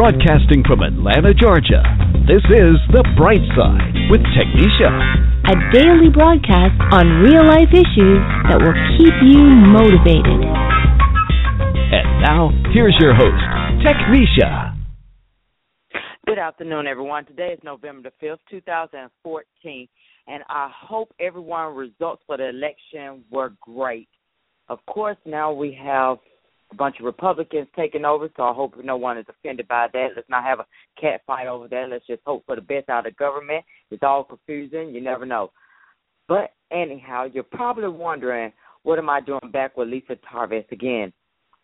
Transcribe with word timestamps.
Broadcasting 0.00 0.64
from 0.66 0.80
Atlanta, 0.80 1.34
Georgia, 1.34 1.84
this 2.24 2.40
is 2.48 2.80
The 2.88 3.04
Bright 3.20 3.44
Side 3.52 4.08
with 4.08 4.22
Technisha 4.32 4.88
a 5.44 5.54
daily 5.76 6.08
broadcast 6.08 6.72
on 6.96 7.20
real 7.20 7.44
life 7.44 7.68
issues 7.68 8.20
that 8.48 8.56
will 8.64 8.72
keep 8.96 9.12
you 9.28 9.44
motivated. 9.44 10.40
And 11.92 12.22
now, 12.24 12.48
here's 12.72 12.96
your 12.98 13.12
host, 13.12 13.44
Technisha. 13.84 14.74
Good 16.26 16.38
afternoon, 16.38 16.86
everyone. 16.86 17.26
Today 17.26 17.52
is 17.52 17.60
November 17.62 18.08
the 18.08 18.26
5th, 18.26 18.38
2014, 18.48 19.86
and 20.28 20.42
I 20.48 20.70
hope 20.74 21.12
everyone 21.20 21.76
results 21.76 22.22
for 22.26 22.38
the 22.38 22.48
election 22.48 23.22
were 23.30 23.52
great. 23.60 24.08
Of 24.70 24.78
course, 24.86 25.18
now 25.26 25.52
we 25.52 25.78
have 25.78 26.16
a 26.70 26.74
bunch 26.74 26.98
of 26.98 27.04
Republicans 27.04 27.68
taking 27.76 28.04
over, 28.04 28.28
so 28.36 28.44
I 28.44 28.52
hope 28.52 28.74
no 28.82 28.96
one 28.96 29.18
is 29.18 29.26
offended 29.28 29.66
by 29.68 29.88
that. 29.92 30.08
Let's 30.14 30.28
not 30.28 30.44
have 30.44 30.60
a 30.60 30.66
cat 31.00 31.22
fight 31.26 31.46
over 31.46 31.68
that. 31.68 31.88
Let's 31.90 32.06
just 32.06 32.22
hope 32.24 32.44
for 32.46 32.54
the 32.54 32.62
best 32.62 32.88
out 32.88 33.06
of 33.06 33.16
government. 33.16 33.64
It's 33.90 34.02
all 34.02 34.24
confusing. 34.24 34.90
You 34.94 35.00
never 35.00 35.26
know. 35.26 35.50
But 36.28 36.52
anyhow, 36.70 37.26
you're 37.32 37.42
probably 37.42 37.88
wondering, 37.88 38.52
what 38.82 38.98
am 38.98 39.10
I 39.10 39.20
doing 39.20 39.50
back 39.52 39.76
with 39.76 39.88
Lisa 39.88 40.16
Tarves 40.32 40.70
again? 40.70 41.12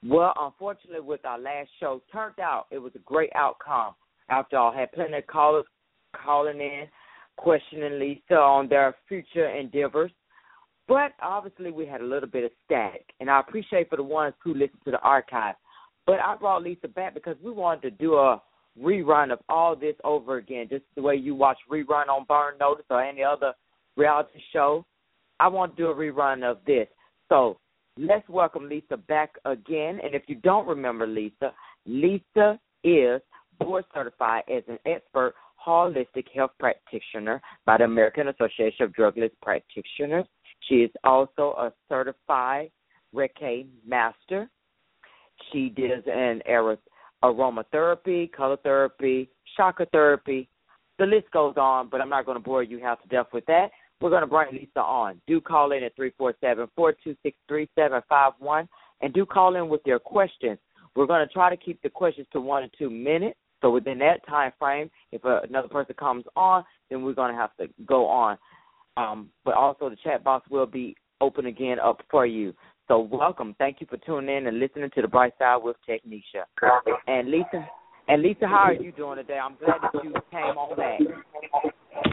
Well, 0.04 0.34
unfortunately, 0.38 1.00
with 1.00 1.24
our 1.24 1.38
last 1.38 1.70
show, 1.80 2.02
turned 2.12 2.38
out 2.40 2.66
it 2.70 2.78
was 2.78 2.92
a 2.94 3.00
great 3.00 3.30
outcome. 3.34 3.94
After 4.28 4.58
all, 4.58 4.72
had 4.72 4.92
plenty 4.92 5.18
of 5.18 5.26
callers 5.26 5.64
calling 6.24 6.60
in, 6.60 6.84
questioning 7.36 7.98
Lisa 7.98 8.34
on 8.34 8.68
their 8.68 8.94
future 9.08 9.48
endeavors. 9.48 10.10
But 10.88 11.12
obviously, 11.20 11.72
we 11.72 11.86
had 11.86 12.00
a 12.00 12.04
little 12.04 12.28
bit 12.28 12.44
of 12.44 12.50
static, 12.64 13.06
and 13.18 13.28
I 13.28 13.40
appreciate 13.40 13.90
for 13.90 13.96
the 13.96 14.02
ones 14.02 14.34
who 14.42 14.54
listened 14.54 14.82
to 14.84 14.92
the 14.92 15.00
archive. 15.00 15.56
But 16.06 16.20
I 16.20 16.36
brought 16.36 16.62
Lisa 16.62 16.86
back 16.86 17.14
because 17.14 17.36
we 17.42 17.50
wanted 17.50 17.82
to 17.82 17.90
do 17.90 18.14
a 18.14 18.40
rerun 18.80 19.32
of 19.32 19.40
all 19.48 19.74
this 19.74 19.96
over 20.04 20.36
again, 20.36 20.68
just 20.70 20.84
the 20.94 21.02
way 21.02 21.16
you 21.16 21.34
watch 21.34 21.58
rerun 21.70 22.08
on 22.08 22.24
Burn 22.28 22.58
Notice 22.60 22.84
or 22.90 23.02
any 23.02 23.24
other 23.24 23.52
reality 23.96 24.38
show. 24.52 24.84
I 25.40 25.48
want 25.48 25.76
to 25.76 25.82
do 25.82 25.90
a 25.90 25.94
rerun 25.94 26.48
of 26.48 26.58
this. 26.66 26.86
So 27.28 27.58
let's 27.98 28.28
welcome 28.28 28.68
Lisa 28.68 28.96
back 28.96 29.32
again. 29.44 29.98
And 30.02 30.14
if 30.14 30.22
you 30.28 30.36
don't 30.36 30.68
remember 30.68 31.06
Lisa, 31.06 31.52
Lisa 31.84 32.60
is 32.84 33.20
board 33.58 33.84
certified 33.92 34.44
as 34.54 34.62
an 34.68 34.78
expert 34.86 35.34
holistic 35.66 36.26
health 36.32 36.52
practitioner 36.60 37.42
by 37.64 37.78
the 37.78 37.84
American 37.84 38.28
Association 38.28 38.84
of 38.84 38.92
Drugless 38.92 39.30
Practitioners. 39.42 40.26
She 40.68 40.76
is 40.76 40.90
also 41.04 41.54
a 41.58 41.72
certified 41.88 42.70
Reiki 43.14 43.66
master. 43.86 44.50
She 45.52 45.68
does 45.68 46.02
an 46.06 46.42
aromatherapy, 47.22 48.32
color 48.32 48.56
therapy, 48.62 49.28
chakra 49.56 49.86
therapy. 49.86 50.48
The 50.98 51.06
list 51.06 51.30
goes 51.30 51.54
on, 51.56 51.88
but 51.90 52.00
I'm 52.00 52.08
not 52.08 52.24
going 52.26 52.38
to 52.38 52.42
bore 52.42 52.62
you 52.62 52.78
half 52.78 53.02
to 53.02 53.08
death 53.08 53.26
with 53.32 53.44
that. 53.46 53.70
We're 54.00 54.10
going 54.10 54.22
to 54.22 54.26
bring 54.26 54.52
Lisa 54.52 54.80
on. 54.80 55.20
Do 55.26 55.40
call 55.40 55.72
in 55.72 55.82
at 55.82 55.94
three 55.96 56.12
four 56.18 56.34
seven 56.40 56.68
four 56.74 56.94
two 57.04 57.16
six 57.22 57.36
three 57.48 57.68
seven 57.74 58.00
five 58.08 58.32
one, 58.38 58.68
and 59.00 59.12
do 59.12 59.24
call 59.24 59.56
in 59.56 59.68
with 59.68 59.80
your 59.86 59.98
questions. 59.98 60.58
We're 60.94 61.06
going 61.06 61.26
to 61.26 61.32
try 61.32 61.50
to 61.50 61.56
keep 61.56 61.80
the 61.82 61.90
questions 61.90 62.26
to 62.32 62.40
one 62.40 62.62
or 62.62 62.68
two 62.78 62.90
minutes. 62.90 63.38
So 63.62 63.70
within 63.70 63.98
that 63.98 64.26
time 64.26 64.52
frame, 64.58 64.90
if 65.12 65.22
another 65.24 65.68
person 65.68 65.94
comes 65.98 66.24
on, 66.36 66.64
then 66.90 67.02
we're 67.02 67.14
going 67.14 67.32
to 67.32 67.38
have 67.38 67.56
to 67.56 67.68
go 67.86 68.06
on. 68.06 68.36
Um, 68.96 69.30
but 69.44 69.54
also 69.54 69.90
the 69.90 69.96
chat 70.02 70.24
box 70.24 70.48
will 70.50 70.66
be 70.66 70.96
open 71.20 71.46
again 71.46 71.78
up 71.78 72.00
for 72.10 72.26
you. 72.26 72.54
So 72.88 73.00
welcome. 73.00 73.54
Thank 73.58 73.80
you 73.80 73.86
for 73.88 73.96
tuning 73.98 74.34
in 74.34 74.46
and 74.46 74.60
listening 74.60 74.90
to 74.94 75.02
the 75.02 75.08
Bright 75.08 75.32
Side 75.38 75.58
with 75.62 75.76
Technisha. 75.88 76.44
And 77.06 77.30
Lisa, 77.30 77.68
and 78.08 78.22
Lisa, 78.22 78.46
how 78.46 78.64
are 78.68 78.74
you 78.74 78.92
doing 78.92 79.16
today? 79.16 79.38
I'm 79.38 79.56
glad 79.56 79.80
that 79.82 80.04
you 80.04 80.12
came 80.30 80.56
on 80.56 80.76
back. 80.76 81.00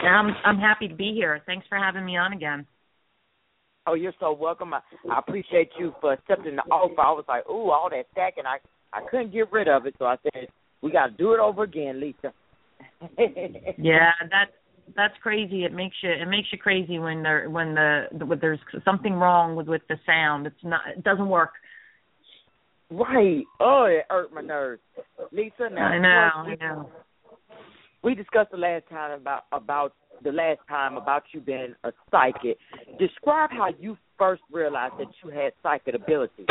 I'm 0.03 0.35
I'm 0.43 0.57
happy 0.57 0.87
to 0.87 0.95
be 0.95 1.13
here. 1.13 1.41
Thanks 1.45 1.67
for 1.67 1.77
having 1.77 2.05
me 2.05 2.17
on 2.17 2.33
again. 2.33 2.65
Oh, 3.85 3.93
you're 3.93 4.13
so 4.19 4.31
welcome. 4.33 4.73
I, 4.73 4.79
I 5.11 5.19
appreciate 5.19 5.69
you 5.77 5.93
for 6.01 6.13
accepting 6.13 6.55
the 6.55 6.61
offer. 6.63 7.01
I 7.01 7.11
was 7.11 7.25
like, 7.27 7.47
ooh, 7.49 7.69
all 7.69 7.89
that 7.89 8.05
stacking, 8.11 8.45
I 8.45 8.57
I 8.93 9.01
couldn't 9.09 9.31
get 9.31 9.51
rid 9.51 9.67
of 9.67 9.85
it, 9.85 9.95
so 9.99 10.05
I 10.05 10.15
said 10.23 10.47
we 10.81 10.91
got 10.91 11.07
to 11.07 11.13
do 11.13 11.33
it 11.33 11.39
over 11.39 11.63
again, 11.63 11.99
Lisa. 11.99 12.33
yeah, 13.77 14.11
that's 14.29 14.51
that's 14.95 15.13
crazy. 15.21 15.65
It 15.65 15.73
makes 15.73 15.95
you 16.01 16.11
it 16.11 16.27
makes 16.27 16.47
you 16.51 16.57
crazy 16.57 16.99
when 16.99 17.23
there 17.23 17.49
when 17.49 17.73
the, 17.73 18.25
when 18.25 18.39
there's 18.39 18.59
something 18.85 19.13
wrong 19.13 19.55
with 19.55 19.67
with 19.67 19.81
the 19.89 19.95
sound. 20.05 20.47
It's 20.47 20.55
not 20.63 20.81
it 20.95 21.03
doesn't 21.03 21.29
work. 21.29 21.51
Right. 22.89 23.43
Oh, 23.59 23.85
it 23.85 24.05
hurt 24.09 24.33
my 24.33 24.41
nerves. 24.41 24.81
Lisa, 25.31 25.69
now 25.71 25.87
I 25.87 25.97
know, 25.97 26.07
I 26.07 26.55
know. 26.59 26.89
We 28.03 28.13
discussed 28.13 28.51
the 28.51 28.57
last 28.57 28.87
time 28.89 29.19
about 29.19 29.43
about 29.51 29.93
the 30.23 30.31
last 30.31 30.59
time 30.67 30.97
about 30.97 31.23
you 31.33 31.39
being 31.39 31.73
a 31.83 31.91
psychic. 32.11 32.57
Describe 32.99 33.49
how 33.51 33.69
you 33.79 33.97
first 34.17 34.43
realized 34.51 34.95
that 34.99 35.07
you 35.23 35.31
had 35.31 35.53
psychic 35.63 35.95
abilities. 35.95 36.45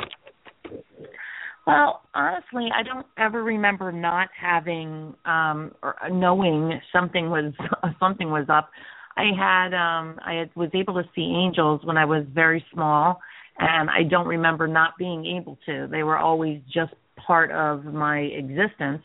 Well, 1.67 2.03
honestly, 2.15 2.69
I 2.75 2.83
don't 2.83 3.07
ever 3.19 3.43
remember 3.43 3.93
not 3.93 4.29
having 4.39 5.15
um 5.25 5.73
or 5.83 5.95
knowing 6.11 6.81
something 6.93 7.31
was 7.31 7.53
something 8.01 8.31
was 8.31 8.47
up. 8.49 8.71
I 9.17 9.27
had 9.39 9.75
um 9.75 10.19
I 10.25 10.35
had, 10.35 10.51
was 10.57 10.71
able 10.75 10.95
to 10.95 11.05
see 11.15 11.23
angels 11.23 11.81
when 11.85 11.97
I 11.97 12.05
was 12.05 12.25
very 12.35 12.65
small 12.73 13.21
and 13.59 13.91
I 13.91 14.03
don't 14.09 14.27
remember 14.27 14.67
not 14.67 14.97
being 14.99 15.25
able 15.27 15.59
to. 15.67 15.87
They 15.91 16.03
were 16.03 16.19
always 16.19 16.61
just 16.73 16.95
part 17.17 17.51
of 17.53 17.85
my 17.85 18.21
existence. 18.21 19.03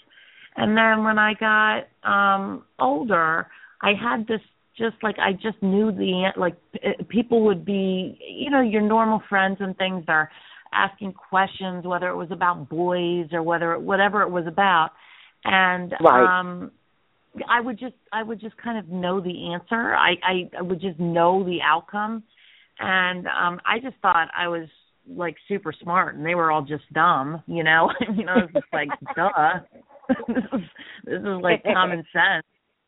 And 0.55 0.75
then 0.75 1.03
when 1.03 1.19
I 1.19 1.33
got 1.35 1.87
um 2.03 2.63
older, 2.79 3.47
I 3.81 3.91
had 3.93 4.25
this 4.27 4.41
just 4.77 4.95
like 5.03 5.17
I 5.19 5.33
just 5.33 5.61
knew 5.61 5.91
the 5.91 6.31
like 6.35 6.55
people 7.09 7.45
would 7.45 7.65
be, 7.65 8.17
you 8.27 8.49
know, 8.49 8.61
your 8.61 8.81
normal 8.81 9.21
friends 9.29 9.57
and 9.59 9.77
things 9.77 10.05
are 10.07 10.29
asking 10.73 11.13
questions 11.13 11.85
whether 11.85 12.07
it 12.07 12.15
was 12.15 12.29
about 12.31 12.69
boys 12.69 13.27
or 13.31 13.43
whether 13.43 13.73
it, 13.73 13.81
whatever 13.81 14.21
it 14.21 14.29
was 14.29 14.45
about 14.47 14.91
and 15.43 15.93
right. 16.01 16.39
um 16.39 16.71
I 17.49 17.61
would 17.61 17.79
just 17.79 17.95
I 18.11 18.23
would 18.23 18.39
just 18.39 18.57
kind 18.57 18.79
of 18.79 18.89
know 18.89 19.21
the 19.21 19.53
answer. 19.53 19.93
I, 19.93 20.15
I 20.23 20.49
I 20.57 20.61
would 20.61 20.81
just 20.81 20.99
know 20.99 21.43
the 21.43 21.59
outcome 21.63 22.23
and 22.79 23.27
um 23.27 23.59
I 23.65 23.79
just 23.79 23.95
thought 24.01 24.29
I 24.35 24.47
was 24.47 24.67
like 25.07 25.35
super 25.47 25.71
smart 25.71 26.15
and 26.15 26.25
they 26.25 26.35
were 26.35 26.51
all 26.51 26.63
just 26.63 26.91
dumb, 26.93 27.43
you 27.47 27.63
know. 27.63 27.91
you 28.15 28.25
know, 28.25 28.37
it's 28.43 28.53
just 28.53 28.65
like 28.73 28.89
duh. 29.15 29.59
this 30.27 30.43
is 30.53 30.61
this 31.05 31.19
is 31.19 31.41
like 31.41 31.63
common 31.63 32.03
sense 32.13 32.45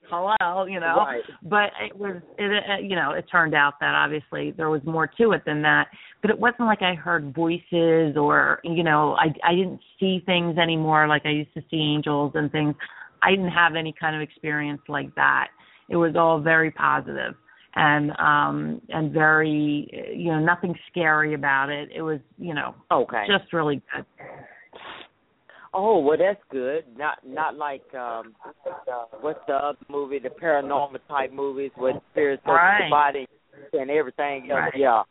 hello, 0.09 0.65
you 0.65 0.79
know. 0.79 0.95
Right. 0.97 1.21
But 1.43 1.71
it 1.81 1.97
was, 1.97 2.21
it, 2.37 2.51
it, 2.51 2.83
you 2.83 2.95
know, 2.95 3.11
it 3.11 3.25
turned 3.31 3.53
out 3.53 3.73
that 3.79 3.95
obviously 3.95 4.51
there 4.51 4.69
was 4.69 4.81
more 4.85 5.07
to 5.19 5.31
it 5.31 5.43
than 5.45 5.61
that. 5.63 5.87
But 6.21 6.31
it 6.31 6.39
wasn't 6.39 6.61
like 6.67 6.81
I 6.81 6.95
heard 6.95 7.33
voices 7.33 8.17
or, 8.17 8.59
you 8.63 8.83
know, 8.83 9.15
I 9.19 9.27
I 9.47 9.55
didn't 9.55 9.79
see 9.99 10.21
things 10.25 10.57
anymore 10.57 11.07
like 11.07 11.25
I 11.25 11.31
used 11.31 11.53
to 11.53 11.61
see 11.69 11.77
angels 11.77 12.33
and 12.35 12.51
things. 12.51 12.75
I 13.23 13.31
didn't 13.31 13.51
have 13.51 13.75
any 13.75 13.93
kind 13.99 14.15
of 14.15 14.21
experience 14.21 14.81
like 14.87 15.13
that. 15.15 15.47
It 15.89 15.95
was 15.95 16.15
all 16.15 16.39
very 16.39 16.71
positive 16.71 17.35
and 17.75 18.11
um 18.17 18.81
and 18.89 19.11
very 19.11 19.87
you 20.15 20.31
know 20.31 20.39
nothing 20.39 20.73
scary 20.89 21.33
about 21.35 21.69
it 21.69 21.89
it 21.93 22.01
was 22.01 22.19
you 22.37 22.53
know 22.53 22.73
okay 22.91 23.25
just 23.27 23.53
really 23.53 23.81
good 23.95 24.05
Oh, 25.73 25.99
well, 25.99 26.17
that's 26.17 26.41
good. 26.49 26.83
Not 26.97 27.19
not 27.25 27.55
like 27.55 27.83
um, 27.93 28.33
what's 29.21 29.39
the 29.47 29.53
other 29.53 29.77
movie, 29.89 30.19
the 30.19 30.29
paranormal 30.29 30.99
type 31.07 31.31
movies 31.31 31.71
with 31.77 31.95
spirits 32.11 32.41
touch 32.43 32.53
right. 32.53 32.85
the 32.85 32.89
body 32.89 33.27
and 33.73 33.91
everything. 33.91 34.47
Right. 34.49 34.73
Yeah. 34.75 35.03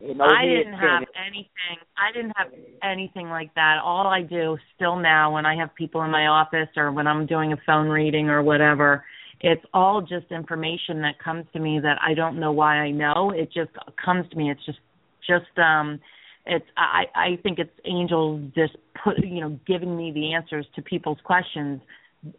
You 0.00 0.14
know, 0.14 0.24
I 0.24 0.44
didn't 0.44 0.74
have 0.74 1.04
anything. 1.26 1.78
I 1.96 2.12
didn't 2.12 2.32
have 2.36 2.48
anything 2.82 3.28
like 3.28 3.54
that. 3.54 3.78
All 3.82 4.06
I 4.06 4.22
do 4.22 4.58
still 4.74 4.96
now, 4.96 5.32
when 5.32 5.46
I 5.46 5.56
have 5.56 5.74
people 5.74 6.02
in 6.02 6.10
my 6.10 6.26
office 6.26 6.68
or 6.76 6.92
when 6.92 7.06
I'm 7.06 7.26
doing 7.26 7.52
a 7.52 7.56
phone 7.64 7.88
reading 7.88 8.28
or 8.28 8.42
whatever, 8.42 9.04
it's 9.40 9.64
all 9.72 10.02
just 10.02 10.30
information 10.30 11.00
that 11.02 11.18
comes 11.22 11.46
to 11.52 11.60
me 11.60 11.80
that 11.80 11.98
I 12.06 12.14
don't 12.14 12.38
know 12.38 12.52
why 12.52 12.76
I 12.76 12.90
know. 12.90 13.32
It 13.34 13.50
just 13.52 13.70
comes 14.04 14.28
to 14.30 14.36
me. 14.36 14.50
It's 14.50 14.64
just 14.66 14.78
just 15.26 15.58
um 15.58 16.00
it's 16.46 16.66
I 16.76 17.04
I 17.14 17.38
think 17.42 17.58
it's 17.58 17.70
angels 17.84 18.42
just 18.54 18.76
put 19.02 19.18
you 19.24 19.40
know 19.40 19.58
giving 19.66 19.96
me 19.96 20.12
the 20.12 20.34
answers 20.34 20.66
to 20.76 20.82
people's 20.82 21.18
questions 21.24 21.80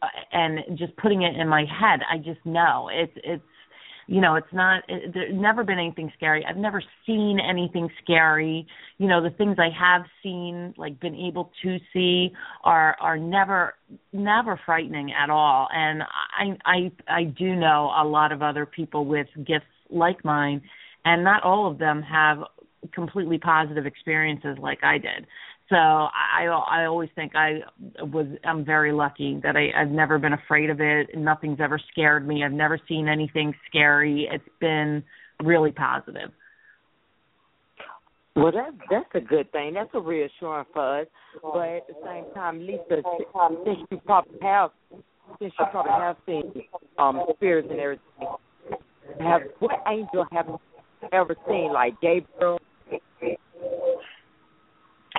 uh, 0.02 0.08
and 0.32 0.60
just 0.78 0.96
putting 0.98 1.24
it 1.24 1.36
in 1.36 1.48
my 1.48 1.62
head. 1.62 2.00
I 2.12 2.18
just 2.18 2.44
know 2.46 2.90
it's 2.92 3.14
it's 3.18 3.44
you 4.08 4.22
know 4.22 4.36
it's 4.36 4.52
not 4.54 4.84
it, 4.88 5.14
there's 5.14 5.34
never 5.34 5.64
been 5.64 5.78
anything 5.78 6.12
scary. 6.16 6.46
I've 6.46 6.58
never 6.58 6.82
seen 7.06 7.40
anything 7.40 7.90
scary. 8.04 8.66
You 8.98 9.08
know 9.08 9.22
the 9.22 9.32
things 9.32 9.58
i 9.60 9.70
have 9.78 10.04
seen 10.24 10.74
like 10.78 11.00
been 11.00 11.16
able 11.16 11.52
to 11.64 11.78
see 11.92 12.32
are 12.64 12.96
are 13.02 13.18
never 13.18 13.76
never 14.14 14.60
frightening 14.66 15.12
at 15.12 15.30
all. 15.30 15.68
And 15.74 16.04
i 16.40 16.58
i 16.66 16.92
i 17.10 17.24
do 17.24 17.56
know 17.56 17.92
a 17.98 18.06
lot 18.06 18.32
of 18.32 18.42
other 18.42 18.66
people 18.66 19.06
with 19.06 19.28
gifts 19.46 19.66
like 19.90 20.24
mine 20.24 20.62
and 21.08 21.24
not 21.24 21.44
all 21.44 21.72
of 21.72 21.78
them 21.78 22.02
have 22.02 22.40
completely 22.94 23.38
positive 23.38 23.86
experiences 23.86 24.58
like 24.60 24.80
I 24.84 24.98
did. 24.98 25.28
So 25.70 25.76
I 25.76 26.46
I 26.46 26.86
always 26.86 27.10
think 27.16 27.34
I 27.36 27.60
was 28.00 28.28
I'm 28.46 28.64
very 28.64 28.94
lucky 28.94 29.40
that 29.44 29.58
I 29.58 29.70
I've 29.80 29.92
never 29.92 30.18
been 30.18 30.34
afraid 30.34 30.70
of 30.70 30.80
it. 30.80 31.10
Nothing's 31.16 31.60
ever 31.60 31.80
scared 31.92 32.26
me. 32.26 32.44
I've 32.44 32.54
never 32.54 32.80
seen 32.88 33.10
anything 33.10 33.54
scary. 33.70 34.30
It's 34.32 34.44
been 34.62 35.04
really 35.44 35.72
positive. 35.72 36.32
Well, 38.38 38.52
that 38.52 38.70
that's 38.90 39.10
a 39.16 39.20
good 39.20 39.52
thing. 39.52 39.74
That's 39.74 39.90
a 39.94 40.00
reassurance 40.00 40.70
for 40.72 41.02
us. 41.02 41.08
But 41.42 41.60
at 41.60 41.88
the 41.88 41.96
same 42.06 42.26
time, 42.34 42.60
Lisa, 42.60 43.02
since 43.66 43.80
you 43.92 44.00
probably 44.06 44.38
have 44.42 44.70
since 45.40 45.54
you 45.60 45.66
probably 45.72 45.92
have 45.92 46.16
seen 46.26 46.64
um 46.98 47.20
spirits 47.36 47.68
and 47.70 47.80
everything, 47.80 48.04
have 49.20 49.42
what 49.60 49.84
angel 49.88 50.26
have 50.32 50.48
you 50.48 50.60
ever 51.12 51.36
seen? 51.48 51.72
Like 51.74 52.00
Gabriel, 52.02 52.60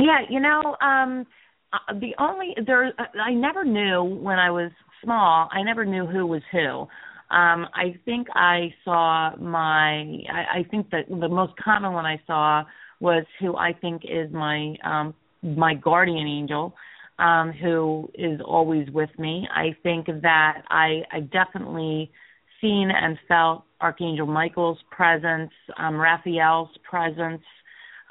yeah, 0.00 0.20
you 0.28 0.40
know, 0.40 0.76
um 0.80 1.26
uh, 1.72 1.92
the 2.00 2.14
only 2.18 2.54
there 2.66 2.92
I 3.22 3.32
never 3.32 3.64
knew 3.64 4.02
when 4.02 4.38
I 4.38 4.50
was 4.50 4.70
small. 5.02 5.48
I 5.52 5.62
never 5.62 5.84
knew 5.84 6.06
who 6.06 6.26
was 6.26 6.42
who. 6.52 6.86
Um 7.34 7.66
I 7.74 7.98
think 8.04 8.28
I 8.34 8.72
saw 8.84 9.36
my 9.36 10.00
I, 10.32 10.60
I 10.60 10.66
think 10.70 10.90
that 10.90 11.08
the 11.08 11.28
most 11.28 11.52
common 11.62 11.92
one 11.92 12.06
I 12.06 12.20
saw 12.26 12.64
was 13.00 13.24
who 13.40 13.56
I 13.56 13.72
think 13.72 14.02
is 14.04 14.32
my 14.32 14.74
um 14.84 15.14
my 15.42 15.74
guardian 15.74 16.26
angel 16.26 16.74
um 17.18 17.52
who 17.52 18.10
is 18.14 18.40
always 18.44 18.88
with 18.90 19.10
me. 19.18 19.46
I 19.54 19.76
think 19.82 20.06
that 20.06 20.62
I 20.68 21.02
I 21.12 21.20
definitely 21.20 22.10
seen 22.60 22.90
and 22.90 23.18
felt 23.28 23.64
Archangel 23.80 24.26
Michael's 24.26 24.78
presence, 24.90 25.50
um 25.78 25.96
Raphael's 25.96 26.70
presence, 26.88 27.42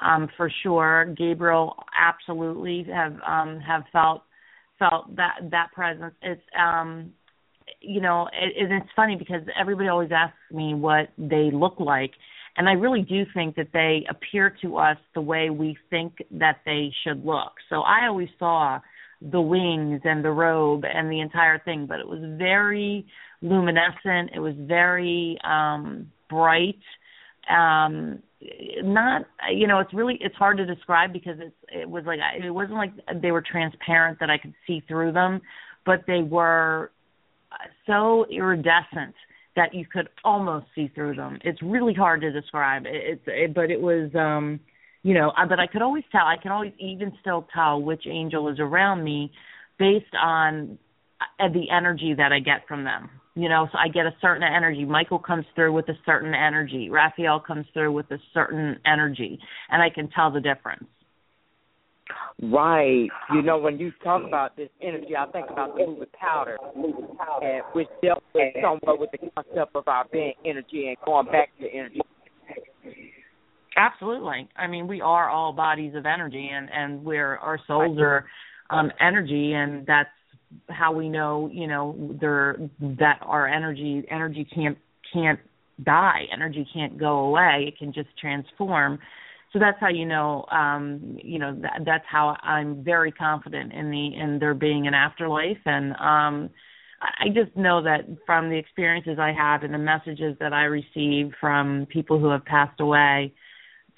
um, 0.00 0.28
for 0.36 0.50
sure. 0.62 1.14
Gabriel 1.16 1.76
absolutely 1.98 2.86
have 2.92 3.14
um, 3.26 3.60
have 3.60 3.82
felt 3.92 4.22
felt 4.78 5.14
that 5.16 5.34
that 5.50 5.68
presence. 5.74 6.14
It's 6.22 6.40
um, 6.58 7.12
you 7.80 8.00
know, 8.00 8.28
it, 8.32 8.70
it's 8.70 8.90
funny 8.94 9.16
because 9.16 9.42
everybody 9.58 9.88
always 9.88 10.10
asks 10.12 10.36
me 10.52 10.74
what 10.74 11.08
they 11.18 11.50
look 11.52 11.80
like, 11.80 12.12
and 12.56 12.68
I 12.68 12.72
really 12.72 13.02
do 13.02 13.24
think 13.34 13.56
that 13.56 13.68
they 13.72 14.06
appear 14.08 14.56
to 14.62 14.76
us 14.76 14.96
the 15.14 15.20
way 15.20 15.50
we 15.50 15.76
think 15.90 16.14
that 16.30 16.58
they 16.64 16.92
should 17.04 17.24
look. 17.24 17.52
So 17.68 17.80
I 17.80 18.06
always 18.06 18.28
saw 18.38 18.80
the 19.20 19.40
wings 19.40 20.00
and 20.04 20.24
the 20.24 20.30
robe 20.30 20.84
and 20.84 21.10
the 21.10 21.20
entire 21.20 21.58
thing, 21.60 21.86
but 21.86 21.98
it 22.00 22.08
was 22.08 22.20
very 22.38 23.06
luminescent. 23.42 24.30
It 24.34 24.40
was 24.40 24.54
very 24.58 25.38
um 25.44 26.10
bright. 26.28 26.78
Um 27.50 28.22
not 28.82 29.22
you 29.52 29.66
know 29.66 29.80
it's 29.80 29.92
really 29.92 30.18
it's 30.20 30.36
hard 30.36 30.56
to 30.58 30.66
describe 30.66 31.12
because 31.12 31.36
it's 31.40 31.56
it 31.68 31.88
was 31.88 32.04
like 32.06 32.20
it 32.42 32.50
wasn't 32.50 32.76
like 32.76 32.92
they 33.20 33.32
were 33.32 33.42
transparent 33.42 34.18
that 34.20 34.30
I 34.30 34.38
could 34.38 34.54
see 34.66 34.82
through 34.86 35.12
them, 35.12 35.40
but 35.84 36.04
they 36.06 36.22
were 36.22 36.92
so 37.86 38.26
iridescent 38.30 39.14
that 39.56 39.74
you 39.74 39.84
could 39.86 40.08
almost 40.24 40.66
see 40.74 40.88
through 40.94 41.16
them. 41.16 41.38
It's 41.42 41.60
really 41.62 41.94
hard 41.94 42.20
to 42.20 42.30
describe. 42.30 42.82
It's 42.86 43.22
it, 43.26 43.54
but 43.54 43.70
it 43.70 43.80
was 43.80 44.10
um 44.14 44.60
you 45.02 45.14
know, 45.14 45.32
but 45.48 45.60
I 45.60 45.66
could 45.66 45.82
always 45.82 46.04
tell. 46.10 46.22
I 46.22 46.36
can 46.40 46.52
always 46.52 46.72
even 46.78 47.12
still 47.20 47.46
tell 47.54 47.80
which 47.80 48.04
angel 48.06 48.48
is 48.48 48.58
around 48.58 49.04
me 49.04 49.32
based 49.78 50.14
on 50.20 50.78
uh, 51.20 51.48
the 51.52 51.70
energy 51.70 52.14
that 52.16 52.32
I 52.32 52.40
get 52.40 52.66
from 52.66 52.84
them. 52.84 53.10
You 53.34 53.48
know 53.48 53.68
so 53.70 53.78
i 53.78 53.86
get 53.86 54.04
a 54.04 54.14
certain 54.20 54.42
energy. 54.42 54.84
Michael 54.84 55.20
comes 55.20 55.46
through 55.54 55.72
with 55.72 55.88
a 55.88 55.96
certain 56.04 56.34
energy. 56.34 56.90
Raphael 56.90 57.38
comes 57.38 57.66
through 57.72 57.92
with 57.92 58.10
a 58.10 58.18
certain 58.34 58.76
energy 58.84 59.38
and 59.70 59.80
i 59.80 59.90
can 59.90 60.10
tell 60.10 60.32
the 60.32 60.40
difference. 60.40 60.86
Right. 62.42 63.08
You 63.32 63.42
know 63.42 63.58
when 63.58 63.78
you 63.78 63.92
talk 64.02 64.24
about 64.26 64.56
this 64.56 64.70
energy 64.82 65.14
i 65.16 65.26
think 65.30 65.46
about 65.50 65.76
the 65.76 65.86
movie 65.86 66.10
powder 66.18 66.56
and 67.42 67.62
which 67.74 67.88
dealt 68.02 68.24
with 68.34 68.54
somewhat 68.60 68.98
with 68.98 69.10
the 69.12 69.18
concept 69.18 69.76
of 69.76 69.86
our 69.86 70.06
being 70.10 70.34
energy 70.44 70.88
and 70.88 70.96
going 71.04 71.26
back 71.26 71.50
to 71.60 71.68
energy 71.72 72.00
absolutely. 73.78 74.48
I 74.56 74.66
mean 74.66 74.86
we 74.88 75.00
are 75.00 75.28
all 75.30 75.52
bodies 75.52 75.94
of 75.94 76.06
energy 76.06 76.50
and 76.52 76.68
and 76.72 77.04
we're 77.04 77.36
our 77.36 77.58
souls 77.66 77.98
are 78.00 78.26
um 78.70 78.90
energy 79.00 79.52
and 79.52 79.86
that's 79.86 80.10
how 80.68 80.92
we 80.92 81.08
know 81.08 81.48
you 81.52 81.66
know 81.66 82.16
there 82.20 82.56
that 82.80 83.18
our 83.22 83.46
energy 83.46 84.04
energy 84.10 84.46
can't 84.54 84.78
can't 85.12 85.40
die. 85.84 86.22
Energy 86.32 86.66
can't 86.74 86.98
go 86.98 87.18
away. 87.20 87.66
It 87.68 87.78
can 87.78 87.92
just 87.92 88.08
transform. 88.20 88.98
So 89.52 89.58
that's 89.58 89.78
how 89.80 89.88
you 89.88 90.04
know 90.04 90.44
um 90.50 91.18
you 91.22 91.38
know 91.38 91.56
that, 91.62 91.80
that's 91.86 92.04
how 92.06 92.36
i'm 92.42 92.84
very 92.84 93.10
confident 93.10 93.72
in 93.72 93.90
the 93.90 94.14
in 94.14 94.38
there 94.38 94.54
being 94.54 94.86
an 94.86 94.94
afterlife. 94.94 95.58
And 95.64 95.92
um 95.92 96.50
i 97.00 97.28
just 97.28 97.56
know 97.56 97.82
that 97.82 98.00
from 98.26 98.50
the 98.50 98.56
experiences 98.56 99.18
i 99.18 99.32
have 99.32 99.62
and 99.62 99.72
the 99.72 99.78
messages 99.78 100.36
that 100.40 100.52
i 100.52 100.64
receive 100.64 101.32
from 101.40 101.86
people 101.88 102.18
who 102.18 102.28
have 102.28 102.44
passed 102.44 102.80
away 102.80 103.32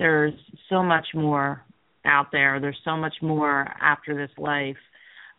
there's 0.00 0.32
so 0.70 0.82
much 0.82 1.06
more 1.14 1.62
out 2.06 2.32
there. 2.32 2.58
There's 2.58 2.80
so 2.86 2.96
much 2.96 3.12
more 3.20 3.68
after 3.80 4.16
this 4.16 4.36
life. 4.38 4.78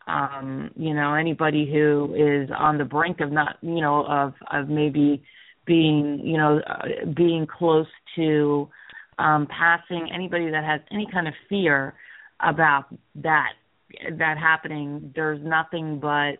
Um 0.07 0.71
you 0.75 0.93
know 0.93 1.13
anybody 1.13 1.69
who 1.71 2.13
is 2.15 2.49
on 2.57 2.77
the 2.77 2.85
brink 2.85 3.19
of 3.19 3.31
not 3.31 3.57
you 3.61 3.81
know 3.81 4.05
of 4.05 4.33
of 4.51 4.69
maybe 4.69 5.23
being 5.65 6.21
you 6.23 6.37
know 6.37 6.59
uh, 6.59 7.05
being 7.15 7.45
close 7.45 7.87
to 8.15 8.67
um 9.19 9.47
passing 9.47 10.09
anybody 10.13 10.49
that 10.49 10.63
has 10.63 10.81
any 10.91 11.07
kind 11.11 11.27
of 11.27 11.35
fear 11.49 11.93
about 12.39 12.85
that 13.15 13.53
that 14.17 14.37
happening 14.39 15.11
there's 15.15 15.39
nothing 15.43 15.99
but 15.99 16.37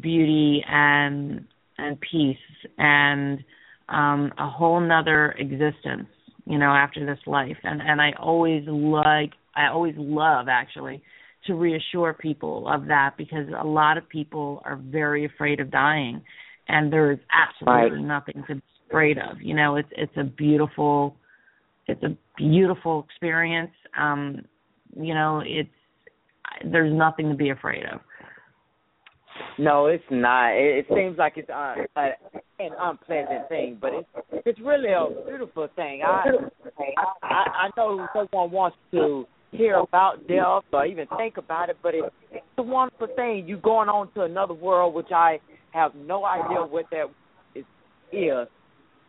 beauty 0.00 0.64
and 0.66 1.46
and 1.76 2.00
peace 2.00 2.36
and 2.78 3.44
um 3.90 4.32
a 4.38 4.48
whole 4.48 4.80
nother 4.80 5.32
existence 5.32 6.08
you 6.46 6.58
know 6.58 6.72
after 6.72 7.04
this 7.04 7.18
life 7.26 7.56
and 7.62 7.80
and 7.82 8.00
I 8.00 8.12
always 8.18 8.64
like 8.66 9.32
I 9.54 9.68
always 9.68 9.94
love 9.96 10.46
actually 10.48 11.02
to 11.46 11.54
reassure 11.54 12.12
people 12.14 12.66
of 12.68 12.86
that 12.86 13.14
because 13.16 13.46
a 13.58 13.66
lot 13.66 13.98
of 13.98 14.08
people 14.08 14.62
are 14.64 14.76
very 14.76 15.24
afraid 15.24 15.60
of 15.60 15.70
dying 15.70 16.22
and 16.68 16.92
there's 16.92 17.18
absolutely 17.32 17.98
right. 17.98 18.06
nothing 18.06 18.44
to 18.48 18.56
be 18.56 18.62
afraid 18.88 19.18
of. 19.18 19.40
You 19.40 19.54
know, 19.54 19.76
it's 19.76 19.88
it's 19.92 20.16
a 20.16 20.24
beautiful 20.24 21.16
it's 21.86 22.02
a 22.02 22.16
beautiful 22.36 23.06
experience. 23.08 23.72
Um, 23.98 24.42
you 24.98 25.14
know, 25.14 25.42
it's 25.44 25.68
there's 26.64 26.92
nothing 26.92 27.28
to 27.30 27.36
be 27.36 27.50
afraid 27.50 27.84
of. 27.92 28.00
No, 29.58 29.86
it's 29.86 30.04
not. 30.10 30.50
It, 30.52 30.78
it 30.78 30.86
seems 30.94 31.18
like 31.18 31.34
it's 31.36 31.48
uh, 31.48 31.74
uh, 31.96 32.08
an 32.58 32.70
unpleasant 32.78 33.48
thing, 33.48 33.78
but 33.80 33.92
it's 33.94 34.42
it's 34.44 34.60
really 34.60 34.90
a 34.90 35.06
beautiful 35.26 35.68
thing. 35.76 36.02
I 36.06 36.24
I, 37.22 37.26
I 37.66 37.70
know 37.76 38.06
someone 38.12 38.50
wants 38.50 38.76
to 38.92 39.26
hear 39.52 39.76
about 39.76 40.26
death 40.28 40.64
or 40.72 40.86
even 40.86 41.06
think 41.16 41.36
about 41.36 41.70
it, 41.70 41.76
but 41.82 41.94
it's, 41.94 42.14
it's 42.30 42.44
a 42.58 42.62
wonderful 42.62 43.08
thing. 43.16 43.44
You 43.46 43.56
going 43.56 43.88
on 43.88 44.12
to 44.14 44.22
another 44.22 44.54
world, 44.54 44.94
which 44.94 45.10
I 45.14 45.38
have 45.72 45.94
no 45.94 46.24
idea 46.24 46.58
what 46.60 46.86
that 46.90 47.06
is. 47.54 47.64
is. 48.12 48.48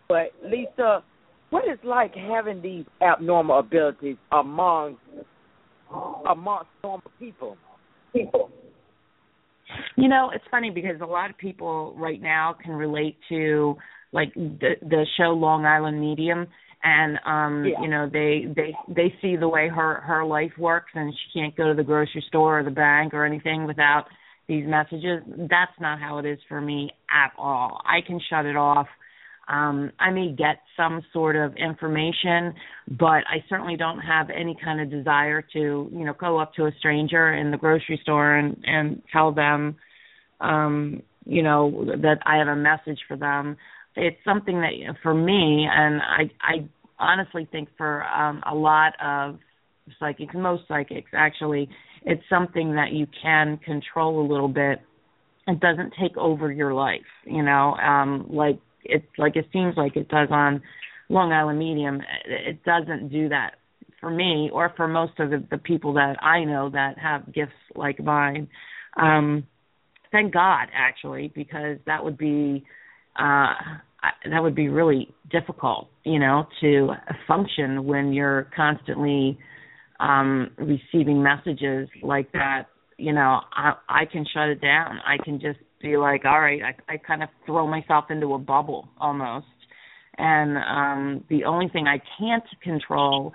But 0.08 0.32
Lisa, 0.44 1.04
what 1.50 1.66
is 1.66 1.80
like 1.84 2.14
having 2.16 2.62
these 2.62 2.86
abnormal 3.02 3.60
abilities 3.60 4.18
among 4.32 4.98
amongst 6.30 6.70
normal 6.84 7.12
people? 7.20 7.58
People. 8.14 8.50
You 9.96 10.08
know, 10.08 10.32
it's 10.34 10.44
funny 10.50 10.70
because 10.70 11.02
a 11.02 11.06
lot 11.06 11.30
of 11.30 11.38
people 11.38 11.94
right 11.98 12.22
now 12.22 12.56
can 12.64 12.74
relate 12.74 13.18
to 13.30 13.76
like 14.12 14.34
the 14.34 14.76
the 14.82 15.06
show 15.18 15.32
Long 15.32 15.66
Island 15.66 16.00
Medium 16.00 16.48
and 16.84 17.18
um 17.26 17.66
yeah. 17.66 17.82
you 17.82 17.90
know 17.90 18.10
they 18.12 18.46
they 18.56 18.74
they 18.88 19.14
see 19.22 19.36
the 19.36 19.48
way 19.48 19.68
her 19.68 20.02
her 20.02 20.24
life 20.24 20.52
works 20.58 20.92
and 20.94 21.14
she 21.14 21.40
can't 21.40 21.56
go 21.56 21.68
to 21.68 21.74
the 21.74 21.84
grocery 21.84 22.24
store 22.28 22.60
or 22.60 22.64
the 22.64 22.72
bank 22.72 23.14
or 23.14 23.26
anything 23.26 23.66
without 23.66 24.06
these 24.48 24.66
messages. 24.66 25.22
That's 25.28 25.72
not 25.80 26.00
how 26.00 26.20
it 26.20 26.26
is 26.26 26.40
for 26.48 26.62
me 26.62 26.92
at 27.12 27.34
all. 27.38 27.82
I 27.86 28.06
can 28.06 28.20
shut 28.30 28.46
it 28.46 28.56
off. 28.56 28.88
Um, 29.48 29.92
I 30.00 30.10
may 30.12 30.32
get 30.32 30.58
some 30.76 31.02
sort 31.14 31.38
of 31.38 31.56
information, 31.56 32.54
but 33.00 33.24
I 33.28 33.44
certainly 33.48 33.78
don't 33.78 34.00
have 34.00 34.30
any 34.30 34.58
kind 34.62 34.82
of 34.82 34.90
desire 34.90 35.42
to, 35.54 35.60
you 35.60 36.06
know, 36.06 36.14
go 36.14 36.38
up 36.38 36.54
to 36.56 36.66
a 36.66 36.72
stranger 36.80 37.34
in 37.34 37.52
the 37.52 37.58
grocery 37.58 38.00
store 38.04 38.36
and 38.36 38.58
and 38.66 39.02
tell 39.12 39.32
them, 39.32 39.78
um, 40.42 41.02
you 41.26 41.44
know, 41.44 41.86
that 42.02 42.20
I 42.26 42.38
have 42.38 42.48
a 42.48 42.56
message 42.56 43.00
for 43.08 43.16
them. 43.16 43.56
It's 43.96 44.18
something 44.26 44.60
that 44.62 44.74
for 45.02 45.14
me, 45.14 45.68
and 45.72 46.02
I 46.02 46.30
I 46.42 46.68
honestly 47.00 47.48
think 47.52 47.70
for 47.78 48.04
um, 48.04 48.44
a 48.50 48.54
lot 48.54 48.94
of 49.02 49.40
psychics, 50.00 50.34
most 50.36 50.64
psychics 50.68 51.12
actually, 51.14 51.70
it's 52.04 52.24
something 52.30 52.76
that 52.76 52.92
you 52.92 53.08
can 53.22 53.58
control 53.58 54.26
a 54.26 54.28
little 54.30 54.50
bit. 54.50 54.82
It 55.48 55.62
doesn't 55.62 55.94
take 56.00 56.18
over 56.18 56.52
your 56.52 56.74
life, 56.74 57.00
you 57.26 57.42
know, 57.42 57.76
um, 57.76 58.28
like 58.30 58.60
it 58.88 59.04
like 59.18 59.36
it 59.36 59.46
seems 59.54 59.76
like 59.78 59.96
it 59.96 60.10
does 60.10 60.30
on 60.32 60.62
Long 61.10 61.32
Island 61.32 61.60
Medium. 61.60 62.02
It 62.26 62.64
doesn't 62.64 63.10
do 63.10 63.30
that 63.30 63.56
for 64.00 64.10
me 64.10 64.50
or 64.54 64.74
for 64.76 64.88
most 64.88 65.14
of 65.20 65.30
the, 65.30 65.44
the 65.50 65.58
people 65.58 65.94
that 65.94 66.22
I 66.22 66.44
know 66.44 66.70
that 66.70 66.98
have 66.98 67.34
gifts 67.34 67.54
like 67.76 68.04
mine. 68.04 68.48
Um, 69.00 69.46
thank 70.12 70.34
God, 70.34 70.68
actually, 70.74 71.32
because 71.34 71.78
that 71.86 72.04
would 72.04 72.18
be 72.18 72.66
uh, 73.18 73.54
that 74.30 74.42
would 74.42 74.56
be 74.56 74.70
really 74.70 75.14
difficult, 75.32 75.90
you 76.04 76.20
know, 76.20 76.46
to 76.62 76.90
function 77.28 77.86
when 77.86 78.14
you're 78.14 78.50
constantly 78.56 79.38
um 80.00 80.52
receiving 80.58 81.24
messages 81.24 81.90
like 82.04 82.32
that 82.32 82.68
you 82.98 83.12
know 83.12 83.40
i 83.52 83.74
i 83.90 84.06
can 84.06 84.24
shut 84.32 84.48
it 84.50 84.62
down 84.62 85.00
i 85.06 85.18
can 85.24 85.40
just 85.40 85.58
be 85.82 85.98
like 85.98 86.26
all 86.26 86.40
right 86.40 86.62
i 86.62 86.94
i 86.94 86.98
kind 86.98 87.24
of 87.24 87.30
throw 87.46 87.68
myself 87.68 88.06
into 88.10 88.34
a 88.34 88.40
bubble 88.40 88.88
almost 89.00 89.46
and 90.18 90.58
um 90.58 91.24
the 91.30 91.44
only 91.44 91.68
thing 91.70 91.88
i 91.88 92.02
can't 92.20 92.44
control 92.64 93.34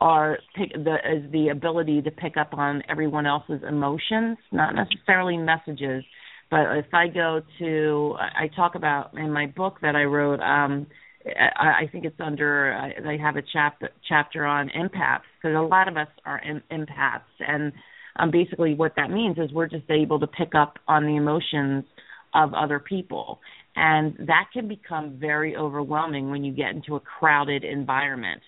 are 0.00 0.38
pick 0.56 0.72
the 0.72 0.96
is 1.10 1.30
the 1.32 1.48
ability 1.48 2.02
to 2.02 2.10
pick 2.10 2.36
up 2.36 2.54
on 2.54 2.82
everyone 2.88 3.26
else's 3.26 3.60
emotions 3.68 4.36
not 4.50 4.74
necessarily 4.74 5.36
messages 5.36 6.04
but 6.50 6.76
if 6.76 6.86
i 6.92 7.06
go 7.06 7.40
to 7.58 8.14
i 8.18 8.48
talk 8.56 8.74
about 8.74 9.12
in 9.16 9.30
my 9.30 9.46
book 9.46 9.76
that 9.82 9.94
i 9.94 10.02
wrote 10.02 10.40
um 10.40 10.86
I, 11.24 11.84
I 11.84 11.88
think 11.90 12.04
it's 12.04 12.18
under. 12.20 12.74
I, 12.74 13.00
they 13.00 13.18
have 13.18 13.36
a 13.36 13.42
chapter 13.52 13.90
chapter 14.08 14.44
on 14.44 14.70
empaths 14.70 15.22
because 15.40 15.56
a 15.56 15.60
lot 15.60 15.88
of 15.88 15.96
us 15.96 16.08
are 16.24 16.40
em, 16.40 16.62
empaths, 16.70 17.20
and 17.38 17.72
um, 18.16 18.30
basically 18.30 18.74
what 18.74 18.92
that 18.96 19.10
means 19.10 19.38
is 19.38 19.52
we're 19.52 19.68
just 19.68 19.90
able 19.90 20.20
to 20.20 20.26
pick 20.26 20.54
up 20.54 20.78
on 20.88 21.04
the 21.04 21.16
emotions 21.16 21.84
of 22.34 22.54
other 22.54 22.78
people, 22.78 23.40
and 23.76 24.16
that 24.26 24.46
can 24.52 24.68
become 24.68 25.18
very 25.20 25.56
overwhelming 25.56 26.30
when 26.30 26.44
you 26.44 26.52
get 26.52 26.70
into 26.70 26.96
a 26.96 27.00
crowded 27.00 27.64
environment. 27.64 28.40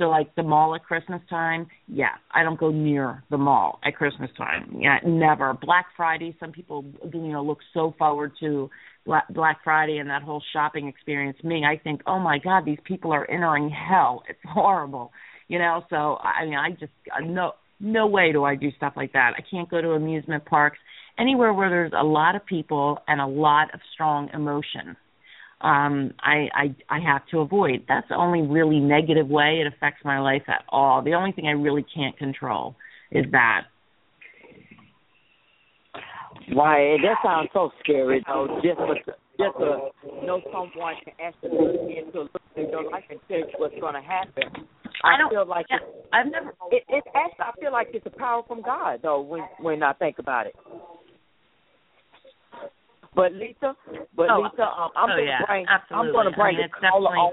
So 0.00 0.08
like 0.08 0.34
the 0.34 0.42
mall 0.42 0.74
at 0.74 0.82
Christmas 0.82 1.20
time, 1.28 1.66
yeah, 1.86 2.14
I 2.32 2.42
don't 2.42 2.58
go 2.58 2.70
near 2.70 3.22
the 3.30 3.36
mall 3.36 3.80
at 3.84 3.96
Christmas 3.96 4.30
time. 4.36 4.78
Yeah, 4.78 4.96
never. 5.04 5.52
Black 5.52 5.88
Friday, 5.94 6.34
some 6.40 6.52
people 6.52 6.86
you 7.12 7.32
know 7.32 7.44
look 7.44 7.58
so 7.74 7.94
forward 7.98 8.32
to 8.40 8.70
Black 9.04 9.58
Friday 9.62 9.98
and 9.98 10.08
that 10.08 10.22
whole 10.22 10.42
shopping 10.54 10.88
experience. 10.88 11.36
Me, 11.44 11.64
I 11.64 11.78
think, 11.82 12.00
oh 12.06 12.18
my 12.18 12.38
God, 12.38 12.64
these 12.64 12.78
people 12.84 13.12
are 13.12 13.30
entering 13.30 13.70
hell. 13.70 14.22
It's 14.28 14.38
horrible, 14.44 15.12
you 15.48 15.58
know. 15.58 15.82
So 15.90 16.16
I 16.16 16.46
mean, 16.46 16.54
I 16.54 16.70
just 16.70 16.92
no 17.22 17.52
no 17.80 18.06
way 18.06 18.32
do 18.32 18.44
I 18.44 18.54
do 18.54 18.70
stuff 18.76 18.92
like 18.96 19.12
that. 19.14 19.32
I 19.36 19.42
can't 19.50 19.68
go 19.68 19.80
to 19.80 19.90
amusement 19.92 20.44
parks 20.44 20.78
anywhere 21.18 21.52
where 21.52 21.70
there's 21.70 21.92
a 21.98 22.04
lot 22.04 22.36
of 22.36 22.46
people 22.46 22.98
and 23.08 23.20
a 23.20 23.26
lot 23.26 23.74
of 23.74 23.80
strong 23.94 24.28
emotion 24.32 24.96
um 25.60 26.12
I, 26.20 26.48
I 26.54 26.74
I 26.88 27.00
have 27.00 27.26
to 27.32 27.40
avoid. 27.40 27.84
That's 27.86 28.08
the 28.08 28.14
only 28.14 28.42
really 28.42 28.80
negative 28.80 29.28
way 29.28 29.62
it 29.64 29.66
affects 29.66 30.00
my 30.04 30.18
life 30.18 30.42
at 30.48 30.64
all. 30.68 31.02
The 31.02 31.14
only 31.14 31.32
thing 31.32 31.46
I 31.46 31.52
really 31.52 31.84
can't 31.94 32.16
control 32.16 32.76
is 33.10 33.26
that. 33.32 33.64
Why 36.52 36.96
that 37.02 37.16
sounds 37.22 37.50
so 37.52 37.70
scary 37.80 38.24
though. 38.26 38.58
Just 38.62 38.78
for, 38.78 38.94
just 38.94 39.58
to 39.58 40.26
know 40.26 40.40
someone 40.50 40.94
can 41.04 41.12
actually 41.22 41.98
into 41.98 42.22
look 42.22 42.42
in 42.56 42.70
your 42.70 42.90
life 42.90 43.04
and 43.10 43.20
tell 43.28 43.38
you 43.38 43.46
what's 43.58 43.78
going 43.80 43.94
to 43.94 44.00
happen. 44.00 44.66
I, 45.02 45.14
I 45.14 45.18
don't 45.18 45.30
feel 45.30 45.46
like 45.46 45.66
yeah, 45.70 45.76
it, 45.76 46.06
I've 46.12 46.30
never. 46.30 46.50
It, 46.70 46.84
it's 46.88 47.06
actually 47.14 47.44
I 47.44 47.52
feel 47.60 47.72
like 47.72 47.88
it's 47.92 48.06
a 48.06 48.10
power 48.10 48.42
from 48.46 48.62
God 48.62 49.00
though 49.02 49.20
when 49.20 49.42
when 49.60 49.82
I 49.82 49.92
think 49.94 50.18
about 50.18 50.46
it. 50.46 50.54
But 53.14 53.32
Lisa, 53.32 53.74
but 54.14 54.30
Oh, 54.30 54.42
Lisa, 54.42 54.62
um, 54.62 54.90
I'm 54.96 55.10
oh, 55.10 55.16
gonna 55.16 55.22
yeah, 55.22 55.46
bring 55.46 55.66
absolutely. 55.68 56.08
I'm 56.08 56.12
gonna 56.12 56.30
I 56.30 56.36
bring 56.36 56.56
mean, 56.56 56.68
the 56.70 56.76
it's 56.76 56.90
caller 56.90 57.16
on. 57.16 57.32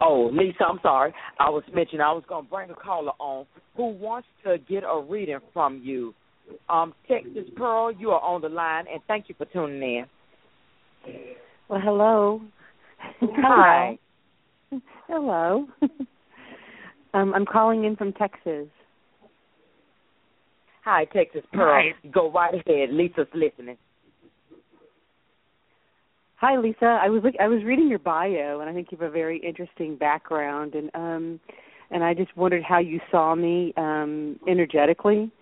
Oh, 0.00 0.30
Lisa, 0.32 0.64
I'm 0.64 0.78
sorry. 0.82 1.12
I 1.40 1.50
was 1.50 1.64
mentioning 1.74 2.00
I 2.00 2.12
was 2.12 2.22
going 2.28 2.44
to 2.44 2.50
bring 2.50 2.70
a 2.70 2.74
caller 2.74 3.12
on 3.18 3.46
who 3.76 3.88
wants 3.88 4.28
to 4.44 4.58
get 4.58 4.84
a 4.84 5.00
reading 5.00 5.40
from 5.52 5.80
you. 5.82 6.14
Um, 6.68 6.94
Texas 7.08 7.50
Pearl, 7.56 7.92
you 7.92 8.10
are 8.10 8.20
on 8.20 8.40
the 8.40 8.48
line, 8.48 8.84
and 8.92 9.02
thank 9.08 9.28
you 9.28 9.34
for 9.36 9.44
tuning 9.46 9.82
in. 9.82 10.04
Well, 11.68 11.80
hello. 11.80 12.40
Hi. 13.20 13.98
Hello. 15.06 15.66
um, 17.14 17.34
I'm 17.34 17.46
calling 17.46 17.84
in 17.84 17.96
from 17.96 18.12
Texas. 18.12 18.68
Hi, 20.84 21.04
Texas 21.06 21.42
Pearl. 21.52 21.74
Hi. 21.74 22.08
Go 22.10 22.30
right 22.32 22.54
ahead. 22.54 22.90
Lisa's 22.90 23.26
listening. 23.34 23.76
Hi, 26.36 26.56
Lisa. 26.56 27.00
I 27.02 27.08
was 27.08 27.22
look, 27.24 27.34
I 27.40 27.48
was 27.48 27.64
reading 27.64 27.88
your 27.88 27.98
bio, 27.98 28.60
and 28.60 28.70
I 28.70 28.72
think 28.72 28.88
you 28.92 28.98
have 28.98 29.08
a 29.08 29.12
very 29.12 29.38
interesting 29.38 29.96
background, 29.96 30.74
and 30.74 30.90
um, 30.94 31.40
and 31.90 32.04
I 32.04 32.14
just 32.14 32.34
wondered 32.36 32.62
how 32.62 32.78
you 32.78 33.00
saw 33.10 33.34
me 33.34 33.74
um, 33.76 34.38
energetically 34.48 35.32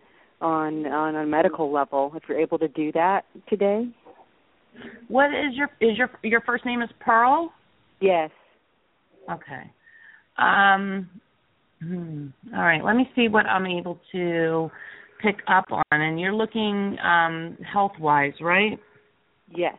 on 0.40 0.86
on 0.86 1.16
a 1.16 1.26
medical 1.26 1.70
level. 1.70 2.12
If 2.16 2.22
you're 2.28 2.40
able 2.40 2.58
to 2.58 2.68
do 2.68 2.92
that 2.92 3.26
today. 3.48 3.88
What 5.08 5.26
is 5.26 5.54
your 5.54 5.68
is 5.80 5.96
your 5.96 6.10
your 6.22 6.40
first 6.42 6.64
name 6.64 6.82
is 6.82 6.90
Pearl? 7.00 7.52
Yes. 8.00 8.30
Okay. 9.30 9.70
Um. 10.38 11.08
Hmm. 11.82 12.28
All 12.54 12.62
right. 12.62 12.84
Let 12.84 12.96
me 12.96 13.08
see 13.14 13.28
what 13.28 13.46
I'm 13.46 13.66
able 13.66 13.98
to 14.12 14.70
pick 15.22 15.36
up 15.48 15.66
on. 15.70 15.82
And 15.90 16.20
you're 16.20 16.34
looking 16.34 16.96
um 17.02 17.56
health 17.72 17.92
wise, 18.00 18.32
right? 18.40 18.78
Yes. 19.54 19.76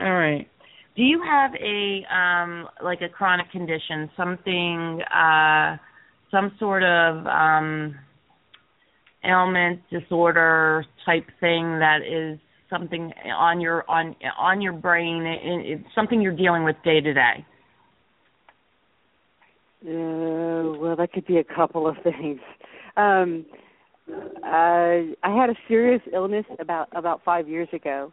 All 0.00 0.12
right. 0.12 0.48
Do 0.96 1.02
you 1.02 1.22
have 1.22 1.50
a 1.54 2.14
um 2.14 2.68
like 2.82 3.00
a 3.02 3.08
chronic 3.08 3.50
condition, 3.50 4.10
something 4.16 5.00
uh 5.02 5.76
some 6.30 6.52
sort 6.58 6.82
of 6.82 7.26
um 7.26 7.96
ailment, 9.26 9.80
disorder 9.90 10.84
type 11.04 11.26
thing 11.40 11.78
that 11.78 11.98
is 12.06 12.38
something 12.70 13.12
on 13.36 13.60
your 13.60 13.84
on 13.88 14.14
on 14.38 14.60
your 14.60 14.72
brain, 14.72 15.22
it, 15.24 15.40
it's 15.42 15.94
something 15.94 16.20
you're 16.20 16.36
dealing 16.36 16.64
with 16.64 16.76
day 16.84 17.00
to 17.00 17.14
day? 17.14 17.44
Uh, 19.84 20.78
well, 20.78 20.96
that 20.96 21.12
could 21.12 21.26
be 21.26 21.38
a 21.38 21.44
couple 21.44 21.86
of 21.86 21.96
things. 22.02 22.40
Um, 22.96 23.46
uh, 24.08 25.14
I 25.22 25.36
had 25.36 25.50
a 25.50 25.54
serious 25.68 26.02
illness 26.12 26.46
about 26.58 26.88
about 26.92 27.22
five 27.24 27.48
years 27.48 27.68
ago, 27.72 28.12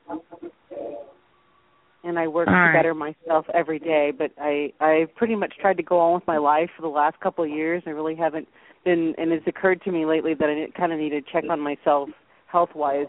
and 2.03 2.17
I 2.19 2.27
work 2.27 2.47
right. 2.47 2.71
to 2.71 2.77
better 2.77 2.93
myself 2.93 3.45
every 3.53 3.79
day. 3.79 4.11
But 4.15 4.31
I 4.39 4.73
I 4.79 5.07
pretty 5.15 5.35
much 5.35 5.53
tried 5.59 5.77
to 5.77 5.83
go 5.83 5.99
on 5.99 6.13
with 6.15 6.27
my 6.27 6.37
life 6.37 6.69
for 6.75 6.81
the 6.81 6.87
last 6.87 7.19
couple 7.19 7.43
of 7.43 7.49
years. 7.49 7.83
I 7.85 7.91
really 7.91 8.15
haven't 8.15 8.47
been, 8.83 9.13
and 9.17 9.31
it's 9.31 9.47
occurred 9.47 9.81
to 9.83 9.91
me 9.91 10.05
lately 10.05 10.33
that 10.33 10.49
I 10.49 10.77
kind 10.77 10.91
of 10.91 10.99
need 10.99 11.09
to 11.11 11.21
check 11.31 11.43
on 11.49 11.59
myself 11.59 12.09
health 12.47 12.69
wise. 12.75 13.07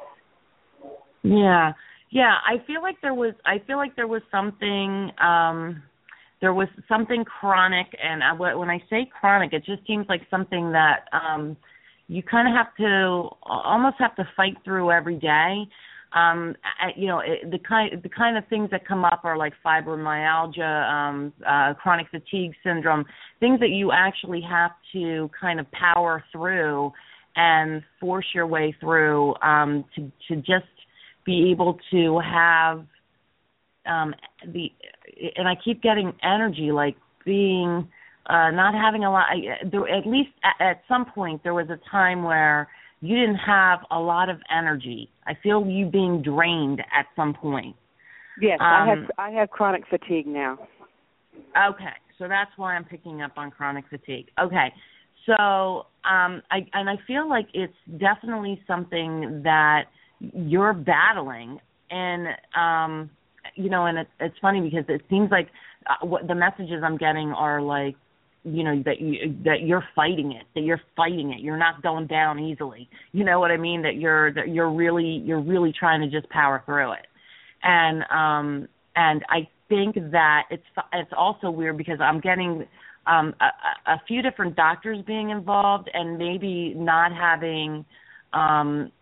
Yeah. 1.22 1.72
Yeah, 2.10 2.34
I 2.46 2.64
feel 2.66 2.80
like 2.82 2.96
there 3.02 3.14
was 3.14 3.34
I 3.44 3.58
feel 3.66 3.76
like 3.76 3.96
there 3.96 4.06
was 4.06 4.22
something 4.30 5.10
um 5.20 5.82
there 6.40 6.54
was 6.54 6.68
something 6.88 7.24
chronic 7.24 7.86
and 8.00 8.22
I, 8.22 8.32
when 8.32 8.70
I 8.70 8.78
say 8.88 9.10
chronic 9.20 9.52
it 9.52 9.64
just 9.64 9.84
seems 9.86 10.06
like 10.08 10.22
something 10.30 10.70
that 10.72 11.08
um 11.12 11.56
you 12.06 12.22
kind 12.22 12.46
of 12.46 12.54
have 12.54 12.74
to 12.76 13.28
almost 13.42 13.96
have 13.98 14.14
to 14.16 14.28
fight 14.36 14.54
through 14.64 14.90
every 14.90 15.16
day. 15.16 15.64
Um 16.14 16.54
you 16.96 17.08
know, 17.08 17.20
the 17.50 17.58
kind 17.58 18.00
the 18.02 18.08
kind 18.08 18.36
of 18.36 18.46
things 18.48 18.70
that 18.70 18.86
come 18.86 19.04
up 19.04 19.22
are 19.24 19.36
like 19.36 19.52
fibromyalgia, 19.64 20.90
um 20.90 21.32
uh 21.46 21.74
chronic 21.74 22.06
fatigue 22.10 22.52
syndrome, 22.62 23.04
things 23.40 23.58
that 23.60 23.70
you 23.70 23.90
actually 23.92 24.40
have 24.48 24.70
to 24.92 25.30
kind 25.38 25.58
of 25.58 25.66
power 25.72 26.22
through 26.32 26.92
and 27.36 27.82
force 28.00 28.26
your 28.34 28.46
way 28.46 28.74
through 28.80 29.34
um 29.42 29.84
to 29.96 30.10
to 30.28 30.36
just 30.36 30.66
be 31.26 31.50
able 31.50 31.78
to 31.90 32.20
have 32.20 32.86
um 33.86 34.14
the 34.52 34.70
and 35.36 35.48
I 35.48 35.54
keep 35.64 35.82
getting 35.82 36.12
energy 36.22 36.70
like 36.70 36.96
being 37.24 37.88
uh 38.26 38.50
not 38.50 38.74
having 38.74 39.04
a 39.04 39.10
lot 39.10 39.26
I, 39.30 39.66
there, 39.70 39.88
at 39.88 40.06
least 40.06 40.30
at, 40.44 40.64
at 40.64 40.82
some 40.86 41.06
point 41.06 41.42
there 41.42 41.54
was 41.54 41.68
a 41.70 41.78
time 41.90 42.22
where 42.22 42.68
you 43.04 43.16
didn't 43.16 43.36
have 43.36 43.80
a 43.90 43.98
lot 43.98 44.28
of 44.28 44.38
energy 44.50 45.08
i 45.26 45.32
feel 45.42 45.66
you 45.66 45.86
being 45.86 46.22
drained 46.22 46.80
at 46.80 47.06
some 47.16 47.34
point 47.34 47.76
Yes, 48.40 48.58
Um, 48.60 48.66
I 48.66 48.86
have 48.86 49.10
I 49.18 49.30
have 49.30 49.50
chronic 49.50 49.84
fatigue 49.88 50.26
now. 50.26 50.58
Okay, 51.56 51.94
so 52.18 52.28
that's 52.28 52.50
why 52.56 52.74
I'm 52.74 52.84
picking 52.84 53.22
up 53.22 53.32
on 53.36 53.50
chronic 53.50 53.84
fatigue. 53.88 54.28
Okay, 54.40 54.72
so 55.26 55.86
um, 56.04 56.42
I 56.50 56.66
and 56.72 56.88
I 56.88 56.96
feel 57.06 57.28
like 57.28 57.46
it's 57.54 57.74
definitely 57.98 58.60
something 58.66 59.42
that 59.44 59.84
you're 60.20 60.72
battling, 60.72 61.60
and 61.90 62.28
um, 62.56 63.10
you 63.54 63.70
know, 63.70 63.86
and 63.86 63.98
it, 63.98 64.08
it's 64.20 64.36
funny 64.40 64.60
because 64.60 64.84
it 64.88 65.02
seems 65.08 65.30
like 65.30 65.48
uh, 65.86 66.04
what 66.06 66.26
the 66.26 66.34
messages 66.34 66.82
I'm 66.84 66.96
getting 66.96 67.30
are 67.30 67.62
like, 67.62 67.94
you 68.44 68.62
know, 68.62 68.82
that 68.84 69.00
you 69.00 69.34
that 69.44 69.62
you're 69.62 69.84
fighting 69.96 70.32
it, 70.32 70.44
that 70.54 70.60
you're 70.60 70.80
fighting 70.94 71.32
it, 71.32 71.40
you're 71.40 71.56
not 71.56 71.82
going 71.82 72.06
down 72.06 72.38
easily. 72.38 72.88
You 73.12 73.24
know 73.24 73.40
what 73.40 73.50
I 73.50 73.56
mean? 73.56 73.82
That 73.82 73.96
you're 73.96 74.32
that 74.34 74.48
you're 74.50 74.70
really 74.70 75.22
you're 75.24 75.40
really 75.40 75.72
trying 75.76 76.02
to 76.02 76.08
just 76.08 76.30
power 76.30 76.62
through 76.66 76.92
it, 76.92 77.06
and 77.62 78.02
um, 78.10 78.68
and 78.94 79.24
I 79.30 79.48
think 79.68 79.94
that 80.12 80.42
it's 80.50 80.62
it's 80.92 81.10
also 81.16 81.50
weird 81.50 81.78
because 81.78 81.98
I'm 82.00 82.20
getting 82.20 82.66
um 83.06 83.34
a, 83.40 83.92
a 83.92 84.02
few 84.06 84.20
different 84.20 84.56
doctors 84.56 84.98
being 85.06 85.30
involved 85.30 85.90
and 85.92 86.18
maybe 86.18 86.74
not 86.76 87.12
having 87.12 87.84
um 88.34 88.92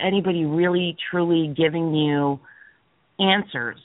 anybody 0.00 0.44
really 0.44 0.96
truly 1.10 1.54
giving 1.56 1.94
you 1.94 2.38
answers 3.18 3.78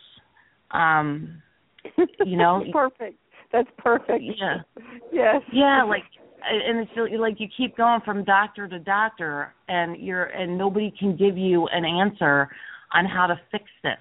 um 0.71 1.41
you 2.25 2.37
know 2.37 2.63
perfect. 2.73 3.17
That's 3.51 3.69
perfect. 3.77 4.23
yeah 4.23 4.57
Yes. 5.11 5.41
yeah 5.51 5.83
like 5.83 6.03
and 6.41 6.79
it's 6.79 7.19
like 7.19 7.35
you 7.39 7.47
keep 7.55 7.75
going 7.75 7.99
from 8.05 8.23
doctor 8.23 8.67
to 8.67 8.79
doctor 8.79 9.53
and 9.67 9.97
you're 9.97 10.25
and 10.25 10.57
nobody 10.57 10.93
can 10.97 11.17
give 11.17 11.37
you 11.37 11.67
an 11.71 11.83
answer 11.85 12.49
on 12.93 13.05
how 13.05 13.27
to 13.27 13.39
fix 13.51 13.65
this 13.83 13.97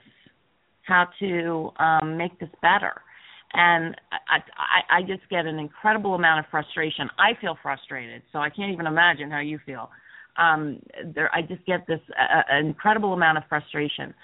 how 0.83 1.07
to 1.19 1.71
um 1.83 2.17
make 2.17 2.39
this 2.39 2.51
better 2.63 3.03
and 3.53 3.97
I, 4.13 4.37
I 4.37 4.99
I 4.99 5.03
just 5.03 5.29
get 5.31 5.47
an 5.47 5.59
incredible 5.59 6.15
amount 6.15 6.41
of 6.45 6.51
frustration. 6.51 7.09
I 7.19 7.39
feel 7.41 7.57
frustrated, 7.63 8.23
so 8.33 8.39
I 8.41 8.51
can't 8.51 8.73
even 8.73 8.87
imagine 8.87 9.31
how 9.31 9.41
you 9.41 9.59
feel. 9.65 9.91
Um, 10.37 10.81
there, 11.15 11.35
I 11.35 11.43
just 11.43 11.65
get 11.67 11.87
this 11.87 12.01
uh, 12.11 12.57
incredible 12.59 13.13
amount 13.15 13.39
of 13.39 13.45
frustration. 13.49 14.15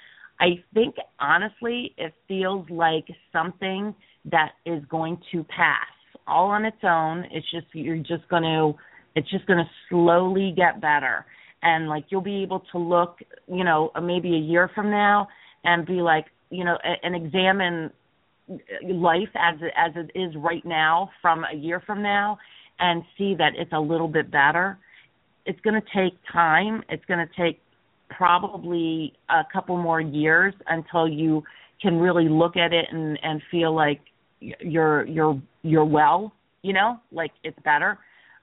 I 0.40 0.62
think 0.74 0.96
honestly, 1.18 1.94
it 1.96 2.12
feels 2.28 2.68
like 2.68 3.06
something 3.32 3.94
that 4.30 4.52
is 4.64 4.82
going 4.88 5.18
to 5.32 5.44
pass 5.44 5.86
all 6.26 6.46
on 6.46 6.64
its 6.64 6.76
own. 6.82 7.24
It's 7.30 7.50
just 7.50 7.66
you're 7.72 7.96
just 7.98 8.28
going 8.28 8.42
to 8.42 8.74
it's 9.16 9.30
just 9.30 9.46
going 9.46 9.58
to 9.58 9.70
slowly 9.88 10.52
get 10.56 10.80
better, 10.80 11.24
and 11.62 11.88
like 11.88 12.06
you'll 12.08 12.20
be 12.20 12.42
able 12.42 12.64
to 12.72 12.78
look, 12.78 13.18
you 13.46 13.64
know, 13.64 13.90
maybe 14.02 14.34
a 14.34 14.38
year 14.38 14.70
from 14.74 14.90
now 14.90 15.28
and 15.64 15.86
be 15.86 16.02
like, 16.02 16.26
you 16.50 16.64
know, 16.64 16.76
and 17.02 17.14
examine 17.14 17.90
uh, 18.50 18.54
life 18.92 19.28
as 19.34 19.56
it, 19.60 19.72
as 19.76 19.92
it 19.96 20.18
is 20.18 20.34
right 20.36 20.64
now 20.64 21.10
from 21.22 21.44
a 21.50 21.56
year 21.56 21.82
from 21.86 22.02
now 22.02 22.38
and 22.80 23.02
see 23.16 23.34
that 23.36 23.52
it's 23.56 23.72
a 23.72 23.80
little 23.80 24.08
bit 24.08 24.30
better. 24.30 24.78
It's 25.46 25.60
going 25.60 25.80
to 25.80 25.86
take 25.94 26.14
time. 26.32 26.82
It's 26.88 27.04
going 27.06 27.26
to 27.26 27.42
take 27.42 27.60
probably 28.10 29.12
a 29.28 29.42
couple 29.52 29.76
more 29.76 30.00
years 30.00 30.54
until 30.68 31.08
you 31.08 31.42
can 31.80 31.98
really 31.98 32.28
look 32.28 32.56
at 32.56 32.72
it 32.72 32.86
and 32.90 33.18
and 33.22 33.42
feel 33.50 33.74
like 33.74 34.00
you're 34.60 35.06
you're 35.06 35.40
you're 35.62 35.84
well, 35.84 36.32
you 36.62 36.72
know, 36.72 36.98
like 37.12 37.32
it's 37.42 37.58
better. 37.64 37.98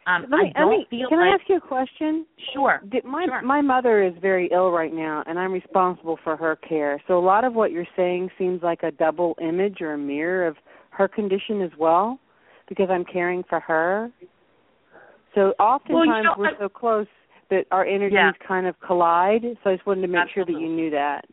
Um 0.07 0.23
Let 0.23 0.39
me, 0.39 0.53
I 0.55 0.59
don't 0.59 0.69
let 0.69 0.77
me, 0.79 0.87
feel 0.89 1.09
can 1.09 1.19
like 1.19 1.31
I 1.31 1.35
ask 1.35 1.43
you 1.47 1.57
a 1.57 1.61
question? 1.61 2.25
sure. 2.53 2.81
Did 2.91 3.05
my 3.05 3.25
Sure. 3.25 3.41
my 3.41 3.61
mother 3.61 4.03
is 4.03 4.13
very 4.21 4.49
ill 4.51 4.71
right 4.71 4.93
now, 4.93 5.23
and 5.27 5.37
I'm 5.37 5.51
responsible 5.51 6.17
for 6.23 6.35
her 6.35 6.55
care. 6.55 7.01
So 7.07 7.17
a 7.17 7.25
lot 7.33 7.43
of 7.43 7.53
what 7.53 7.71
you're 7.71 7.93
saying 7.95 8.29
seems 8.37 8.63
like 8.63 8.83
a 8.83 8.91
double 8.91 9.35
image 9.41 9.81
or 9.81 9.93
a 9.93 9.97
mirror 9.97 10.47
of 10.47 10.57
her 10.91 11.07
condition 11.07 11.61
as 11.61 11.71
well, 11.77 12.19
because 12.67 12.89
I'm 12.89 13.05
caring 13.05 13.43
for 13.47 13.59
her. 13.59 14.11
So 15.35 15.53
oftentimes 15.59 16.25
know, 16.25 16.35
we're 16.37 16.47
I- 16.47 16.57
so 16.59 16.69
close 16.69 17.07
that 17.49 17.65
our 17.71 17.85
energies 17.85 18.13
Yeah. 18.13 18.31
kind 18.47 18.65
of 18.65 18.79
collide. 18.79 19.43
So 19.63 19.69
I 19.69 19.75
just 19.75 19.85
wanted 19.85 20.01
to 20.01 20.07
make 20.07 20.29
sure 20.29 20.45
that 20.45 20.51
you 20.53 20.67
knew 20.67 20.89
that. 20.91 21.25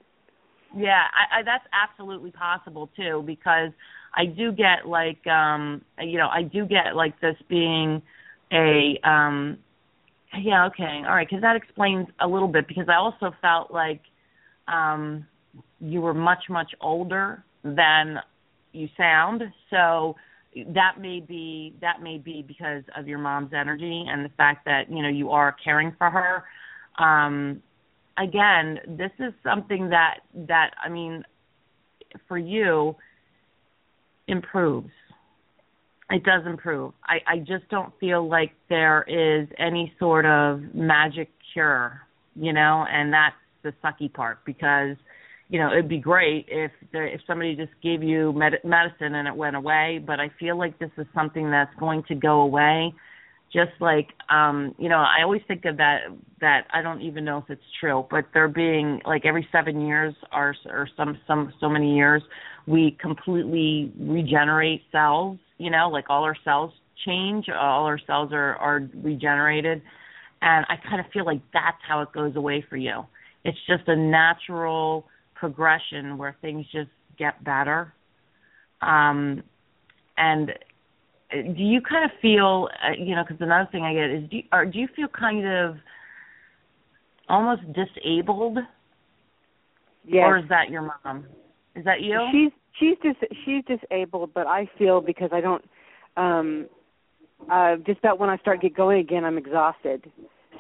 Yeah, 0.77 1.05
I, 1.15 1.39
I 1.41 1.43
that's 1.43 1.65
absolutely 1.73 2.31
possible 2.31 2.91
too 2.95 3.23
because 3.27 3.71
I 4.19 4.27
do 4.27 4.51
get 4.51 4.87
like 4.87 5.25
um 5.29 5.83
you 6.01 6.19
know, 6.19 6.29
I 6.29 6.43
do 6.43 6.67
get 6.67 6.97
like 6.97 7.19
this 7.21 7.37
being 7.49 8.03
a 8.53 8.99
um 9.05 9.59
yeah, 10.41 10.67
okay. 10.67 11.03
All 11.07 11.15
right, 11.15 11.29
cuz 11.29 11.41
that 11.41 11.57
explains 11.57 12.09
a 12.21 12.27
little 12.27 12.49
bit 12.49 12.67
because 12.67 12.89
I 12.89 12.97
also 12.97 13.33
felt 13.41 13.71
like 13.71 14.03
um 14.67 15.25
you 15.81 16.01
were 16.01 16.15
much 16.15 16.51
much 16.51 16.75
older 16.81 17.45
than 17.63 18.19
you 18.73 18.89
sound. 18.97 19.43
So 19.71 20.17
that 20.75 21.01
may 21.01 21.21
be 21.21 21.75
that 21.81 22.03
may 22.03 22.19
be 22.19 22.43
because 22.43 22.83
of 22.97 23.07
your 23.07 23.21
mom's 23.21 23.53
energy 23.53 24.05
and 24.09 24.25
the 24.25 24.31
fact 24.31 24.65
that, 24.65 24.91
you 24.91 25.01
know, 25.01 25.09
you 25.09 25.31
are 25.31 25.53
caring 25.65 25.93
for 25.97 26.11
her. 26.11 26.45
Um 26.99 27.63
again, 28.17 28.81
this 28.89 29.13
is 29.21 29.33
something 29.45 29.91
that 29.91 30.23
that 30.35 30.73
I 30.85 30.89
mean 30.89 31.25
for 32.27 32.37
you 32.39 32.97
improves. 34.29 34.91
It 36.11 36.25
does 36.25 36.47
improve. 36.47 36.95
I, 37.05 37.19
I 37.27 37.39
just 37.39 37.69
don't 37.71 37.93
feel 38.01 38.27
like 38.29 38.53
there 38.71 39.03
is 39.03 39.47
any 39.59 39.93
sort 39.99 40.25
of 40.25 40.63
magic 40.75 41.29
cure, 41.53 42.01
you 42.35 42.53
know, 42.53 42.87
and 42.91 43.13
that's 43.13 43.35
the 43.63 43.73
sucky 43.85 44.13
part 44.13 44.39
because, 44.47 44.97
you 45.51 45.59
know, 45.59 45.71
it'd 45.71 45.89
be 45.89 45.99
great 45.99 46.47
if 46.49 46.71
there, 46.93 47.07
if 47.07 47.21
somebody 47.27 47.55
just 47.55 47.73
gave 47.83 48.03
you 48.03 48.33
med- 48.33 48.61
medicine 48.65 49.17
and 49.17 49.29
it 49.29 49.37
went 49.37 49.57
away, 49.57 50.03
but 50.07 50.19
I 50.19 50.31
feel 50.41 50.57
like 50.57 50.79
this 50.79 50.91
is 50.97 51.07
something 51.15 51.51
that's 51.51 51.75
going 51.79 52.05
to 52.09 52.15
go 52.15 52.41
away 52.41 52.95
just 53.53 53.73
like 53.81 54.09
um 54.31 54.75
you 54.79 54.89
know 54.89 54.99
i 54.99 55.23
always 55.23 55.43
think 55.49 55.65
of 55.65 55.77
that 55.77 56.01
that 56.41 56.67
i 56.73 56.83
don't 56.83 57.01
even 57.01 57.25
know 57.25 57.39
if 57.39 57.45
it's 57.49 57.63
true 57.81 58.07
but 58.11 58.25
there 58.35 58.49
being 58.49 59.01
like 59.07 59.25
every 59.25 59.47
seven 59.51 59.81
years 59.81 60.15
or 60.33 60.55
or 60.67 60.89
some 60.97 61.19
some 61.27 61.53
so 61.61 61.69
many 61.69 61.97
years 61.97 62.23
we 62.67 62.97
completely 63.01 63.93
regenerate 63.99 64.83
cells 64.93 65.39
you 65.59 65.71
know 65.71 65.89
like 65.89 66.05
all 66.09 66.25
our 66.25 66.37
cells 66.45 66.73
change 67.07 67.47
all 67.49 67.85
our 67.85 67.99
cells 68.07 68.31
are 68.33 68.57
are 68.57 68.89
regenerated 69.03 69.81
and 70.43 70.67
i 70.69 70.77
kind 70.89 71.01
of 71.01 71.07
feel 71.13 71.25
like 71.25 71.41
that's 71.53 71.79
how 71.87 72.03
it 72.03 72.13
goes 72.13 72.37
away 72.37 72.65
for 72.69 72.77
you. 72.77 73.05
It's 73.45 73.59
just 73.67 73.85
a 73.87 73.97
natural 73.97 75.07
progression 75.35 76.19
where 76.19 76.37
things 76.41 76.67
just 76.73 76.91
get 77.19 77.43
better. 77.45 77.93
Um 78.83 79.43
and 80.17 80.53
do 81.31 81.63
you 81.63 81.81
kind 81.83 82.05
of 82.05 82.11
feel 82.23 82.69
uh, 82.83 82.93
you 82.99 83.15
know 83.15 83.23
because 83.23 83.41
another 83.41 83.69
thing 83.71 83.83
i 83.85 83.93
get 83.93 84.11
is 84.11 84.29
do 84.31 84.37
you, 84.39 84.43
or 84.53 84.65
do 84.65 84.79
you 84.79 84.89
feel 84.97 85.09
kind 85.09 85.47
of 85.47 85.77
almost 87.29 87.63
disabled 87.73 88.59
Yes. 90.11 90.25
or 90.25 90.39
is 90.39 90.45
that 90.49 90.71
your 90.71 90.83
mom 91.05 91.27
is 91.77 91.85
that 91.85 92.01
you 92.01 92.19
She's 92.33 92.51
she's 92.79 92.97
dis 93.03 93.15
she's 93.45 93.63
disabled, 93.67 94.31
but 94.33 94.47
I 94.47 94.67
feel 94.79 95.01
because 95.03 95.31
I 95.33 95.41
don't 95.43 95.63
um 96.17 96.67
uh 97.51 97.77
just 97.87 97.99
about 97.99 98.19
when 98.19 98.31
I 98.31 98.39
start 98.39 98.63
get 98.63 98.75
going 98.75 99.01
again 99.01 99.25
I'm 99.25 99.37
exhausted. 99.37 100.11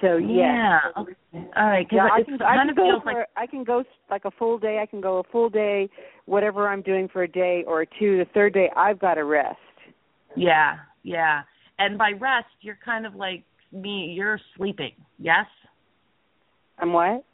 So 0.02 0.16
yes. 0.18 0.28
yeah 0.28 0.78
okay 0.98 1.12
all 1.56 1.66
right 1.66 1.88
because 1.88 1.96
Yeah, 1.96 2.08
I 2.12 2.18
it 2.20 2.42
I 2.42 2.56
kind 2.56 2.60
can 2.60 2.70
of 2.70 2.76
go 2.76 2.82
feels 2.90 3.02
for 3.02 3.12
like 3.14 3.26
I 3.36 3.46
can 3.46 3.64
go 3.64 3.80
s- 3.80 3.86
like 4.10 4.24
a 4.26 4.30
full 4.32 4.58
day. 4.58 4.80
I 4.82 4.86
can 4.86 5.00
go 5.00 5.18
a 5.18 5.22
full 5.24 5.48
day, 5.48 5.88
whatever 6.26 6.68
I'm 6.68 6.82
doing 6.82 7.08
for 7.08 7.22
a 7.22 7.28
day 7.28 7.64
or 7.66 7.86
two. 7.86 8.18
The 8.18 8.26
third 8.34 8.52
day, 8.52 8.68
I've 8.76 8.98
got 8.98 9.14
to 9.14 9.24
rest. 9.24 9.56
Yeah 10.36 10.76
yeah 11.02 11.42
and 11.78 11.98
by 11.98 12.10
rest 12.10 12.46
you're 12.60 12.78
kind 12.84 13.06
of 13.06 13.14
like 13.14 13.44
me 13.72 14.12
you're 14.16 14.40
sleeping 14.56 14.92
yes 15.18 15.46
I'm 16.78 16.92
what? 16.92 17.24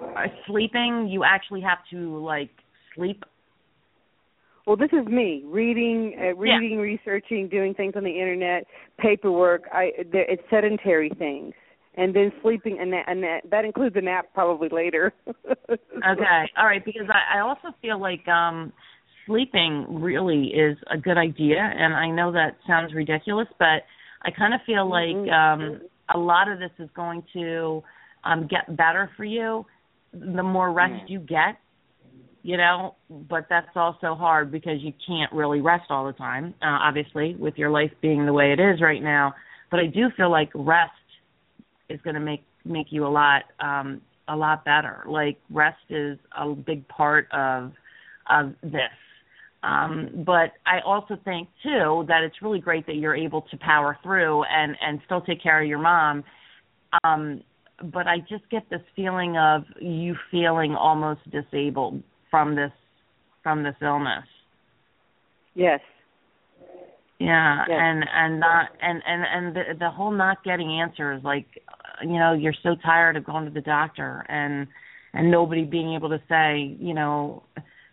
uh, 0.00 0.26
sleeping 0.46 1.08
you 1.10 1.24
actually 1.24 1.60
have 1.60 1.78
to 1.90 2.18
like 2.24 2.50
sleep 2.94 3.24
Well, 4.66 4.76
this 4.76 4.90
is 4.92 5.06
me 5.06 5.42
reading, 5.46 6.14
uh, 6.20 6.34
reading, 6.36 6.78
researching, 6.78 7.48
doing 7.48 7.74
things 7.74 7.94
on 7.96 8.04
the 8.04 8.10
internet, 8.10 8.64
paperwork. 8.98 9.62
I 9.72 9.92
it's 9.96 10.42
sedentary 10.50 11.10
things, 11.18 11.54
and 11.96 12.14
then 12.14 12.30
sleeping, 12.42 12.78
and 12.78 12.92
that, 12.92 13.04
and 13.06 13.22
that, 13.22 13.40
that 13.50 13.64
includes 13.64 13.96
a 13.96 14.02
nap 14.02 14.26
probably 14.34 14.68
later. 14.70 15.12
Okay. 15.70 16.42
All 16.56 16.64
right. 16.64 16.84
Because 16.84 17.08
I, 17.10 17.38
I 17.38 17.40
also 17.40 17.74
feel 17.82 18.00
like 18.00 18.26
um 18.28 18.72
sleeping 19.28 19.86
really 20.02 20.46
is 20.48 20.76
a 20.90 20.98
good 20.98 21.18
idea, 21.18 21.60
and 21.60 21.94
I 21.94 22.10
know 22.10 22.32
that 22.32 22.56
sounds 22.66 22.94
ridiculous, 22.94 23.48
but 23.60 23.84
I 24.24 24.32
kind 24.36 24.54
of 24.54 24.60
feel 24.66 24.90
like 24.90 25.20
um 25.32 25.80
a 26.14 26.18
lot 26.18 26.48
of 26.50 26.58
this 26.58 26.72
is 26.80 26.90
going 26.96 27.22
to 27.34 27.82
um 28.24 28.48
get 28.48 28.76
better 28.76 29.10
for 29.16 29.24
you 29.24 29.66
the 30.12 30.42
more 30.42 30.72
rest 30.72 30.98
you 31.06 31.20
get. 31.20 31.56
you 32.42 32.56
know, 32.56 32.94
but 33.10 33.46
that's 33.50 33.76
also 33.76 34.14
hard 34.14 34.50
because 34.50 34.78
you 34.80 34.92
can't 35.06 35.32
really 35.32 35.60
rest 35.60 35.84
all 35.90 36.06
the 36.06 36.12
time, 36.14 36.54
uh, 36.62 36.78
obviously, 36.88 37.34
with 37.38 37.54
your 37.56 37.70
life 37.70 37.90
being 38.00 38.26
the 38.26 38.32
way 38.32 38.52
it 38.52 38.60
is 38.60 38.80
right 38.80 39.02
now. 39.02 39.34
But 39.70 39.80
I 39.80 39.86
do 39.86 40.08
feel 40.16 40.30
like 40.30 40.50
rest 40.54 40.92
is 41.88 42.00
going 42.02 42.14
to 42.14 42.20
make 42.20 42.42
make 42.64 42.88
you 42.90 43.06
a 43.06 43.08
lot 43.08 43.42
um 43.60 44.00
a 44.28 44.36
lot 44.36 44.64
better. 44.64 45.04
Like 45.08 45.38
rest 45.50 45.78
is 45.90 46.18
a 46.38 46.54
big 46.54 46.86
part 46.88 47.28
of 47.32 47.72
of 48.30 48.54
this. 48.62 48.96
Um, 49.62 50.24
but 50.24 50.52
I 50.66 50.80
also 50.86 51.18
think 51.24 51.48
too 51.62 52.04
that 52.08 52.22
it's 52.22 52.36
really 52.42 52.60
great 52.60 52.86
that 52.86 52.96
you're 52.96 53.16
able 53.16 53.42
to 53.42 53.56
power 53.58 53.98
through 54.02 54.44
and 54.44 54.76
and 54.80 55.00
still 55.04 55.20
take 55.20 55.42
care 55.42 55.60
of 55.60 55.68
your 55.68 55.80
mom. 55.80 56.22
Um, 57.02 57.42
but 57.92 58.06
I 58.06 58.18
just 58.28 58.48
get 58.50 58.68
this 58.70 58.80
feeling 58.94 59.36
of 59.36 59.64
you 59.80 60.14
feeling 60.30 60.74
almost 60.74 61.20
disabled 61.30 62.02
from 62.30 62.54
this 62.54 62.72
from 63.42 63.62
this 63.62 63.74
illness. 63.82 64.24
Yes. 65.54 65.80
Yeah, 67.18 67.64
yes. 67.68 67.78
and 67.80 68.04
and 68.14 68.40
not 68.40 68.68
and 68.80 69.02
and 69.04 69.24
and 69.24 69.56
the 69.56 69.78
the 69.80 69.90
whole 69.90 70.12
not 70.12 70.44
getting 70.44 70.80
answers 70.80 71.20
like 71.24 71.46
you 72.00 72.16
know 72.16 72.32
you're 72.32 72.54
so 72.62 72.76
tired 72.84 73.16
of 73.16 73.24
going 73.24 73.44
to 73.44 73.50
the 73.50 73.60
doctor 73.60 74.24
and 74.28 74.68
and 75.14 75.28
nobody 75.28 75.64
being 75.64 75.94
able 75.94 76.10
to 76.10 76.22
say 76.28 76.76
you 76.78 76.94
know 76.94 77.42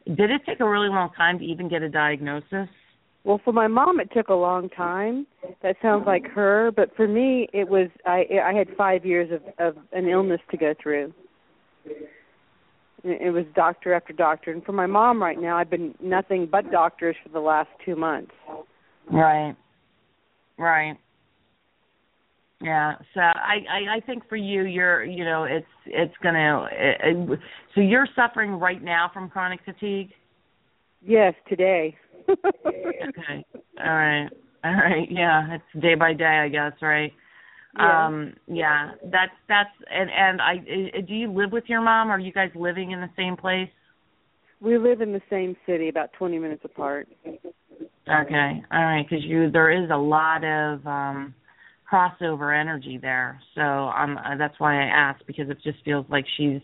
did 0.05 0.31
it 0.31 0.41
take 0.45 0.59
a 0.59 0.69
really 0.69 0.89
long 0.89 1.09
time 1.17 1.39
to 1.39 1.45
even 1.45 1.67
get 1.67 1.81
a 1.81 1.89
diagnosis? 1.89 2.69
Well, 3.23 3.41
for 3.43 3.51
my 3.51 3.67
mom, 3.67 3.99
it 3.99 4.09
took 4.13 4.27
a 4.29 4.35
long 4.35 4.69
time. 4.69 5.25
That 5.63 5.77
sounds 5.81 6.05
like 6.05 6.27
her, 6.27 6.71
but 6.75 6.95
for 6.95 7.07
me, 7.07 7.49
it 7.53 7.67
was 7.67 7.89
I. 8.05 8.25
I 8.43 8.53
had 8.53 8.67
five 8.77 9.03
years 9.03 9.31
of 9.31 9.41
of 9.57 9.81
an 9.93 10.07
illness 10.07 10.41
to 10.51 10.57
go 10.57 10.75
through. 10.81 11.11
It 13.03 13.33
was 13.33 13.45
doctor 13.55 13.93
after 13.93 14.13
doctor, 14.13 14.51
and 14.51 14.63
for 14.63 14.71
my 14.71 14.85
mom 14.85 15.21
right 15.21 15.39
now, 15.39 15.57
I've 15.57 15.69
been 15.69 15.95
nothing 15.99 16.47
but 16.51 16.71
doctors 16.71 17.15
for 17.23 17.29
the 17.29 17.39
last 17.39 17.69
two 17.83 17.95
months. 17.95 18.31
Right. 19.11 19.55
Right. 20.57 20.97
Yeah. 22.61 22.95
So 23.13 23.19
I, 23.19 23.57
I 23.69 23.95
I 23.97 23.99
think 24.05 24.27
for 24.29 24.37
you, 24.37 24.63
you're 24.63 25.03
you 25.03 25.25
know 25.25 25.43
it's 25.43 25.65
it's 25.85 26.13
gonna. 26.23 26.67
It, 26.71 26.97
it, 27.03 27.39
so 27.73 27.81
you're 27.81 28.07
suffering 28.15 28.51
right 28.51 28.81
now 28.81 29.11
from 29.13 29.29
chronic 29.29 29.59
fatigue. 29.65 30.11
Yes, 31.05 31.33
today. 31.47 31.95
okay. 32.29 33.45
All 33.83 33.93
right. 33.93 34.29
All 34.63 34.73
right. 34.73 35.07
Yeah, 35.11 35.55
it's 35.55 35.81
day 35.81 35.95
by 35.95 36.13
day, 36.13 36.41
I 36.43 36.49
guess, 36.49 36.73
right? 36.81 37.13
Yeah. 37.77 38.05
Um 38.05 38.33
yeah, 38.47 38.91
that's 39.11 39.33
that's 39.47 39.69
and 39.91 40.09
and 40.09 40.41
I 40.41 41.01
do 41.07 41.13
you 41.13 41.31
live 41.31 41.51
with 41.51 41.65
your 41.67 41.81
mom? 41.81 42.09
Are 42.09 42.19
you 42.19 42.31
guys 42.31 42.49
living 42.55 42.91
in 42.91 43.01
the 43.01 43.09
same 43.17 43.35
place? 43.35 43.69
We 44.61 44.77
live 44.77 45.01
in 45.01 45.11
the 45.11 45.21
same 45.29 45.55
city, 45.67 45.89
about 45.89 46.13
20 46.13 46.39
minutes 46.39 46.61
apart. 46.63 47.09
Okay. 47.27 48.63
All 48.71 48.83
right, 48.83 49.07
cuz 49.07 49.23
you 49.23 49.51
there 49.51 49.71
is 49.71 49.89
a 49.91 49.97
lot 49.97 50.43
of 50.43 50.87
um 50.87 51.35
crossover 51.95 52.59
energy 52.59 52.97
there. 53.01 53.39
So 53.55 53.61
um 53.61 54.17
that's 54.37 54.59
why 54.59 54.81
I 54.81 54.85
asked 54.85 55.25
because 55.27 55.49
it 55.49 55.57
just 55.63 55.77
feels 55.85 56.05
like 56.09 56.25
she's 56.37 56.61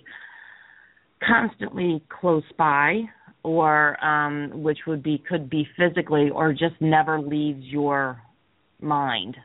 constantly 1.25 2.03
close 2.09 2.43
by 2.57 3.01
or 3.43 4.03
um 4.03 4.63
which 4.63 4.79
would 4.87 5.01
be 5.03 5.23
could 5.29 5.49
be 5.49 5.67
physically 5.77 6.29
or 6.29 6.51
just 6.51 6.75
never 6.79 7.19
leaves 7.19 7.63
your 7.63 8.21
mind. 8.81 9.37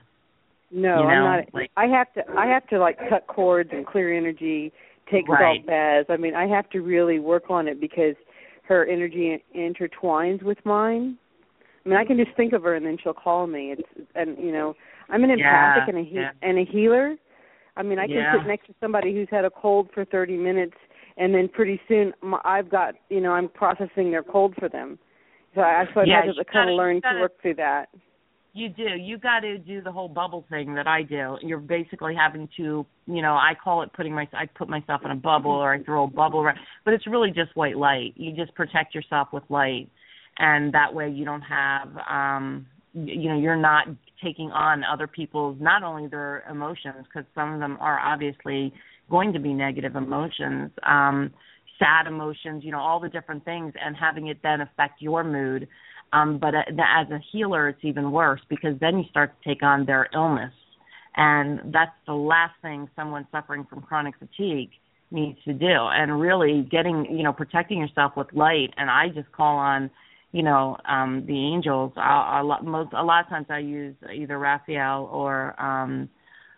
No, 0.71 1.01
you 1.01 1.03
know, 1.05 1.09
I'm 1.09 1.37
not. 1.37 1.55
like- 1.55 1.71
I 1.77 1.87
have 1.87 2.13
to. 2.15 2.25
I 2.37 2.47
have 2.47 2.67
to 2.69 2.79
like 2.79 2.99
cut 3.09 3.27
cords 3.29 3.71
and 3.73 3.87
clear 3.87 4.13
energy, 4.17 4.73
take 5.11 5.29
Right. 5.29 5.59
salt 5.59 5.67
baths. 5.67 6.11
I 6.11 6.17
mean, 6.17 6.35
I 6.35 6.47
have 6.49 6.69
to 6.71 6.81
really 6.81 7.21
work 7.21 7.45
on 7.51 7.69
it 7.69 7.81
because 7.81 8.17
her 8.65 8.85
energy 8.85 9.41
intertwines 9.55 10.43
with 10.43 10.59
mine. 10.67 11.19
I 11.85 11.89
mean, 11.89 11.97
I 11.99 12.05
can 12.05 12.17
just 12.17 12.37
think 12.37 12.53
of 12.53 12.65
her 12.65 12.75
and 12.75 12.85
then 12.85 12.99
she'll 13.01 13.15
call 13.15 13.47
me. 13.47 13.73
It's 13.73 14.09
and 14.17 14.37
you 14.39 14.51
know, 14.51 14.75
I'm 15.09 15.25
an 15.25 15.31
empathic 15.31 15.85
Yeah, 15.87 15.89
and 15.89 15.99
a 15.99 16.03
he- 16.09 16.15
yeah. 16.17 16.31
and 16.43 16.59
a 16.59 16.65
healer. 16.65 17.17
I 17.77 17.83
mean, 17.83 17.99
I 17.99 18.07
can 18.07 18.17
Yeah. 18.17 18.33
sit 18.39 18.47
next 18.47 18.67
to 18.67 18.75
somebody 18.81 19.13
who's 19.15 19.29
had 19.31 19.45
a 19.45 19.51
cold 19.51 19.91
for 19.93 20.05
30 20.05 20.37
minutes, 20.37 20.77
and 21.19 21.35
then 21.35 21.49
pretty 21.49 21.81
soon 21.89 22.13
I've 22.45 22.69
got 22.69 22.95
you 23.11 23.21
know 23.21 23.33
I'm 23.33 23.49
processing 23.49 24.11
their 24.11 24.23
cold 24.23 24.55
for 24.57 24.69
them. 24.69 24.99
So 25.55 25.61
I 25.63 25.87
so 25.95 26.01
I've 26.01 26.07
Yeah, 26.07 26.23
had 26.27 26.35
to 26.35 26.45
kind 26.45 26.47
gotta- 26.53 26.71
of 26.73 26.77
learn 26.77 27.01
gotta- 27.01 27.15
to 27.17 27.21
work 27.23 27.41
through 27.41 27.55
that. 27.55 27.89
You 28.53 28.71
do. 28.71 28.85
You 28.97 29.19
got 29.19 29.41
to 29.41 29.59
do 29.59 29.83
the 29.83 29.93
whole 29.93 30.09
bubble 30.09 30.47
thing 30.49 30.73
that 30.77 30.87
I 30.87 31.03
do. 31.03 31.37
You're 31.43 31.59
basically 31.59 32.15
having 32.15 32.49
to, 32.57 32.87
you 33.07 33.21
know, 33.21 33.35
I 33.35 33.55
call 33.55 33.83
it 33.83 33.93
putting 33.93 34.15
my 34.15 34.27
I 34.33 34.47
put 34.47 34.67
myself 34.71 35.05
in 35.05 35.11
a 35.11 35.15
bubble 35.17 35.51
or 35.51 35.75
I 35.75 35.83
throw 35.83 36.05
a 36.05 36.07
bubble 36.07 36.41
around, 36.41 36.59
but 36.83 36.95
it's 36.95 37.07
really 37.07 37.31
just 37.31 37.55
white 37.55 37.77
light. 37.77 38.15
You 38.17 38.33
just 38.33 38.55
protect 38.55 38.95
yourself 38.95 39.31
with 39.31 39.43
light, 39.51 39.91
and 40.39 40.73
that 40.73 40.95
way 40.95 41.11
you 41.11 41.27
don't 41.27 41.43
have, 41.43 41.99
um, 42.09 42.67
you 42.95 43.29
know, 43.29 43.37
you're 43.37 43.57
not 43.57 43.89
taking 44.23 44.51
on 44.51 44.83
other 44.85 45.07
people's 45.07 45.57
not 45.61 45.83
only 45.83 46.07
their 46.09 46.45
emotions 46.51 47.05
because 47.05 47.25
some 47.35 47.53
of 47.53 47.61
them 47.61 47.77
are 47.81 47.99
obviously 47.99 48.73
going 49.11 49.33
to 49.33 49.39
be 49.39 49.53
negative 49.53 49.95
emotions, 49.97 50.71
um, 50.83 51.31
sad 51.79 52.07
emotions, 52.07 52.65
you 52.65 52.73
know, 52.73 52.81
all 52.81 52.99
the 52.99 53.09
different 53.09 53.45
things, 53.45 53.73
and 53.83 53.97
having 53.97 54.29
it 54.29 54.39
then 54.43 54.61
affect 54.61 55.01
your 55.01 55.23
mood 55.23 55.69
um, 56.13 56.39
but 56.39 56.55
uh, 56.55 56.63
as 56.79 57.11
a 57.11 57.19
healer, 57.33 57.69
it's 57.69 57.85
even 57.85 58.11
worse 58.13 58.41
because 58.49 58.79
then 58.81 58.99
you 58.99 59.05
start 59.11 59.33
to 59.43 59.49
take 59.49 59.63
on 59.63 59.87
their 59.87 60.09
illness, 60.15 60.53
and 61.17 61.73
that's 61.73 61.93
the 62.07 62.15
last 62.15 62.55
thing 62.63 62.89
someone 62.95 63.27
suffering 63.33 63.67
from 63.69 63.83
chronic 63.83 64.15
fatigue 64.19 64.71
needs 65.11 65.39
to 65.45 65.53
do. 65.53 65.67
And 65.67 66.21
really, 66.21 66.67
getting 66.71 67.07
you 67.11 67.23
know 67.23 67.33
protecting 67.33 67.81
yourself 67.81 68.13
with 68.17 68.33
light. 68.33 68.73
And 68.77 68.91
I 68.91 69.09
just 69.09 69.31
call 69.33 69.57
on, 69.57 69.91
you 70.37 70.43
know, 70.43 70.77
um, 70.87 71.25
the 71.27 71.55
angels. 71.55 71.93
A 71.97 72.43
lot, 72.45 72.63
most 72.63 72.93
a 72.93 73.03
lot 73.03 73.25
of 73.25 73.31
times 73.31 73.47
I 73.49 73.61
use 73.61 73.95
either 74.15 74.39
Raphael 74.39 75.09
or 75.11 75.59
um, 75.59 76.11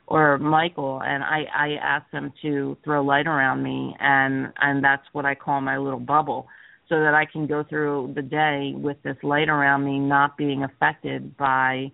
or 0.08 0.36
Michael, 0.38 1.00
and 1.04 1.22
I 1.22 1.44
I 1.54 1.68
ask 1.80 2.10
them 2.10 2.32
to 2.42 2.76
throw 2.82 3.04
light 3.04 3.28
around 3.28 3.62
me, 3.62 3.94
and 4.00 4.52
and 4.60 4.82
that's 4.82 5.04
what 5.12 5.24
I 5.24 5.36
call 5.36 5.60
my 5.60 5.78
little 5.78 6.00
bubble 6.00 6.48
so 6.88 6.98
that 6.98 7.14
I 7.14 7.24
can 7.24 7.46
go 7.46 7.62
through 7.62 8.14
the 8.16 8.22
day 8.22 8.72
with 8.74 8.96
this 9.04 9.16
light 9.22 9.48
around 9.48 9.84
me 9.84 10.00
not 10.00 10.36
being 10.36 10.64
affected 10.64 11.36
by 11.36 11.92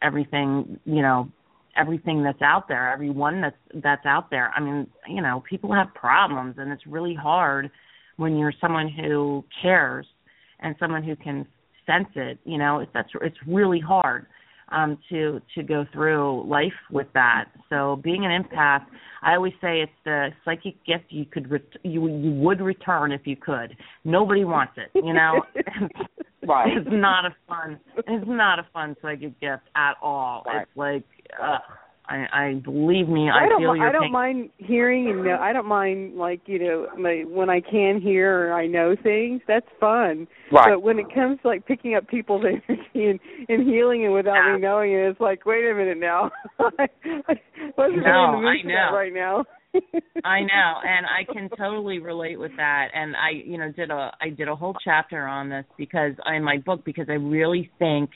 everything, 0.00 0.80
you 0.86 1.02
know, 1.02 1.28
everything 1.76 2.22
that's 2.22 2.40
out 2.40 2.68
there, 2.68 2.90
everyone 2.90 3.42
that's 3.42 3.82
that's 3.84 4.06
out 4.06 4.30
there. 4.30 4.50
I 4.56 4.60
mean, 4.60 4.86
you 5.06 5.20
know, 5.20 5.44
people 5.46 5.74
have 5.74 5.92
problems 5.94 6.54
and 6.56 6.72
it's 6.72 6.86
really 6.86 7.14
hard 7.14 7.70
when 8.16 8.38
you're 8.38 8.54
someone 8.62 8.88
who 8.88 9.44
cares 9.60 10.06
and 10.60 10.74
someone 10.78 11.02
who 11.02 11.16
can 11.16 11.46
sense 11.86 12.08
it, 12.14 12.38
you 12.44 12.58
know, 12.58 12.80
it's 12.80 12.90
that's 12.94 13.08
it's 13.22 13.36
really 13.46 13.80
hard 13.80 14.26
um 14.70 14.98
to 15.08 15.40
to 15.54 15.62
go 15.62 15.86
through 15.92 16.46
life 16.46 16.72
with 16.90 17.06
that. 17.14 17.46
So 17.70 18.00
being 18.02 18.24
an 18.24 18.42
empath, 18.42 18.84
I 19.22 19.34
always 19.34 19.54
say 19.60 19.80
it's 19.80 19.92
the 20.04 20.28
psychic 20.44 20.74
gift 20.84 21.04
you 21.08 21.24
could 21.24 21.50
ret- 21.50 21.62
you 21.82 22.06
you 22.08 22.32
would 22.32 22.60
return 22.60 23.12
if 23.12 23.22
you 23.26 23.36
could. 23.36 23.76
Nobody 24.04 24.44
wants 24.44 24.74
it, 24.76 24.90
you 24.94 25.14
know. 25.14 25.42
Right. 26.46 26.78
It's 26.78 26.88
not 26.90 27.26
a 27.26 27.34
fun. 27.46 27.78
It's 27.96 28.24
not 28.26 28.58
a 28.58 28.66
fun 28.72 28.96
psychic 29.02 29.38
gift 29.40 29.64
at 29.76 29.94
all. 30.00 30.44
Right. 30.46 30.62
It's 30.62 30.76
like, 30.76 31.04
uh, 31.40 31.58
I, 32.08 32.24
I 32.32 32.54
believe 32.64 33.08
me. 33.08 33.28
I 33.28 33.44
I, 33.44 33.48
don't. 33.48 33.60
feel 33.60 33.72
mi- 33.74 33.80
your 33.80 33.88
I 33.88 33.92
don't 33.92 34.02
pain. 34.04 34.12
mind 34.12 34.50
hearing 34.56 35.10
and 35.10 35.24
know. 35.24 35.36
I 35.40 35.52
don't 35.52 35.66
mind 35.66 36.16
like 36.16 36.40
you 36.46 36.58
know 36.58 36.86
my, 36.98 37.24
when 37.26 37.50
I 37.50 37.60
can 37.60 38.00
hear 38.00 38.48
or 38.48 38.54
I 38.54 38.66
know 38.66 38.96
things. 39.02 39.42
That's 39.46 39.66
fun. 39.78 40.26
Right. 40.50 40.70
But 40.74 40.82
when 40.82 40.98
it 40.98 41.06
comes 41.14 41.38
to 41.42 41.48
like 41.48 41.66
picking 41.66 41.94
up 41.94 42.08
people's 42.08 42.44
energy 42.68 43.10
and, 43.10 43.20
and 43.48 43.68
healing 43.68 44.04
it 44.04 44.08
without 44.08 44.36
Yeah. 44.36 44.54
me 44.54 44.60
knowing 44.62 44.92
it, 44.92 45.10
it's 45.10 45.20
like 45.20 45.44
wait 45.44 45.68
a 45.70 45.74
minute 45.74 45.98
now. 45.98 46.30
I, 46.58 46.86
I 47.28 47.34
wasn't 47.76 48.04
No, 48.04 48.10
really 48.10 48.24
in 48.24 48.32
the 48.32 48.38
mood 48.38 48.56
I 48.56 48.62
for 48.62 48.68
that 48.68 48.96
right 48.96 49.12
now. 49.12 49.44
I 50.24 50.40
know, 50.40 50.72
and 50.82 51.04
I 51.06 51.30
can 51.30 51.50
totally 51.58 51.98
relate 51.98 52.38
with 52.38 52.52
that. 52.56 52.86
And 52.94 53.14
I, 53.14 53.30
you 53.44 53.58
know, 53.58 53.70
did 53.70 53.90
a 53.90 54.12
I 54.20 54.30
did 54.30 54.48
a 54.48 54.56
whole 54.56 54.74
chapter 54.82 55.26
on 55.26 55.50
this 55.50 55.66
because 55.76 56.12
in 56.34 56.42
my 56.42 56.56
book 56.64 56.86
because 56.86 57.06
I 57.10 57.14
really 57.20 57.70
think 57.78 58.10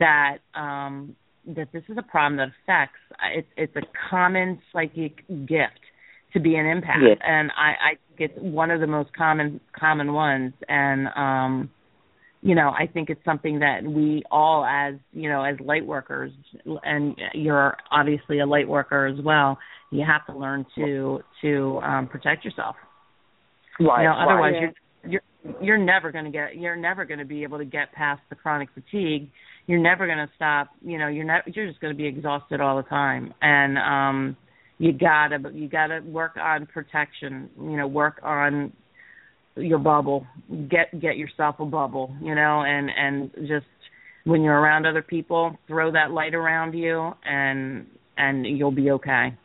that 0.00 0.38
um 0.54 1.14
that 1.46 1.72
this 1.72 1.82
is 1.88 1.96
a 1.98 2.02
problem 2.02 2.36
that 2.36 2.48
affects 2.62 2.98
it's 3.34 3.48
it's 3.56 3.76
a 3.76 3.82
common 4.10 4.60
psychic 4.72 5.26
gift 5.46 5.80
to 6.32 6.40
be 6.40 6.54
an 6.54 6.64
empath, 6.66 7.02
Yes. 7.02 7.18
and 7.26 7.50
I 7.56 7.70
I 7.70 7.90
think 8.16 8.30
it's 8.30 8.38
one 8.40 8.70
of 8.70 8.80
the 8.80 8.86
most 8.86 9.12
common 9.14 9.60
common 9.78 10.12
ones, 10.12 10.52
and 10.68 11.08
um 11.16 11.70
you 12.42 12.54
know 12.54 12.70
i 12.70 12.86
think 12.86 13.10
it's 13.10 13.22
something 13.22 13.58
that 13.58 13.82
we 13.84 14.22
all 14.30 14.64
as 14.64 14.94
you 15.12 15.28
know 15.28 15.44
as 15.44 15.60
light 15.60 15.84
workers 15.84 16.32
and 16.84 17.14
you're 17.34 17.76
obviously 17.90 18.38
a 18.38 18.46
light 18.46 18.66
worker 18.66 19.04
as 19.06 19.22
well 19.22 19.58
you 19.90 20.02
have 20.06 20.24
to 20.24 20.32
learn 20.38 20.64
to 20.74 21.20
to 21.42 21.78
um 21.82 22.06
protect 22.06 22.42
yourself 22.44 22.76
Right. 23.78 24.02
you 24.04 24.08
know 24.08 24.14
otherwise 24.14 24.54
right. 24.54 24.74
you're 25.04 25.20
you're 25.44 25.62
you're 25.62 25.78
never 25.78 26.10
going 26.10 26.24
to 26.24 26.30
get 26.30 26.56
you're 26.56 26.76
never 26.76 27.04
going 27.04 27.18
to 27.18 27.26
be 27.26 27.42
able 27.42 27.58
to 27.58 27.64
get 27.66 27.92
past 27.92 28.22
the 28.30 28.36
chronic 28.36 28.70
fatigue 28.72 29.28
you're 29.70 29.80
never 29.80 30.06
going 30.06 30.18
to 30.18 30.30
stop 30.34 30.68
you 30.82 30.98
know 30.98 31.08
you're 31.08 31.24
not 31.24 31.42
you're 31.54 31.66
just 31.68 31.80
going 31.80 31.92
to 31.92 31.96
be 31.96 32.06
exhausted 32.06 32.60
all 32.60 32.76
the 32.76 32.88
time 32.88 33.32
and 33.42 33.78
um 33.78 34.36
you 34.78 34.92
got 34.92 35.28
to 35.28 35.38
you 35.52 35.68
got 35.68 35.88
to 35.88 36.00
work 36.00 36.36
on 36.36 36.66
protection 36.66 37.48
you 37.58 37.76
know 37.76 37.86
work 37.86 38.20
on 38.22 38.72
your 39.56 39.78
bubble. 39.78 40.26
Get 40.68 40.98
get 41.00 41.16
yourself 41.16 41.56
a 41.58 41.64
bubble, 41.64 42.14
you 42.20 42.34
know, 42.34 42.62
and 42.62 42.90
and 42.90 43.30
just 43.48 43.66
when 44.24 44.42
you're 44.42 44.58
around 44.58 44.86
other 44.86 45.02
people, 45.02 45.56
throw 45.66 45.92
that 45.92 46.10
light 46.10 46.34
around 46.34 46.74
you, 46.74 47.12
and 47.24 47.86
and 48.16 48.46
you'll 48.46 48.70
be 48.70 48.90
okay. 48.92 49.36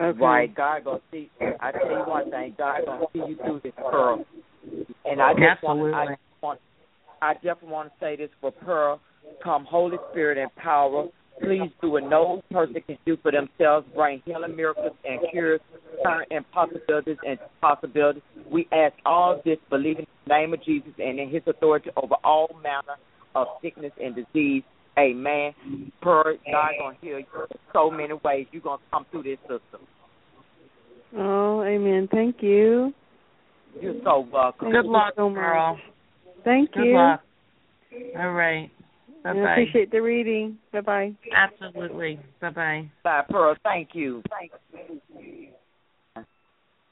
Okay. 0.00 0.18
Right, 0.18 0.54
God 0.54 0.84
gonna 0.84 1.00
see. 1.10 1.30
I 1.60 1.72
tell 1.72 1.90
you 1.90 2.04
one 2.06 2.30
thing, 2.30 2.54
God 2.56 2.80
gonna 2.86 3.04
see 3.12 3.18
you 3.28 3.36
through 3.36 3.60
this, 3.62 3.72
Pearl. 3.76 4.24
And 5.04 5.20
I 5.20 5.32
just 5.34 5.42
Absolutely. 5.42 5.90
want, 5.90 6.10
I 6.10 6.46
want, 6.46 6.60
I 7.20 7.34
definitely 7.34 7.68
want 7.68 7.88
to 7.88 7.94
say 8.00 8.16
this 8.16 8.30
for 8.40 8.52
Pearl. 8.52 9.00
Come, 9.42 9.64
Holy 9.64 9.98
Spirit 10.10 10.38
and 10.38 10.54
power. 10.56 11.06
Please 11.40 11.70
do 11.80 11.90
what 11.90 12.04
no 12.04 12.42
person 12.52 12.76
can 12.86 12.98
do 13.04 13.16
for 13.22 13.32
themselves. 13.32 13.86
Bring 13.94 14.22
healing 14.24 14.54
miracles 14.54 14.96
and 15.04 15.20
cures, 15.30 15.60
turn 16.04 16.24
impossibilities 16.30 17.16
and 17.26 17.38
possibilities. 17.60 18.22
We 18.50 18.68
ask 18.70 18.94
all 19.04 19.40
this, 19.44 19.58
believing 19.68 20.06
in 20.06 20.28
the 20.28 20.34
name 20.34 20.54
of 20.54 20.62
Jesus 20.62 20.92
and 20.98 21.18
in 21.18 21.30
His 21.30 21.42
authority 21.46 21.90
over 21.96 22.14
all 22.22 22.48
manner 22.62 22.96
of 23.34 23.48
sickness 23.60 23.92
and 24.00 24.14
disease. 24.14 24.62
Amen. 24.98 25.52
Per 26.02 26.36
God 26.50 26.70
gonna 26.78 26.96
heal 27.00 27.18
you 27.18 27.26
in 27.50 27.56
so 27.72 27.90
many 27.90 28.12
ways. 28.22 28.46
You're 28.52 28.62
gonna 28.62 28.82
come 28.90 29.06
through 29.10 29.22
this 29.24 29.38
system. 29.40 29.86
Oh, 31.16 31.62
amen. 31.62 32.08
Thank 32.10 32.42
you. 32.42 32.92
You're 33.80 33.94
so 34.04 34.26
welcome. 34.30 34.70
Good 34.70 34.84
luck, 34.84 35.14
so 35.16 35.30
girl. 35.30 35.78
Thank 36.44 36.72
Good 36.72 36.84
you. 36.84 36.94
luck. 36.94 37.22
All 38.18 38.32
right. 38.32 38.70
Bye 39.24 39.30
I 39.30 39.32
bye. 39.34 39.52
appreciate 39.52 39.90
the 39.90 40.00
reading. 40.00 40.58
Bye 40.72 40.80
bye. 40.80 41.12
Absolutely. 41.34 42.18
Bye 42.40 42.50
bye. 42.50 42.90
Bye, 43.04 43.22
Pearl. 43.28 43.56
Thank 43.62 43.90
you. 43.94 44.22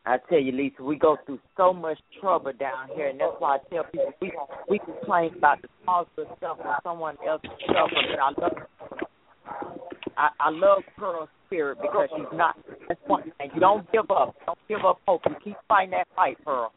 I 0.07 0.17
tell 0.29 0.41
you, 0.41 0.53
Lisa, 0.53 0.83
we 0.83 0.97
go 0.97 1.19
through 1.27 1.41
so 1.57 1.73
much 1.73 1.99
trouble 2.21 2.53
down 2.59 2.89
here, 2.95 3.09
and 3.09 3.21
that's 3.21 3.35
why 3.39 3.57
I 3.57 3.59
tell 3.69 3.85
people 3.85 4.13
we 4.21 4.33
we 4.69 4.79
complain 4.79 5.33
about 5.37 5.61
the 5.63 5.69
positive 5.85 6.27
stuff 6.39 6.59
and 6.65 6.75
someone 6.83 7.17
else's 7.27 7.51
stuff, 7.65 7.91
but 7.93 8.19
I 8.19 8.41
love 8.41 8.53
I, 10.17 10.29
I 10.41 10.51
love 10.51 10.83
Pearl's 10.97 11.29
spirit 11.47 11.79
because 11.83 12.09
she's 12.17 12.27
not. 12.33 12.57
That's 12.89 13.01
one 13.07 13.25
thing. 13.39 13.51
You 13.55 13.61
don't 13.61 13.91
give 13.93 14.11
up. 14.11 14.35
Don't 14.47 14.59
give 14.69 14.85
up 14.87 14.99
hope. 15.07 15.23
You 15.29 15.35
keep 15.45 15.57
fighting 15.69 15.91
that 15.91 16.09
fight, 16.17 16.39
Pearl. 16.45 16.73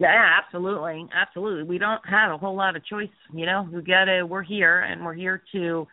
Yeah, 0.00 0.38
absolutely, 0.40 1.06
absolutely. 1.12 1.64
We 1.64 1.78
don't 1.78 2.00
have 2.08 2.30
a 2.30 2.38
whole 2.38 2.56
lot 2.56 2.76
of 2.76 2.84
choice, 2.84 3.08
you 3.32 3.46
know. 3.46 3.68
We 3.72 3.82
gotta. 3.82 4.24
We're 4.24 4.42
here, 4.42 4.80
and 4.82 5.04
we're 5.04 5.14
here 5.14 5.42
to 5.52 5.86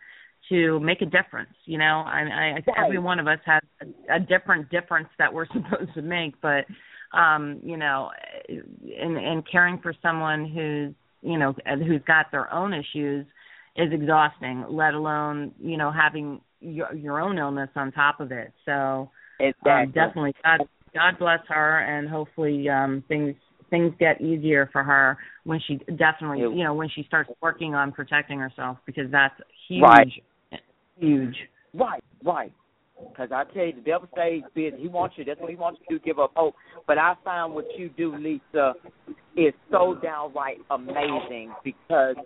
to 0.48 0.78
make 0.80 1.02
a 1.02 1.06
difference. 1.06 1.50
You 1.64 1.78
know, 1.78 2.04
I, 2.06 2.20
I 2.20 2.52
Right. 2.52 2.64
every 2.84 2.98
one 2.98 3.18
of 3.18 3.26
us 3.26 3.40
has 3.46 3.62
a, 3.80 4.16
a 4.16 4.20
different 4.20 4.70
difference 4.70 5.08
that 5.18 5.32
we're 5.32 5.46
supposed 5.52 5.92
to 5.94 6.02
make, 6.02 6.34
but 6.40 6.66
um, 7.16 7.60
you 7.64 7.76
know, 7.76 8.10
in 8.48 9.16
in 9.16 9.42
caring 9.50 9.78
for 9.78 9.92
someone 10.02 10.46
who's 10.46 10.94
you 11.22 11.38
know 11.38 11.54
who's 11.86 12.02
got 12.06 12.30
their 12.30 12.52
own 12.52 12.72
issues 12.72 13.26
is 13.76 13.92
exhausting. 13.92 14.64
Let 14.68 14.94
alone 14.94 15.52
you 15.60 15.76
know 15.76 15.90
having 15.90 16.40
your 16.60 16.94
your 16.94 17.20
own 17.20 17.38
illness 17.38 17.70
on 17.74 17.92
top 17.92 18.20
of 18.20 18.30
it. 18.30 18.52
So 18.64 19.10
Exactly. 19.40 19.72
um, 19.72 19.86
definitely 19.92 20.34
God 20.44 20.68
God 20.96 21.18
bless 21.18 21.40
her 21.48 21.80
and 21.80 22.08
hopefully 22.08 22.68
um 22.68 23.04
things 23.08 23.34
things 23.70 23.92
get 23.98 24.20
easier 24.20 24.68
for 24.72 24.82
her 24.82 25.18
when 25.44 25.60
she 25.66 25.76
definitely 25.96 26.40
you 26.40 26.64
know 26.64 26.74
when 26.74 26.88
she 26.88 27.02
starts 27.04 27.30
working 27.42 27.74
on 27.74 27.92
protecting 27.92 28.38
herself 28.38 28.78
because 28.86 29.10
that's 29.10 29.34
huge 29.68 29.82
Right. 29.82 30.12
huge 30.98 31.36
Right, 31.76 32.02
right. 32.24 32.52
Because 33.12 33.30
I 33.32 33.44
tell 33.52 33.64
you, 33.64 33.74
the 33.74 33.80
devil 33.80 34.08
stays 34.12 34.42
busy. 34.54 34.76
He 34.78 34.88
wants 34.88 35.16
you. 35.16 35.24
That's 35.24 35.40
what 35.40 35.50
he 35.50 35.56
wants 35.56 35.80
you 35.88 35.98
to 35.98 36.04
give 36.04 36.18
up 36.18 36.32
hope. 36.34 36.54
But 36.86 36.98
I 36.98 37.14
find 37.24 37.54
what 37.54 37.66
you 37.76 37.90
do, 37.90 38.14
Lisa, 38.16 38.74
is 39.36 39.54
so 39.70 39.94
downright 40.02 40.58
amazing 40.70 41.54
because 41.64 42.16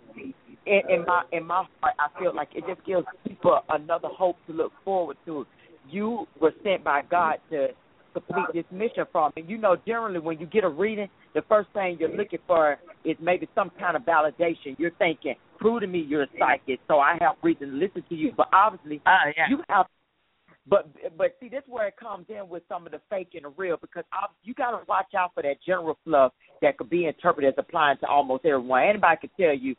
in, 0.65 0.81
in 0.89 1.05
my 1.05 1.23
in 1.31 1.45
my 1.45 1.65
heart, 1.81 1.95
I 1.99 2.19
feel 2.19 2.35
like 2.35 2.49
it 2.55 2.65
just 2.67 2.85
gives 2.85 3.05
people 3.27 3.59
another 3.69 4.07
hope 4.09 4.37
to 4.47 4.53
look 4.53 4.71
forward 4.83 5.17
to. 5.25 5.45
You 5.89 6.27
were 6.39 6.53
sent 6.63 6.83
by 6.83 7.01
God 7.09 7.37
to 7.51 7.69
complete 8.13 8.45
this 8.53 8.65
mission 8.71 9.05
from. 9.11 9.31
And 9.35 9.49
you 9.49 9.57
know, 9.57 9.77
generally 9.85 10.19
when 10.19 10.39
you 10.39 10.45
get 10.45 10.63
a 10.63 10.69
reading, 10.69 11.09
the 11.33 11.41
first 11.47 11.69
thing 11.73 11.97
you're 11.99 12.15
looking 12.15 12.39
for 12.47 12.77
is 13.05 13.17
maybe 13.21 13.47
some 13.55 13.71
kind 13.79 13.95
of 13.95 14.03
validation. 14.03 14.77
You're 14.77 14.91
thinking, 14.97 15.35
prove 15.59 15.81
to 15.81 15.87
me 15.87 15.99
you're 15.99 16.23
a 16.23 16.27
psychic, 16.39 16.79
so 16.87 16.99
I 16.99 17.17
have 17.21 17.35
reason 17.43 17.71
to 17.71 17.75
listen 17.75 18.03
to 18.09 18.15
you. 18.15 18.31
But 18.35 18.47
obviously, 18.53 19.01
oh 19.05 19.31
yeah 19.37 19.45
you 19.49 19.61
have 19.69 19.85
but 20.67 20.87
but 21.17 21.35
see 21.39 21.49
this 21.49 21.63
is 21.63 21.69
where 21.69 21.87
it 21.87 21.97
comes 21.97 22.25
in 22.29 22.47
with 22.47 22.63
some 22.69 22.85
of 22.85 22.91
the 22.91 23.01
fake 23.09 23.29
and 23.33 23.45
the 23.45 23.49
real 23.57 23.77
because 23.81 24.03
you 24.43 24.53
got 24.53 24.71
to 24.71 24.79
watch 24.87 25.13
out 25.17 25.31
for 25.33 25.41
that 25.43 25.55
general 25.65 25.97
fluff 26.03 26.33
that 26.61 26.77
could 26.77 26.89
be 26.89 27.07
interpreted 27.07 27.49
as 27.49 27.55
applying 27.57 27.97
to 27.97 28.07
almost 28.07 28.45
everyone. 28.45 28.83
Anybody 28.83 29.17
could 29.21 29.31
tell 29.39 29.55
you, 29.55 29.75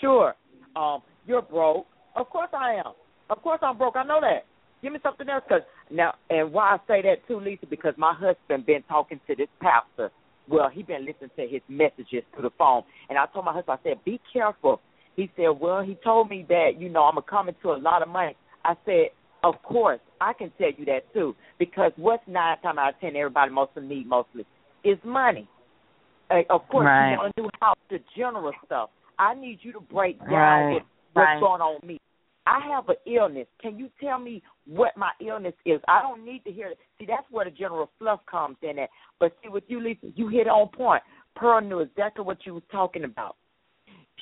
sure, 0.00 0.34
um, 0.76 1.02
you're 1.26 1.42
broke. 1.42 1.86
Of 2.14 2.28
course 2.28 2.50
I 2.52 2.74
am. 2.74 2.92
Of 3.30 3.42
course 3.42 3.60
I'm 3.62 3.78
broke. 3.78 3.96
I 3.96 4.04
know 4.04 4.20
that. 4.20 4.44
Give 4.86 4.92
me 4.92 5.00
something 5.02 5.28
else, 5.28 5.42
cause 5.48 5.62
now 5.90 6.14
and 6.30 6.52
why 6.52 6.76
I 6.76 6.78
say 6.86 7.02
that 7.02 7.26
too, 7.26 7.40
Lisa, 7.40 7.66
because 7.68 7.94
my 7.96 8.14
husband 8.14 8.66
been 8.66 8.84
talking 8.88 9.18
to 9.26 9.34
this 9.34 9.48
pastor. 9.60 10.12
Well, 10.48 10.68
he 10.72 10.84
been 10.84 11.04
listening 11.04 11.30
to 11.34 11.42
his 11.42 11.60
messages 11.68 12.22
through 12.32 12.44
the 12.44 12.50
phone, 12.56 12.84
and 13.08 13.18
I 13.18 13.26
told 13.26 13.46
my 13.46 13.52
husband, 13.52 13.80
I 13.82 13.88
said, 13.88 14.04
be 14.04 14.20
careful. 14.32 14.80
He 15.16 15.28
said, 15.34 15.48
well, 15.60 15.82
he 15.82 15.98
told 16.04 16.30
me 16.30 16.46
that 16.48 16.74
you 16.78 16.88
know 16.88 17.02
I'm 17.02 17.20
coming 17.28 17.56
to 17.64 17.70
a 17.72 17.78
lot 17.82 18.02
of 18.02 18.06
money. 18.06 18.36
I 18.64 18.74
said, 18.84 19.06
of 19.42 19.60
course, 19.64 19.98
I 20.20 20.34
can 20.34 20.52
tell 20.56 20.70
you 20.78 20.84
that 20.84 21.12
too, 21.12 21.34
because 21.58 21.90
what's 21.96 22.22
nine 22.28 22.56
times 22.62 22.78
out 22.80 22.94
of 22.94 23.00
ten 23.00 23.16
everybody 23.16 23.50
mostly 23.50 23.82
need 23.82 24.06
mostly 24.06 24.46
is 24.84 24.98
money. 25.04 25.48
Uh, 26.30 26.42
of 26.48 26.60
course, 26.68 26.86
Right. 26.86 27.10
you 27.10 27.18
want 27.18 27.34
to 27.34 27.42
do 27.42 27.48
house 27.60 27.76
the 27.90 27.98
general 28.16 28.52
stuff. 28.64 28.90
I 29.18 29.34
need 29.34 29.58
you 29.62 29.72
to 29.72 29.80
break 29.80 30.20
down 30.20 30.30
Right, 30.32 30.72
what, 30.74 30.82
what's 31.14 31.26
right. 31.26 31.40
going 31.40 31.60
on 31.60 31.74
with 31.74 31.84
me. 31.84 31.98
I 32.46 32.60
have 32.72 32.88
an 32.88 32.96
illness. 33.06 33.46
Can 33.60 33.76
you 33.78 33.90
tell 34.00 34.18
me 34.18 34.42
what 34.66 34.96
my 34.96 35.10
illness 35.20 35.54
is? 35.64 35.80
I 35.88 36.00
don't 36.00 36.24
need 36.24 36.44
to 36.44 36.52
hear 36.52 36.68
it. 36.68 36.78
See, 36.98 37.06
that's 37.06 37.26
where 37.30 37.44
the 37.44 37.50
general 37.50 37.90
fluff 37.98 38.20
comes 38.30 38.56
in 38.62 38.78
at. 38.78 38.88
But 39.18 39.36
see, 39.42 39.48
with 39.48 39.64
you, 39.66 39.82
Lisa, 39.82 40.06
you 40.14 40.28
hit 40.28 40.46
on 40.46 40.68
point. 40.68 41.02
Pearl 41.34 41.60
knew 41.60 41.80
exactly 41.80 42.24
what 42.24 42.46
you 42.46 42.54
was 42.54 42.62
talking 42.70 43.04
about. 43.04 43.36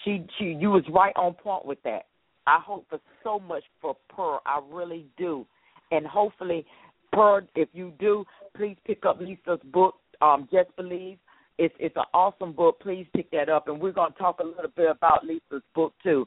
She, 0.04 0.26
she, 0.38 0.56
you 0.58 0.70
was 0.70 0.84
right 0.90 1.14
on 1.16 1.34
point 1.34 1.66
with 1.66 1.82
that. 1.84 2.06
I 2.46 2.58
hope 2.60 2.86
for 2.90 2.98
so 3.22 3.38
much 3.38 3.62
for 3.80 3.96
Pearl. 4.08 4.40
I 4.44 4.60
really 4.70 5.06
do, 5.16 5.46
and 5.90 6.06
hopefully, 6.06 6.66
Pearl, 7.12 7.42
if 7.54 7.68
you 7.72 7.92
do, 7.98 8.24
please 8.56 8.76
pick 8.86 9.06
up 9.06 9.20
Lisa's 9.20 9.60
book. 9.72 9.94
Um, 10.20 10.48
Just 10.52 10.74
Believe. 10.76 11.18
It's 11.56 11.74
it's 11.78 11.96
an 11.96 12.04
awesome 12.12 12.52
book. 12.52 12.80
Please 12.80 13.06
pick 13.14 13.30
that 13.30 13.48
up, 13.48 13.68
and 13.68 13.80
we're 13.80 13.92
going 13.92 14.12
to 14.12 14.18
talk 14.18 14.40
a 14.40 14.44
little 14.44 14.70
bit 14.76 14.90
about 14.90 15.24
Lisa's 15.24 15.62
book 15.74 15.94
too, 16.02 16.26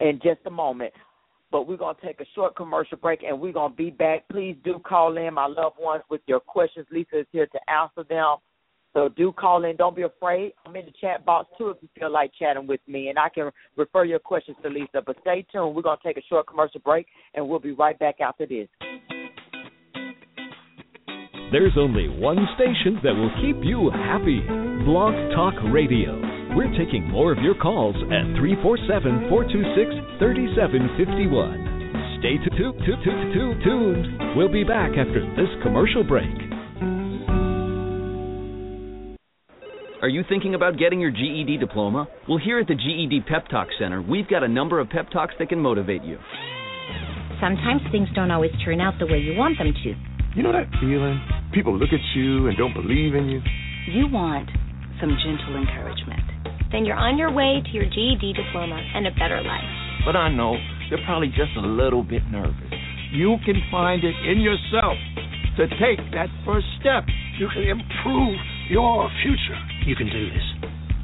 in 0.00 0.20
just 0.22 0.40
a 0.46 0.50
moment. 0.50 0.92
But 1.50 1.66
we're 1.66 1.76
going 1.76 1.96
to 1.96 2.06
take 2.06 2.20
a 2.20 2.26
short 2.34 2.54
commercial 2.54 2.96
break, 2.96 3.22
and 3.22 3.40
we're 3.40 3.52
going 3.52 3.72
to 3.72 3.76
be 3.76 3.90
back. 3.90 4.28
Please 4.30 4.56
do 4.64 4.78
call 4.78 5.16
in, 5.16 5.34
my 5.34 5.46
loved 5.46 5.76
ones, 5.80 6.02
with 6.08 6.20
your 6.26 6.40
questions. 6.40 6.86
Lisa 6.92 7.20
is 7.20 7.26
here 7.32 7.46
to 7.46 7.58
answer 7.70 8.04
them. 8.08 8.36
So 8.92 9.08
do 9.08 9.32
call 9.32 9.64
in. 9.64 9.76
Don't 9.76 9.94
be 9.94 10.02
afraid. 10.02 10.52
I'm 10.66 10.74
in 10.74 10.86
the 10.86 10.92
chat 11.00 11.24
box 11.24 11.48
too 11.56 11.70
if 11.70 11.76
you 11.80 11.88
feel 11.98 12.10
like 12.10 12.32
chatting 12.38 12.66
with 12.66 12.80
me, 12.88 13.08
and 13.08 13.18
I 13.18 13.28
can 13.28 13.50
refer 13.76 14.04
your 14.04 14.18
questions 14.18 14.56
to 14.62 14.68
Lisa. 14.68 15.02
But 15.04 15.16
stay 15.20 15.46
tuned. 15.52 15.74
We're 15.74 15.82
going 15.82 15.98
to 16.02 16.08
take 16.08 16.16
a 16.16 16.26
short 16.28 16.46
commercial 16.48 16.80
break, 16.80 17.06
and 17.34 17.48
we'll 17.48 17.60
be 17.60 17.72
right 17.72 17.98
back 17.98 18.20
after 18.20 18.46
this. 18.46 18.68
There's 21.52 21.76
only 21.76 22.08
one 22.08 22.38
station 22.54 23.00
that 23.02 23.12
will 23.12 23.32
keep 23.42 23.64
you 23.64 23.90
happy 23.90 24.40
Blog 24.84 25.14
Talk 25.34 25.54
Radio. 25.72 26.39
We're 26.56 26.70
taking 26.76 27.08
more 27.08 27.30
of 27.32 27.38
your 27.38 27.54
calls 27.54 27.94
at 28.10 28.26
347 28.36 29.28
426 29.30 30.18
3751. 30.18 32.18
Stay 32.18 32.36
tu- 32.42 32.50
tu- 32.58 32.74
tu- 32.84 32.96
tu- 33.04 33.32
tu- 33.32 33.54
tuned. 33.62 34.36
We'll 34.36 34.48
be 34.50 34.64
back 34.64 34.90
after 34.98 35.20
this 35.36 35.48
commercial 35.62 36.02
break. 36.02 36.26
Are 40.02 40.08
you 40.08 40.24
thinking 40.28 40.54
about 40.54 40.76
getting 40.76 40.98
your 40.98 41.10
GED 41.12 41.58
diploma? 41.58 42.08
Well, 42.28 42.38
here 42.38 42.58
at 42.58 42.66
the 42.66 42.74
GED 42.74 43.20
Pep 43.28 43.46
Talk 43.48 43.68
Center, 43.78 44.02
we've 44.02 44.26
got 44.28 44.42
a 44.42 44.48
number 44.48 44.80
of 44.80 44.88
pep 44.88 45.10
talks 45.10 45.34
that 45.38 45.50
can 45.50 45.60
motivate 45.60 46.02
you. 46.02 46.18
Sometimes 47.40 47.82
things 47.92 48.08
don't 48.14 48.30
always 48.30 48.50
turn 48.64 48.80
out 48.80 48.94
the 48.98 49.06
way 49.06 49.18
you 49.18 49.36
want 49.36 49.56
them 49.58 49.72
to. 49.72 49.94
You 50.34 50.42
know 50.42 50.52
that 50.52 50.68
feeling? 50.80 51.20
People 51.52 51.76
look 51.78 51.92
at 51.92 52.00
you 52.16 52.48
and 52.48 52.56
don't 52.56 52.72
believe 52.74 53.14
in 53.14 53.28
you. 53.28 53.40
You 53.92 54.08
want 54.08 54.48
some 55.00 55.16
gentle 55.24 55.56
encouragement. 55.56 56.20
Then 56.72 56.84
you're 56.84 56.96
on 56.96 57.18
your 57.18 57.32
way 57.32 57.62
to 57.62 57.70
your 57.70 57.86
GED 57.86 58.34
diploma 58.34 58.78
and 58.94 59.06
a 59.06 59.10
better 59.10 59.42
life. 59.42 59.66
But 60.06 60.14
I 60.14 60.30
know 60.30 60.54
they're 60.88 61.04
probably 61.04 61.28
just 61.28 61.50
a 61.58 61.66
little 61.66 62.02
bit 62.02 62.22
nervous. 62.30 62.56
You 63.12 63.36
can 63.44 63.58
find 63.70 64.04
it 64.04 64.14
in 64.24 64.38
yourself 64.38 64.94
to 65.58 65.66
take 65.82 65.98
that 66.14 66.30
first 66.46 66.66
step. 66.78 67.04
You 67.38 67.48
can 67.50 67.66
improve 67.66 68.38
your 68.70 69.10
future. 69.22 69.58
You 69.84 69.96
can 69.96 70.06
do 70.06 70.30
this. 70.30 70.46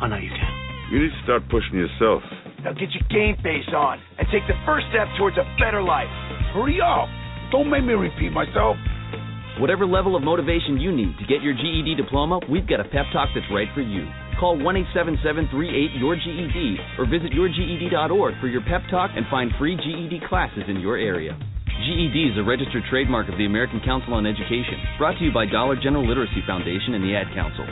I 0.01 0.07
know 0.07 0.17
you 0.17 0.31
can. 0.31 0.53
You 0.93 1.03
need 1.03 1.11
to 1.11 1.23
start 1.25 1.43
pushing 1.51 1.75
yourself. 1.75 2.23
Now 2.63 2.71
get 2.73 2.95
your 2.95 3.03
game 3.11 3.35
face 3.43 3.67
on 3.75 3.99
and 4.19 4.27
take 4.31 4.47
the 4.47 4.55
first 4.65 4.87
step 4.95 5.11
towards 5.19 5.37
a 5.37 5.43
better 5.59 5.83
life. 5.83 6.07
Hurry 6.55 6.79
up. 6.79 7.11
Don't 7.51 7.71
make 7.71 7.83
me 7.83 7.95
repeat 7.95 8.31
myself. 8.31 8.77
Whatever 9.59 9.87
level 9.87 10.15
of 10.15 10.23
motivation 10.23 10.79
you 10.79 10.93
need 10.93 11.17
to 11.19 11.27
get 11.27 11.43
your 11.43 11.55
GED 11.55 11.97
diploma, 11.97 12.39
we've 12.51 12.69
got 12.69 12.79
a 12.79 12.85
pep 12.85 13.07
talk 13.13 13.31
that's 13.35 13.47
right 13.51 13.69
for 13.75 13.81
you. 13.81 14.07
Call 14.39 14.59
1 14.59 14.77
877 14.93 15.49
38 15.51 15.91
your 15.97 16.15
GED 16.15 16.77
or 16.99 17.07
visit 17.07 17.33
yourged.org 17.33 18.35
for 18.41 18.49
your 18.49 18.61
pep 18.63 18.83
talk 18.91 19.11
and 19.17 19.25
find 19.31 19.51
free 19.59 19.77
GED 19.77 20.29
classes 20.29 20.65
in 20.69 20.81
your 20.81 20.99
area. 20.99 21.33
GED 21.67 22.33
is 22.33 22.39
a 22.39 22.45
registered 22.45 22.85
trademark 22.91 23.29
of 23.29 23.39
the 23.39 23.47
American 23.47 23.81
Council 23.81 24.15
on 24.15 24.27
Education, 24.27 24.77
brought 24.99 25.19
to 25.19 25.25
you 25.25 25.33
by 25.33 25.47
Dollar 25.47 25.77
General 25.77 26.07
Literacy 26.07 26.43
Foundation 26.47 26.95
and 26.95 27.05
the 27.05 27.15
Ad 27.15 27.27
Council. 27.35 27.67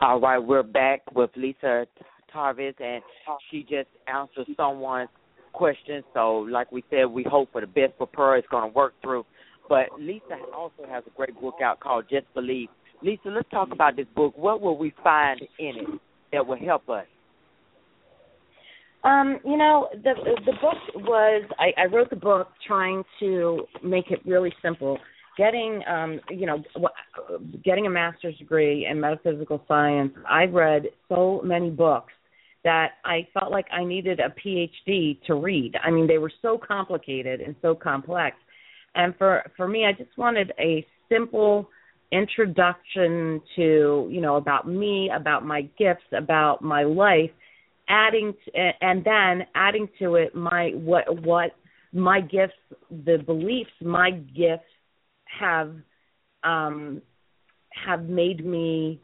All 0.00 0.20
right, 0.20 0.38
we're 0.38 0.62
back 0.62 1.00
with 1.14 1.30
Lisa 1.36 1.86
Tarves, 2.34 2.74
and 2.80 3.02
she 3.50 3.62
just 3.62 3.88
answered 4.06 4.46
someone's 4.56 5.08
question. 5.52 6.02
So, 6.12 6.38
like 6.38 6.72
we 6.72 6.82
said, 6.90 7.04
we 7.04 7.22
hope 7.22 7.52
for 7.52 7.60
the 7.60 7.66
best 7.66 7.92
for 7.98 8.08
her. 8.16 8.36
It's 8.36 8.48
going 8.48 8.70
to 8.70 8.74
work 8.74 8.94
through. 9.02 9.24
But 9.68 9.86
Lisa 9.98 10.38
also 10.54 10.84
has 10.88 11.04
a 11.06 11.10
great 11.16 11.38
book 11.40 11.56
out 11.62 11.80
called 11.80 12.06
Just 12.10 12.26
Believe. 12.34 12.68
Lisa, 13.02 13.28
let's 13.28 13.48
talk 13.50 13.68
about 13.72 13.96
this 13.96 14.06
book. 14.14 14.36
What 14.36 14.60
will 14.60 14.78
we 14.78 14.92
find 15.02 15.40
in 15.58 15.76
it 15.76 16.00
that 16.32 16.46
will 16.46 16.58
help 16.58 16.88
us? 16.88 17.06
Um, 19.04 19.40
you 19.44 19.56
know, 19.56 19.88
the 19.92 20.14
the 20.46 20.52
book 20.60 20.76
was 20.94 21.42
I, 21.58 21.72
I 21.82 21.86
wrote 21.86 22.10
the 22.10 22.16
book 22.16 22.48
trying 22.66 23.02
to 23.18 23.66
make 23.82 24.10
it 24.10 24.20
really 24.24 24.52
simple. 24.62 24.98
Getting 25.36 25.82
um, 25.88 26.20
you 26.30 26.46
know, 26.46 26.62
getting 27.64 27.86
a 27.86 27.90
master's 27.90 28.36
degree 28.38 28.86
in 28.88 29.00
metaphysical 29.00 29.64
science, 29.66 30.12
I 30.28 30.44
read 30.44 30.84
so 31.08 31.40
many 31.44 31.70
books 31.70 32.12
that 32.62 32.92
I 33.04 33.26
felt 33.34 33.50
like 33.50 33.66
I 33.72 33.84
needed 33.84 34.20
a 34.20 34.32
PhD 34.40 35.20
to 35.26 35.34
read. 35.34 35.74
I 35.82 35.90
mean, 35.90 36.06
they 36.06 36.18
were 36.18 36.32
so 36.40 36.56
complicated 36.56 37.40
and 37.40 37.56
so 37.60 37.74
complex. 37.74 38.36
And 38.94 39.16
for 39.16 39.42
for 39.56 39.66
me, 39.66 39.84
I 39.84 39.92
just 39.92 40.16
wanted 40.16 40.52
a 40.60 40.86
simple 41.08 41.68
introduction 42.12 43.40
to, 43.56 44.08
you 44.10 44.20
know, 44.20 44.36
about 44.36 44.68
me, 44.68 45.10
about 45.14 45.44
my 45.44 45.62
gifts, 45.78 46.04
about 46.12 46.62
my 46.62 46.84
life, 46.84 47.30
adding 47.88 48.34
to, 48.44 48.70
and 48.80 49.04
then 49.04 49.46
adding 49.54 49.88
to 49.98 50.14
it 50.16 50.34
my 50.34 50.70
what 50.74 51.22
what 51.22 51.52
my 51.92 52.20
gifts, 52.20 52.54
the 53.04 53.18
beliefs 53.26 53.70
my 53.80 54.10
gifts 54.10 54.64
have 55.40 55.74
um 56.44 57.00
have 57.70 58.04
made 58.04 58.44
me 58.44 59.00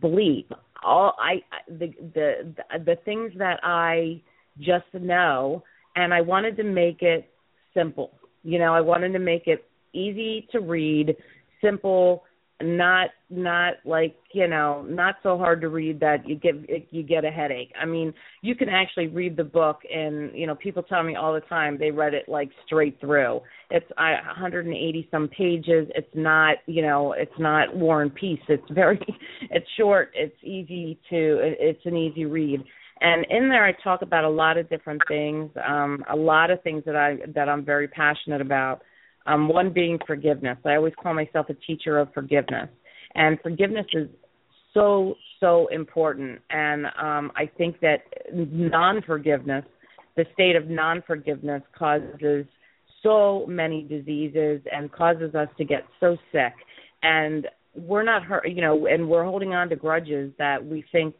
believe 0.00 0.44
all 0.84 1.14
I 1.18 1.42
the 1.68 1.92
the 2.14 2.54
the 2.84 2.96
things 3.04 3.32
that 3.38 3.60
I 3.62 4.22
just 4.58 4.86
know 4.94 5.62
and 5.96 6.14
I 6.14 6.20
wanted 6.20 6.56
to 6.58 6.64
make 6.64 7.02
it 7.02 7.28
simple. 7.74 8.12
You 8.44 8.58
know, 8.58 8.74
I 8.74 8.80
wanted 8.80 9.12
to 9.14 9.18
make 9.18 9.46
it 9.46 9.64
easy 9.92 10.46
to 10.52 10.60
read, 10.60 11.16
simple, 11.62 12.22
not 12.62 13.10
not 13.28 13.74
like 13.84 14.16
you 14.32 14.48
know 14.48 14.82
not 14.88 15.16
so 15.22 15.36
hard 15.36 15.60
to 15.60 15.68
read 15.68 16.00
that 16.00 16.26
you 16.26 16.36
get 16.36 16.54
you 16.90 17.02
get 17.02 17.24
a 17.24 17.30
headache. 17.30 17.70
I 17.80 17.84
mean 17.84 18.14
you 18.40 18.54
can 18.54 18.70
actually 18.70 19.08
read 19.08 19.36
the 19.36 19.44
book 19.44 19.80
and 19.92 20.34
you 20.34 20.46
know 20.46 20.54
people 20.54 20.82
tell 20.82 21.02
me 21.02 21.16
all 21.16 21.34
the 21.34 21.40
time 21.40 21.76
they 21.76 21.90
read 21.90 22.14
it 22.14 22.28
like 22.28 22.50
straight 22.64 22.98
through. 22.98 23.40
It's 23.70 23.90
uh, 23.98 24.24
180 24.26 25.08
some 25.10 25.28
pages. 25.28 25.88
It's 25.94 26.08
not 26.14 26.58
you 26.66 26.80
know 26.80 27.12
it's 27.12 27.38
not 27.38 27.76
war 27.76 28.00
and 28.00 28.14
peace. 28.14 28.40
It's 28.48 28.70
very 28.70 29.00
it's 29.50 29.66
short. 29.76 30.12
It's 30.14 30.36
easy 30.42 30.98
to 31.10 31.38
it's 31.42 31.84
an 31.84 31.96
easy 31.96 32.24
read. 32.24 32.64
And 33.02 33.26
in 33.28 33.50
there 33.50 33.66
i 33.66 33.72
talk 33.84 34.00
about 34.00 34.24
a 34.24 34.30
lot 34.30 34.56
of 34.56 34.70
different 34.70 35.02
things 35.06 35.50
um 35.68 36.02
a 36.10 36.16
lot 36.16 36.50
of 36.50 36.62
things 36.62 36.82
that 36.86 36.96
i 36.96 37.18
that 37.34 37.46
i'm 37.46 37.62
very 37.62 37.88
passionate 37.88 38.40
about 38.40 38.80
um, 39.26 39.48
one 39.48 39.72
being 39.72 39.98
forgiveness. 40.06 40.58
I 40.64 40.76
always 40.76 40.94
call 41.02 41.14
myself 41.14 41.46
a 41.48 41.54
teacher 41.54 41.98
of 41.98 42.12
forgiveness, 42.14 42.68
and 43.14 43.38
forgiveness 43.42 43.86
is 43.92 44.08
so 44.74 45.14
so 45.40 45.66
important. 45.68 46.40
And 46.50 46.86
um, 46.86 47.32
I 47.36 47.50
think 47.58 47.80
that 47.80 47.98
non-forgiveness, 48.32 49.64
the 50.16 50.24
state 50.32 50.56
of 50.56 50.68
non-forgiveness, 50.68 51.62
causes 51.76 52.46
so 53.02 53.46
many 53.46 53.82
diseases 53.82 54.60
and 54.72 54.90
causes 54.90 55.34
us 55.34 55.48
to 55.58 55.64
get 55.64 55.84
so 56.00 56.16
sick. 56.32 56.54
And 57.02 57.46
we're 57.74 58.02
not 58.02 58.24
hurt, 58.24 58.48
you 58.48 58.62
know, 58.62 58.86
and 58.86 59.08
we're 59.08 59.24
holding 59.24 59.52
on 59.52 59.68
to 59.68 59.76
grudges 59.76 60.32
that 60.38 60.64
we 60.64 60.84
think 60.90 61.14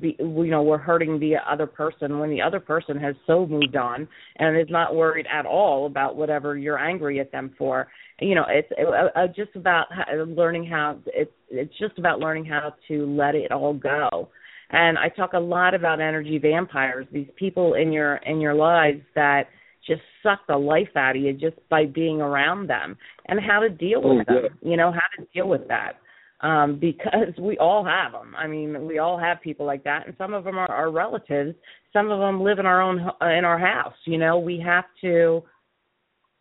be, 0.00 0.16
you 0.18 0.50
know 0.50 0.62
we're 0.62 0.78
hurting 0.78 1.20
the 1.20 1.34
other 1.48 1.66
person 1.66 2.18
when 2.18 2.30
the 2.30 2.42
other 2.42 2.60
person 2.60 2.98
has 2.98 3.14
so 3.26 3.46
moved 3.46 3.76
on 3.76 4.08
and 4.36 4.58
is 4.58 4.68
not 4.70 4.94
worried 4.94 5.26
at 5.32 5.46
all 5.46 5.86
about 5.86 6.16
whatever 6.16 6.56
you're 6.56 6.78
angry 6.78 7.20
at 7.20 7.30
them 7.32 7.54
for. 7.56 7.88
You 8.20 8.34
know 8.34 8.44
it's 8.48 8.68
uh, 8.78 9.18
uh, 9.18 9.26
just 9.28 9.54
about 9.54 9.86
learning 10.28 10.66
how 10.66 10.98
it's 11.06 11.32
it's 11.50 11.76
just 11.78 11.98
about 11.98 12.18
learning 12.18 12.46
how 12.46 12.74
to 12.88 13.06
let 13.06 13.34
it 13.34 13.52
all 13.52 13.74
go. 13.74 14.28
And 14.70 14.98
i 14.98 15.08
talk 15.08 15.32
a 15.34 15.38
lot 15.38 15.74
about 15.74 16.00
energy 16.00 16.38
vampires 16.38 17.06
these 17.12 17.28
people 17.36 17.74
in 17.74 17.92
your 17.92 18.16
in 18.26 18.40
your 18.40 18.54
lives 18.54 19.02
that 19.14 19.44
just 19.86 20.02
suck 20.22 20.40
the 20.48 20.56
life 20.56 20.88
out 20.96 21.14
of 21.14 21.22
you 21.22 21.32
just 21.32 21.56
by 21.68 21.84
being 21.86 22.20
around 22.20 22.68
them 22.68 22.96
and 23.26 23.38
how 23.40 23.60
to 23.60 23.68
deal 23.68 24.02
with 24.02 24.26
oh, 24.28 24.42
them 24.42 24.58
you 24.62 24.76
know 24.76 24.90
how 24.90 25.06
to 25.16 25.28
deal 25.32 25.48
with 25.48 25.68
that 25.68 25.92
um, 26.40 26.78
because 26.80 27.34
we 27.38 27.58
all 27.58 27.84
have 27.84 28.12
them. 28.12 28.34
I 28.36 28.46
mean, 28.46 28.86
we 28.86 28.98
all 28.98 29.18
have 29.18 29.40
people 29.42 29.66
like 29.66 29.84
that, 29.84 30.06
and 30.06 30.14
some 30.18 30.34
of 30.34 30.44
them 30.44 30.58
are 30.58 30.70
our 30.70 30.90
relatives. 30.90 31.54
Some 31.92 32.10
of 32.10 32.18
them 32.20 32.42
live 32.42 32.58
in 32.58 32.66
our 32.66 32.82
own 32.82 32.98
in 32.98 33.44
our 33.44 33.58
house. 33.58 33.94
You 34.04 34.18
know, 34.18 34.38
we 34.38 34.62
have 34.64 34.84
to 35.02 35.42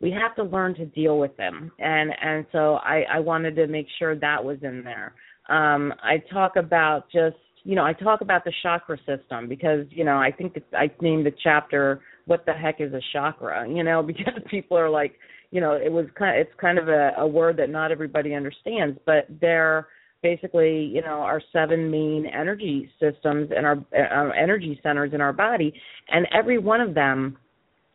we 0.01 0.11
have 0.11 0.35
to 0.35 0.43
learn 0.43 0.75
to 0.75 0.85
deal 0.85 1.17
with 1.17 1.35
them, 1.37 1.71
and 1.79 2.11
and 2.21 2.45
so 2.51 2.75
I 2.75 3.03
I 3.13 3.19
wanted 3.19 3.55
to 3.55 3.67
make 3.67 3.87
sure 3.97 4.15
that 4.15 4.43
was 4.43 4.57
in 4.61 4.83
there. 4.83 5.13
Um, 5.47 5.93
I 6.03 6.17
talk 6.31 6.55
about 6.57 7.05
just 7.11 7.37
you 7.63 7.75
know 7.75 7.85
I 7.85 7.93
talk 7.93 8.21
about 8.21 8.43
the 8.43 8.53
chakra 8.61 8.97
system 9.05 9.47
because 9.47 9.85
you 9.89 10.03
know 10.03 10.17
I 10.17 10.31
think 10.31 10.53
it's, 10.55 10.65
I 10.73 10.91
named 11.01 11.25
the 11.25 11.33
chapter 11.43 12.01
"What 12.25 12.45
the 12.45 12.53
heck 12.53 12.81
is 12.81 12.93
a 12.93 13.01
chakra?" 13.13 13.67
You 13.69 13.83
know, 13.83 14.03
because 14.07 14.33
people 14.49 14.77
are 14.77 14.89
like 14.89 15.13
you 15.55 15.61
know 15.61 15.71
it 15.71 15.89
was 15.89 16.05
kind 16.19 16.37
of, 16.37 16.45
it's 16.45 16.59
kind 16.59 16.77
of 16.77 16.89
a, 16.89 17.11
a 17.17 17.25
word 17.25 17.55
that 17.55 17.69
not 17.69 17.89
everybody 17.89 18.35
understands 18.35 18.99
but 19.05 19.25
they're 19.39 19.87
basically 20.21 20.91
you 20.93 21.01
know 21.01 21.21
our 21.21 21.41
seven 21.53 21.89
main 21.89 22.25
energy 22.25 22.91
systems 22.99 23.49
and 23.55 23.65
our, 23.65 23.77
our 23.93 24.33
energy 24.33 24.77
centers 24.83 25.13
in 25.13 25.21
our 25.21 25.31
body 25.31 25.73
and 26.09 26.27
every 26.37 26.57
one 26.57 26.81
of 26.81 26.93
them 26.93 27.37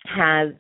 has 0.05 0.55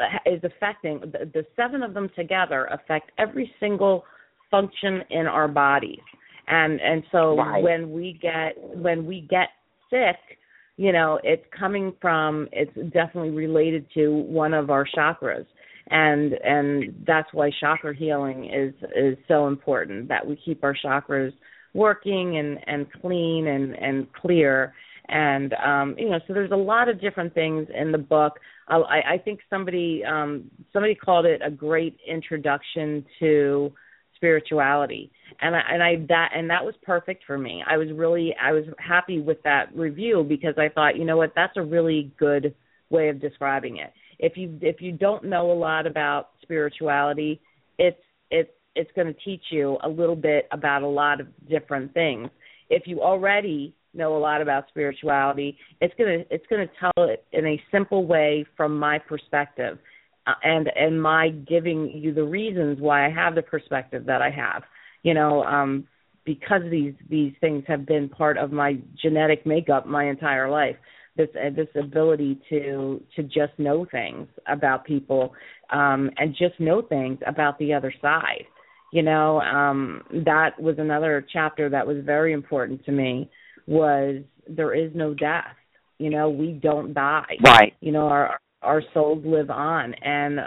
uh, 0.00 0.30
is 0.30 0.40
affecting 0.44 1.00
the, 1.00 1.30
the 1.32 1.46
seven 1.56 1.82
of 1.82 1.94
them 1.94 2.10
together 2.14 2.66
affect 2.66 3.10
every 3.18 3.50
single 3.58 4.04
function 4.50 5.00
in 5.08 5.26
our 5.26 5.48
bodies 5.48 6.04
and 6.46 6.78
and 6.82 7.02
so 7.10 7.38
right. 7.38 7.62
when 7.62 7.90
we 7.90 8.18
get 8.20 8.52
when 8.76 9.06
we 9.06 9.26
get 9.30 9.48
sick 9.88 10.36
you 10.76 10.92
know 10.92 11.18
it's 11.24 11.44
coming 11.58 11.94
from 12.02 12.48
it's 12.52 12.74
definitely 12.92 13.30
related 13.30 13.86
to 13.94 14.10
one 14.28 14.52
of 14.52 14.68
our 14.68 14.86
chakras 14.94 15.46
and 15.90 16.32
and 16.32 17.04
that's 17.06 17.28
why 17.32 17.50
chakra 17.60 17.94
healing 17.94 18.44
is 18.46 18.74
is 18.96 19.16
so 19.26 19.46
important 19.46 20.08
that 20.08 20.26
we 20.26 20.36
keep 20.36 20.62
our 20.62 20.74
chakras 20.84 21.32
working 21.74 22.38
and 22.38 22.58
and 22.66 22.86
clean 23.00 23.46
and 23.46 23.74
and 23.74 24.12
clear. 24.12 24.74
And 25.08 25.54
um 25.54 25.94
you 25.98 26.10
know 26.10 26.18
so 26.26 26.34
there's 26.34 26.50
a 26.50 26.56
lot 26.56 26.88
of 26.88 27.00
different 27.00 27.34
things 27.34 27.66
in 27.74 27.92
the 27.92 27.98
book. 27.98 28.38
I 28.68 29.00
i 29.14 29.18
think 29.24 29.40
somebody 29.48 30.02
um 30.04 30.50
somebody 30.72 30.94
called 30.94 31.24
it 31.24 31.40
a 31.44 31.50
great 31.50 31.96
introduction 32.06 33.04
to 33.20 33.72
spirituality. 34.16 35.10
And 35.40 35.54
I, 35.54 35.60
and 35.70 35.82
I 35.82 36.06
that 36.08 36.30
and 36.34 36.50
that 36.50 36.64
was 36.64 36.74
perfect 36.82 37.22
for 37.26 37.38
me. 37.38 37.62
I 37.66 37.78
was 37.78 37.88
really 37.94 38.34
i 38.42 38.52
was 38.52 38.64
happy 38.78 39.20
with 39.20 39.42
that 39.44 39.74
review 39.74 40.26
because 40.28 40.54
i 40.58 40.68
thought 40.68 40.96
you 40.96 41.06
know 41.06 41.16
what 41.16 41.32
that's 41.34 41.56
a 41.56 41.62
really 41.62 42.12
good 42.18 42.54
way 42.90 43.08
of 43.08 43.20
describing 43.20 43.78
it 43.78 43.92
if 44.18 44.36
you 44.36 44.58
if 44.60 44.80
you 44.80 44.92
don't 44.92 45.24
know 45.24 45.50
a 45.50 45.54
lot 45.54 45.86
about 45.86 46.30
spirituality, 46.42 47.40
it's 47.78 48.00
it's 48.30 48.50
it's 48.74 48.90
going 48.94 49.06
to 49.06 49.20
teach 49.24 49.42
you 49.50 49.78
a 49.82 49.88
little 49.88 50.16
bit 50.16 50.48
about 50.52 50.82
a 50.82 50.86
lot 50.86 51.20
of 51.20 51.26
different 51.48 51.92
things. 51.94 52.28
If 52.70 52.84
you 52.86 53.02
already 53.02 53.74
know 53.94 54.16
a 54.16 54.18
lot 54.18 54.40
about 54.42 54.68
spirituality, 54.68 55.56
it's 55.80 55.94
going 55.96 56.20
to 56.20 56.34
it's 56.34 56.46
going 56.48 56.66
to 56.66 56.74
tell 56.80 57.04
it 57.04 57.24
in 57.32 57.46
a 57.46 57.62
simple 57.70 58.06
way 58.06 58.44
from 58.56 58.78
my 58.78 58.98
perspective. 58.98 59.78
Uh, 60.26 60.34
and 60.42 60.68
and 60.76 61.00
my 61.00 61.30
giving 61.30 61.90
you 61.94 62.12
the 62.12 62.24
reasons 62.24 62.80
why 62.80 63.06
I 63.06 63.10
have 63.10 63.34
the 63.34 63.42
perspective 63.42 64.04
that 64.06 64.20
I 64.20 64.30
have. 64.30 64.62
You 65.02 65.14
know, 65.14 65.44
um 65.44 65.86
because 66.24 66.60
these 66.70 66.92
these 67.08 67.32
things 67.40 67.64
have 67.66 67.86
been 67.86 68.08
part 68.08 68.36
of 68.36 68.52
my 68.52 68.76
genetic 69.00 69.46
makeup 69.46 69.86
my 69.86 70.10
entire 70.10 70.50
life 70.50 70.76
this 71.18 71.28
uh, 71.36 71.50
this 71.54 71.68
ability 71.74 72.40
to 72.48 73.02
to 73.14 73.22
just 73.24 73.52
know 73.58 73.86
things 73.90 74.26
about 74.46 74.86
people 74.86 75.34
um 75.70 76.10
and 76.16 76.34
just 76.38 76.58
know 76.58 76.80
things 76.80 77.18
about 77.26 77.58
the 77.58 77.74
other 77.74 77.92
side. 78.00 78.46
You 78.90 79.02
know 79.02 79.40
um 79.40 80.02
that 80.24 80.58
was 80.58 80.76
another 80.78 81.26
chapter 81.30 81.68
that 81.68 81.86
was 81.86 81.98
very 82.02 82.32
important 82.32 82.82
to 82.86 82.92
me 82.92 83.30
was 83.66 84.22
there 84.48 84.74
is 84.74 84.90
no 84.94 85.12
death. 85.12 85.56
You 85.98 86.08
know 86.08 86.30
we 86.30 86.52
don't 86.52 86.94
die. 86.94 87.36
Right. 87.44 87.74
You 87.80 87.92
know 87.92 88.06
our 88.08 88.40
our 88.62 88.82
souls 88.94 89.22
live 89.26 89.50
on. 89.50 89.92
And 90.02 90.40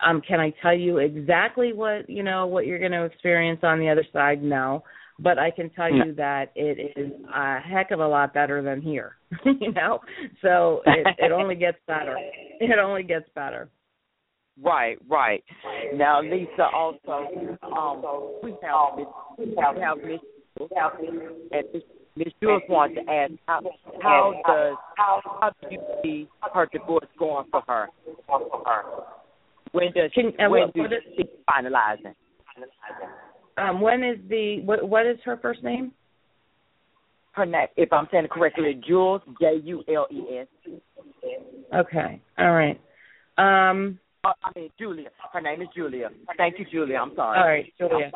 Um, 0.00 0.22
can 0.28 0.38
I 0.38 0.50
tell 0.62 0.78
you 0.78 0.98
exactly 0.98 1.72
what 1.72 2.08
you 2.08 2.22
know 2.22 2.46
what 2.46 2.66
you're 2.66 2.78
going 2.78 2.92
to 3.00 3.04
experience 3.04 3.62
on 3.64 3.80
the 3.80 3.90
other 3.90 4.06
side? 4.12 4.40
No, 4.44 4.84
but 5.18 5.38
I 5.38 5.50
can 5.50 5.70
tell 5.70 5.92
you 5.92 6.14
that 6.14 6.52
it 6.54 6.92
is 6.96 7.12
a 7.34 7.58
heck 7.60 7.90
of 7.90 8.00
a 8.00 8.06
lot 8.06 8.32
better 8.34 8.62
than 8.62 8.80
here. 8.80 9.16
you 9.44 9.72
know, 9.72 10.00
so 10.42 10.80
it, 10.86 11.06
it 11.18 11.32
only 11.32 11.54
gets 11.54 11.78
better. 11.86 12.16
It 12.60 12.78
only 12.78 13.02
gets 13.02 13.28
better. 13.34 13.68
Right, 14.62 14.98
right. 15.08 15.44
Now, 15.94 16.20
Lisa, 16.20 16.64
also, 16.74 17.28
um, 17.62 18.02
we 18.42 18.54
have 18.62 18.96
Miss, 18.96 19.06
we 20.58 20.68
have 20.76 20.92
Miss, 21.00 21.20
and 21.52 21.82
Miss, 22.16 22.32
Jules 22.42 22.62
wants 22.68 22.96
to 22.96 23.12
ask 23.12 23.32
how 23.46 23.62
how 24.02 24.32
does 24.46 24.76
how 24.96 25.50
do 25.62 25.68
you 25.70 25.80
see 26.02 26.28
her 26.52 26.66
divorce 26.72 27.06
going 27.18 27.46
for 27.52 27.62
her? 27.68 27.88
When 29.72 29.92
does 29.92 30.10
Can, 30.12 30.32
when 30.38 30.50
what- 30.50 30.74
do 30.74 30.80
what 30.82 30.92
is- 30.92 31.02
see 31.16 31.24
finalizing? 31.48 32.14
Um, 33.58 33.80
when 33.80 34.02
is 34.02 34.18
the 34.28 34.60
what? 34.64 34.88
What 34.88 35.06
is 35.06 35.18
her 35.24 35.38
first 35.40 35.62
name? 35.62 35.92
Her 37.32 37.46
name, 37.46 37.66
if 37.76 37.92
I'm 37.92 38.08
saying 38.10 38.24
it 38.24 38.30
correctly, 38.30 38.80
Jules 38.86 39.22
J 39.40 39.60
U 39.64 39.82
L 39.88 40.06
E 40.10 40.38
S. 40.38 40.46
Okay, 41.74 42.20
all 42.38 42.52
right. 42.52 42.80
Um, 43.36 43.98
Uh, 44.24 44.32
I 44.42 44.50
mean 44.56 44.70
Julia. 44.78 45.10
Her 45.32 45.40
name 45.40 45.62
is 45.62 45.68
Julia. 45.76 46.08
Thank 46.36 46.58
you, 46.58 46.66
Julia. 46.70 46.96
I'm 46.96 47.14
sorry. 47.14 47.38
All 47.38 47.46
right, 47.46 47.72
Julia. 47.78 48.10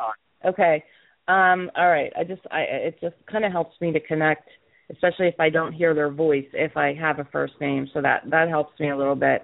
Okay. 0.45 0.83
Um, 1.27 1.71
all 1.77 1.89
right. 1.89 2.11
I 2.17 2.23
just 2.23 2.41
I 2.51 2.61
it 2.61 2.97
just 3.01 3.15
kind 3.31 3.45
of 3.45 3.51
helps 3.51 3.79
me 3.79 3.93
to 3.93 3.99
connect, 3.99 4.49
especially 4.91 5.27
if 5.27 5.39
I 5.39 5.49
don't 5.49 5.71
hear 5.71 5.93
their 5.93 6.11
voice 6.11 6.45
if 6.53 6.75
I 6.75 6.93
have 6.93 7.19
a 7.19 7.27
first 7.31 7.53
name, 7.61 7.87
so 7.93 8.01
that 8.01 8.23
that 8.29 8.49
helps 8.49 8.77
me 8.79 8.89
a 8.89 8.97
little 8.97 9.15
bit. 9.15 9.41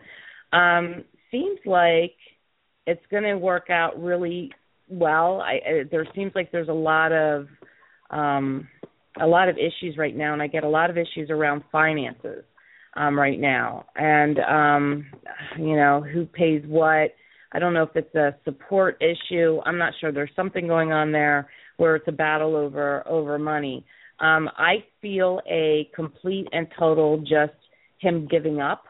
Um, 0.51 1.05
seems 1.31 1.59
like 1.65 2.15
it's 2.85 3.05
going 3.11 3.23
to 3.23 3.37
work 3.37 3.69
out 3.69 4.01
really 4.01 4.51
well. 4.89 5.41
I 5.41 5.57
uh, 5.57 5.83
there 5.91 6.07
seems 6.15 6.31
like 6.35 6.51
there's 6.51 6.69
a 6.69 6.73
lot 6.73 7.11
of 7.11 7.47
um 8.09 8.67
a 9.19 9.27
lot 9.27 9.49
of 9.49 9.57
issues 9.57 9.97
right 9.97 10.15
now 10.15 10.33
and 10.33 10.41
I 10.41 10.47
get 10.47 10.63
a 10.63 10.69
lot 10.69 10.89
of 10.89 10.97
issues 10.97 11.29
around 11.29 11.63
finances 11.71 12.43
um 12.95 13.17
right 13.17 13.39
now. 13.39 13.85
And 13.95 14.39
um 14.39 15.05
you 15.57 15.75
know, 15.75 16.01
who 16.01 16.25
pays 16.25 16.63
what 16.67 17.13
I 17.51 17.59
don't 17.59 17.73
know 17.73 17.83
if 17.83 17.95
it's 17.95 18.13
a 18.15 18.35
support 18.45 19.01
issue. 19.01 19.59
I'm 19.65 19.77
not 19.77 19.93
sure. 19.99 20.11
There's 20.11 20.31
something 20.35 20.67
going 20.67 20.91
on 20.91 21.11
there 21.11 21.49
where 21.77 21.95
it's 21.95 22.07
a 22.07 22.11
battle 22.13 22.55
over 22.55 23.07
over 23.07 23.39
money. 23.39 23.85
Um, 24.19 24.49
I 24.57 24.83
feel 25.01 25.39
a 25.49 25.89
complete 25.95 26.47
and 26.51 26.67
total 26.77 27.19
just 27.19 27.53
him 27.99 28.27
giving 28.29 28.59
up 28.59 28.83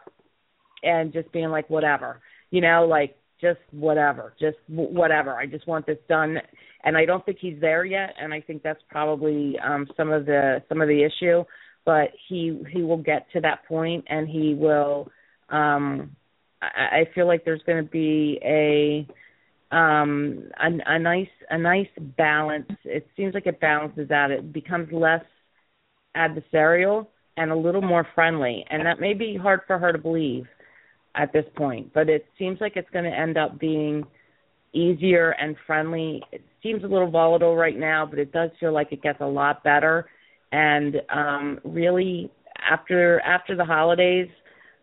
and 0.84 1.14
just 1.14 1.32
being 1.32 1.50
like 1.50 1.70
whatever, 1.70 2.22
you 2.52 2.62
know, 2.62 2.86
like 2.90 3.16
just 3.42 3.60
whatever, 3.72 4.34
just 4.40 4.58
whatever. 4.68 5.36
I 5.36 5.46
just 5.46 5.68
want 5.68 5.86
this 5.86 5.98
done, 6.08 6.38
and 6.84 6.98
I 6.98 7.06
don't 7.06 7.26
think 7.26 7.38
he's 7.40 7.60
there 7.60 7.86
yet. 7.86 8.14
And 8.22 8.34
I 8.34 8.42
think 8.42 8.64
that's 8.64 8.82
probably 8.90 9.58
um, 9.60 9.88
some 9.96 10.12
of 10.12 10.26
the 10.26 10.62
some 10.70 10.82
of 10.82 10.88
the 10.88 11.04
issue. 11.04 11.44
But 11.86 12.10
he 12.28 12.62
he 12.72 12.82
will 12.82 12.98
get 12.98 13.28
to 13.34 13.42
that 13.42 13.66
point, 13.68 14.06
and 14.08 14.28
he 14.28 14.54
will. 14.54 15.10
Um, 15.50 16.16
I, 16.62 17.02
I 17.02 17.10
feel 17.16 17.28
like 17.28 17.46
there's 17.46 17.64
going 17.66 17.84
to 17.84 17.90
be 17.90 18.40
a 18.44 19.08
um 19.72 20.50
a, 20.60 20.94
a 20.94 21.00
nice 21.00 21.28
a 21.52 21.58
nice 21.58 21.88
balance 22.18 22.66
it 22.84 23.08
seems 23.16 23.36
like 23.36 23.46
it 23.46 23.60
balances 23.60 24.10
out 24.10 24.32
it 24.32 24.52
becomes 24.52 24.92
less 24.92 25.24
adversarial 26.18 27.06
and 27.38 27.52
a 27.52 27.56
little 27.56 27.82
more 27.82 28.08
friendly 28.16 28.66
and 28.72 28.84
that 28.84 29.00
may 29.00 29.14
be 29.14 29.38
hard 29.38 29.60
for 29.68 29.78
her 29.78 29.92
to 29.92 30.00
believe 30.00 30.48
at 31.16 31.34
this 31.34 31.46
point 31.56 31.92
but 31.94 32.10
it 32.10 32.26
seems 32.38 32.60
like 32.62 32.74
it's 32.76 32.90
going 32.92 33.06
to 33.06 33.18
end 33.18 33.38
up 33.38 33.60
being 33.60 34.04
easier 34.72 35.32
and 35.32 35.56
friendly. 35.66 36.22
It 36.32 36.44
seems 36.62 36.84
a 36.84 36.88
little 36.88 37.10
volatile 37.10 37.56
right 37.56 37.78
now 37.78 38.06
but 38.06 38.20
it 38.20 38.32
does 38.32 38.52
feel 38.60 38.74
like 38.74 38.92
it 38.92 39.02
gets 39.02 39.20
a 39.22 39.26
lot 39.26 39.64
better. 39.64 40.10
And 40.52 40.96
um 41.14 41.60
really 41.64 42.32
after 42.70 43.20
after 43.22 43.56
the 43.56 43.66
holidays 43.66 44.28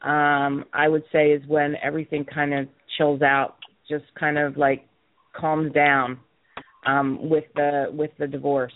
um 0.02 0.64
i 0.72 0.88
would 0.88 1.02
say 1.12 1.32
is 1.32 1.42
when 1.46 1.74
everything 1.82 2.24
kind 2.24 2.54
of 2.54 2.68
chills 2.96 3.22
out 3.22 3.56
just 3.88 4.04
kind 4.18 4.38
of 4.38 4.56
like 4.56 4.86
calms 5.34 5.72
down 5.72 6.18
um 6.86 7.28
with 7.28 7.44
the 7.54 7.86
with 7.92 8.10
the 8.18 8.26
divorce. 8.26 8.72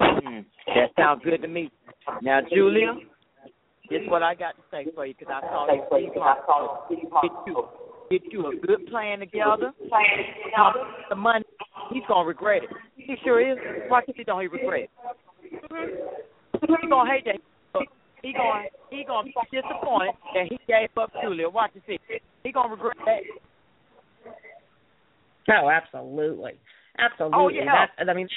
Mm, 0.00 0.44
that 0.66 0.90
sounds 0.96 1.22
good 1.24 1.42
to 1.42 1.48
me. 1.48 1.70
Now, 2.22 2.40
Julia, 2.52 2.94
this 3.92 4.02
is 4.02 4.08
what 4.08 4.22
I 4.22 4.34
got 4.34 4.56
to 4.56 4.62
say 4.70 4.86
for 4.94 5.06
you 5.06 5.14
because 5.18 5.32
I 5.32 5.40
saw 5.46 5.66
you 5.72 5.82
Steve 6.86 7.10
Harvey. 7.12 7.28
Get 7.28 7.36
you, 7.46 7.68
get 8.10 8.32
you 8.32 8.46
a 8.46 8.66
good 8.66 8.86
plan 8.88 9.20
together. 9.20 9.72
Now, 10.56 10.72
the 11.08 11.16
money, 11.16 11.44
he's 11.92 12.02
gonna 12.08 12.26
regret 12.26 12.62
it. 12.64 12.70
He 12.96 13.16
sure 13.24 13.40
is. 13.40 13.58
Watch 13.90 14.04
if 14.08 14.16
he 14.16 14.24
don't 14.24 14.40
he 14.40 14.46
regret 14.48 14.82
it. 14.82 14.90
Mm-hmm. 15.70 16.74
He 16.80 16.88
gonna 16.88 17.10
hate 17.10 17.24
that. 17.26 17.40
He 18.22 18.32
gonna 18.32 18.64
he 18.90 19.04
gonna 19.04 19.24
be 19.24 19.32
disappointed 19.50 20.14
that 20.34 20.46
he 20.48 20.58
gave 20.68 20.88
up 20.96 21.12
Julia. 21.22 21.48
Watch 21.48 21.72
and 21.74 21.82
see. 21.86 21.98
He 22.44 22.52
gonna 22.52 22.72
regret 22.72 22.96
that. 23.04 23.22
Oh, 25.48 25.68
absolutely, 25.68 26.52
absolutely. 26.98 27.38
Oh, 27.38 27.48
yeah. 27.48 27.86
That's, 27.98 28.08
I 28.08 28.14
mean, 28.14 28.28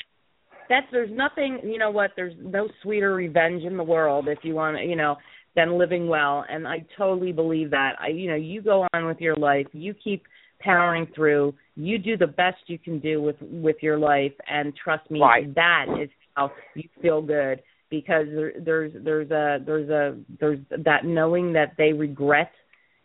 that's 0.69 0.87
there's 0.91 1.11
nothing. 1.11 1.59
You 1.63 1.77
know 1.77 1.91
what? 1.91 2.11
There's 2.15 2.33
no 2.41 2.67
sweeter 2.81 3.13
revenge 3.13 3.63
in 3.63 3.77
the 3.77 3.83
world 3.83 4.27
if 4.27 4.39
you 4.41 4.55
want. 4.55 4.77
to, 4.77 4.83
You 4.83 4.95
know, 4.95 5.17
than 5.55 5.77
living 5.77 6.07
well. 6.07 6.45
And 6.49 6.67
I 6.67 6.85
totally 6.97 7.31
believe 7.31 7.71
that. 7.71 7.93
I, 7.99 8.07
you 8.07 8.29
know, 8.29 8.35
you 8.35 8.61
go 8.61 8.87
on 8.93 9.05
with 9.05 9.19
your 9.19 9.35
life. 9.35 9.67
You 9.71 9.93
keep 9.93 10.23
powering 10.59 11.07
through. 11.15 11.53
You 11.75 11.97
do 11.97 12.17
the 12.17 12.27
best 12.27 12.57
you 12.67 12.79
can 12.79 12.99
do 12.99 13.21
with 13.21 13.35
with 13.41 13.77
your 13.81 13.97
life, 13.97 14.31
and 14.47 14.73
trust 14.75 15.09
me, 15.11 15.19
Right. 15.21 15.53
that 15.55 15.85
is 16.01 16.09
how 16.35 16.51
you 16.75 16.89
feel 17.01 17.21
good. 17.21 17.61
Because 17.89 18.25
there, 18.33 18.53
there's 18.59 18.91
there's 19.03 19.31
a 19.31 19.59
there's 19.65 19.89
a 19.89 20.17
there's 20.39 20.59
that 20.83 21.05
knowing 21.05 21.53
that 21.53 21.73
they 21.77 21.93
regret, 21.93 22.51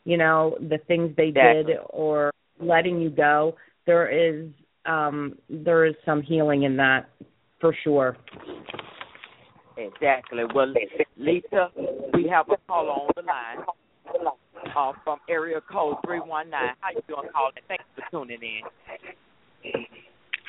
you 0.04 0.16
know, 0.16 0.56
the 0.60 0.78
things 0.88 1.14
they 1.16 1.28
Exactly. 1.28 1.64
did 1.74 1.76
or 1.90 2.32
letting 2.60 3.00
you 3.00 3.10
go. 3.10 3.56
There 3.86 4.08
is 4.08 4.48
um 4.86 5.34
there 5.48 5.84
is 5.84 5.94
some 6.04 6.22
healing 6.22 6.62
in 6.62 6.76
that 6.76 7.10
for 7.60 7.74
sure. 7.84 8.16
Exactly. 9.80 10.42
Well, 10.54 10.72
Lisa, 11.16 11.70
we 12.14 12.28
have 12.28 12.46
a 12.50 12.56
caller 12.68 12.90
on 12.90 13.10
the 13.16 13.22
line 13.22 13.64
uh, 14.76 14.92
from 15.04 15.18
area 15.28 15.60
code 15.72 15.96
319. 16.04 16.52
How 16.80 16.90
you 16.94 17.00
doing, 17.08 17.28
caller? 17.32 17.52
Thanks 17.68 17.84
for 17.94 18.04
tuning 18.10 18.40
in. 18.42 18.62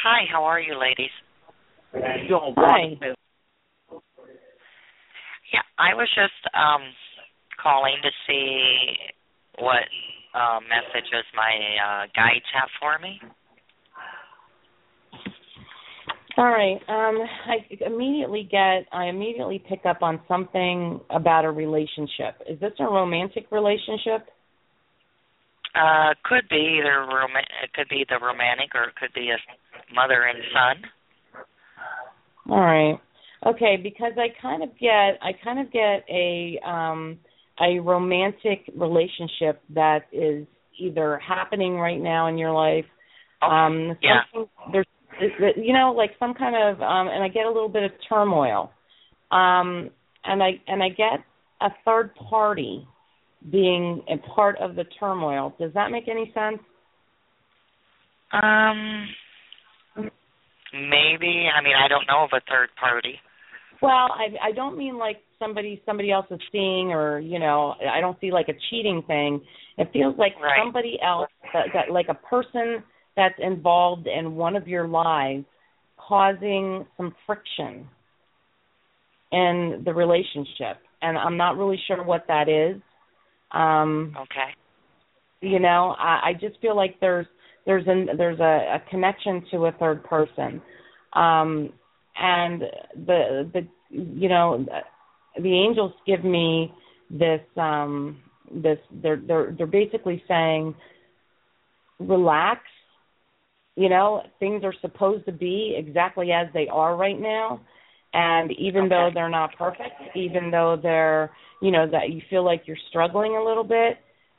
Hi, 0.04 0.26
how 0.32 0.44
are 0.44 0.60
you, 0.60 0.78
ladies? 0.80 1.12
Doing 1.94 2.54
wonderful. 2.58 3.16
Yeah, 5.54 5.68
I 5.78 5.94
was 5.94 6.10
just 6.16 6.56
um 6.56 6.82
calling 7.62 7.96
to 8.02 8.10
see 8.28 8.96
what 9.60 9.84
uh, 10.34 10.60
messages 10.62 11.26
my 11.36 11.54
uh, 11.78 12.04
guides 12.16 12.48
have 12.56 12.70
for 12.80 12.98
me. 13.00 13.20
All 16.42 16.48
right. 16.50 16.80
Um 16.88 17.22
I 17.46 17.86
immediately 17.86 18.48
get 18.50 18.88
I 18.92 19.06
immediately 19.06 19.64
pick 19.70 19.86
up 19.86 20.02
on 20.02 20.20
something 20.28 21.00
about 21.12 21.46
a 21.46 21.52
relationship. 21.52 22.42
Is 22.50 22.60
this 22.60 22.72
a 22.80 22.86
romantic 22.86 23.46
relationship? 23.52 24.28
Uh, 25.76 26.16
could 26.26 26.50
be 26.50 26.80
either 26.80 27.06
rom- 27.06 27.30
it 27.38 27.72
could 27.76 27.88
be 27.90 28.04
the 28.10 28.16
romantic 28.16 28.74
or 28.74 28.86
it 28.86 28.96
could 28.96 29.14
be 29.14 29.30
a 29.30 29.94
mother 29.94 30.24
and 30.24 30.40
son. 30.52 30.90
All 32.50 32.60
right. 32.60 33.00
Okay, 33.46 33.78
because 33.82 34.14
I 34.18 34.30
kind 34.42 34.64
of 34.64 34.70
get 34.80 35.22
I 35.22 35.34
kind 35.44 35.60
of 35.60 35.72
get 35.72 36.04
a 36.10 36.60
um 36.68 37.20
a 37.62 37.80
romantic 37.80 38.68
relationship 38.76 39.62
that 39.76 40.08
is 40.12 40.48
either 40.80 41.20
happening 41.20 41.76
right 41.76 42.02
now 42.02 42.30
in 42.30 42.40
your 42.40 42.52
life. 42.52 42.86
Um 43.44 43.96
yeah. 44.02 44.22
there's 44.72 44.88
you 45.58 45.74
know 45.74 45.94
like 45.96 46.12
some 46.20 46.34
kind 46.34 46.56
of 46.56 46.82
um 46.82 47.08
and 47.08 47.24
I 47.24 47.28
get 47.28 47.46
a 47.46 47.52
little 47.52 47.70
bit 47.70 47.84
of 47.84 47.92
turmoil. 48.08 48.72
Um 49.32 49.90
and 50.24 50.42
I 50.42 50.52
and 50.68 50.82
I 50.84 50.90
get 50.90 51.24
a 51.62 51.70
third 51.86 52.14
party 52.16 52.88
being 53.52 54.04
a 54.10 54.18
part 54.36 54.58
of 54.60 54.76
the 54.76 54.84
turmoil. 55.00 55.56
Does 55.60 55.74
that 55.74 55.92
make 55.92 56.08
any 56.08 56.32
sense? 56.34 56.60
Um, 58.34 59.08
maybe. 60.74 61.50
I 61.54 61.62
mean, 61.64 61.74
I 61.76 61.88
don't 61.88 62.06
know 62.08 62.24
of 62.24 62.30
a 62.34 62.42
third 62.50 62.70
party. 62.80 63.16
Well, 63.82 63.92
I 64.14 64.50
I 64.50 64.52
don't 64.52 64.78
mean 64.78 64.98
like 64.98 65.18
somebody 65.40 65.82
somebody 65.86 66.12
else 66.12 66.28
is 66.30 66.40
seeing 66.52 66.92
or 66.92 67.20
you 67.20 67.40
know 67.40 67.76
I 67.92 68.00
don't 68.00 68.20
see 68.22 68.32
like 68.32 68.48
a 68.48 68.54
cheating 68.70 69.04
thing. 69.08 69.42
It 69.78 69.90
feels 69.92 70.16
like 70.18 70.34
Right. 70.40 70.60
somebody 70.64 71.00
else 71.04 71.30
that, 71.54 71.68
that 71.74 71.92
like 71.92 72.08
a 72.10 72.14
person 72.14 72.84
that's 73.16 73.36
involved 73.40 74.08
in 74.08 74.36
one 74.36 74.56
of 74.56 74.68
your 74.68 74.88
lives 74.88 75.46
causing 75.98 76.86
some 76.98 77.14
friction 77.26 77.88
in 79.32 79.82
the 79.86 79.94
relationship, 79.94 80.78
and 81.02 81.18
I'm 81.18 81.38
not 81.38 81.58
really 81.58 81.80
sure 81.88 82.04
what 82.04 82.26
that 82.28 82.50
is. 82.50 82.82
Um, 83.52 84.16
Okay. 84.20 84.56
You 85.42 85.60
know, 85.60 85.96
I, 85.98 86.30
I 86.30 86.34
just 86.40 86.60
feel 86.62 86.76
like 86.76 87.00
there's 87.00 87.26
there's 87.66 87.88
an 87.88 88.10
there's 88.18 88.40
a, 88.40 88.76
a 88.76 88.84
connection 88.90 89.44
to 89.52 89.66
a 89.66 89.72
third 89.74 90.04
person, 90.04 90.62
um, 91.14 91.74
and 92.16 92.62
the 93.06 93.50
the 93.54 93.68
you 93.90 94.30
know 94.30 94.66
the 95.42 95.54
angels 95.54 95.94
give 96.06 96.24
me 96.24 96.72
this 97.10 97.42
um 97.58 98.20
this 98.54 98.78
they're 99.02 99.22
they're 99.28 99.56
they're 99.58 99.68
basically 99.68 100.24
saying 100.28 100.76
relax 102.00 102.62
you 103.76 103.90
know 103.90 104.24
things 104.40 104.64
are 104.64 104.74
supposed 104.82 105.26
to 105.26 105.32
be 105.32 105.76
exactly 105.78 106.32
as 106.32 106.48
they 106.54 106.68
are 106.68 106.96
right 106.96 107.20
now 107.20 107.62
and 108.14 108.52
even 108.52 108.82
okay. 108.82 108.90
though 108.90 109.10
they're 109.14 109.30
not 109.30 109.56
perfect 109.58 110.16
even 110.16 110.52
though 110.52 110.78
they're 110.82 111.32
you 111.62 111.72
know 111.72 111.88
that 111.90 112.10
you 112.10 112.22
feel 112.30 112.44
like 112.44 112.64
you're 112.66 112.78
struggling 112.90 113.36
a 113.36 113.44
little 113.44 113.64
bit 113.64 113.98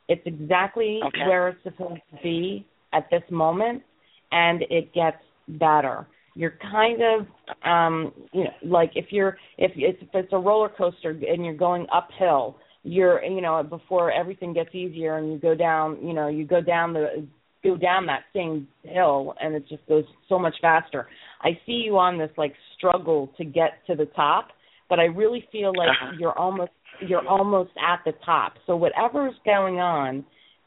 it's 0.09 0.22
exactly 0.26 1.01
okay. 1.07 1.26
where 1.26 1.49
it's 1.49 1.62
supposed 1.62 2.01
to 2.11 2.22
be 2.22 2.66
at 2.93 3.09
this 3.11 3.22
moment 3.30 3.83
and 4.30 4.62
it 4.70 4.93
gets 4.93 5.16
better 5.49 6.07
you're 6.35 6.59
kind 6.70 7.01
of 7.03 7.26
um 7.64 8.12
you 8.33 8.45
know 8.45 8.51
like 8.64 8.91
if 8.95 9.07
you're 9.11 9.37
if 9.59 9.72
it's 9.76 9.99
if 10.03 10.09
it's 10.12 10.33
a 10.33 10.39
roller 10.39 10.68
coaster 10.68 11.11
and 11.11 11.45
you're 11.45 11.55
going 11.55 11.87
uphill 11.93 12.57
you're 12.85 13.22
you 13.24 13.41
know 13.41 13.62
before 13.62 14.11
everything 14.11 14.53
gets 14.53 14.74
easier 14.74 15.16
and 15.16 15.33
you 15.33 15.39
go 15.39 15.55
down 15.55 15.97
you 16.07 16.12
know 16.12 16.28
you 16.28 16.45
go 16.45 16.61
down 16.61 16.93
the 16.93 17.26
go 17.62 17.76
down 17.76 18.06
that 18.06 18.22
same 18.34 18.66
hill 18.82 19.34
and 19.40 19.54
it 19.54 19.68
just 19.68 19.86
goes 19.88 20.04
so 20.28 20.38
much 20.38 20.54
faster. 20.60 21.06
I 21.40 21.50
see 21.66 21.82
you 21.84 21.96
on 21.98 22.18
this 22.18 22.30
like 22.36 22.54
struggle 22.76 23.32
to 23.38 23.44
get 23.44 23.84
to 23.86 23.94
the 23.94 24.06
top 24.06 24.48
but 24.92 25.00
i 25.00 25.04
really 25.04 25.42
feel 25.50 25.72
like 25.74 25.88
uh-huh. 25.88 26.12
you're 26.20 26.38
almost 26.38 26.70
you're 27.00 27.26
almost 27.26 27.70
at 27.78 28.00
the 28.04 28.12
top. 28.26 28.52
So 28.66 28.76
whatever's 28.76 29.34
going 29.44 29.76
on 29.76 30.24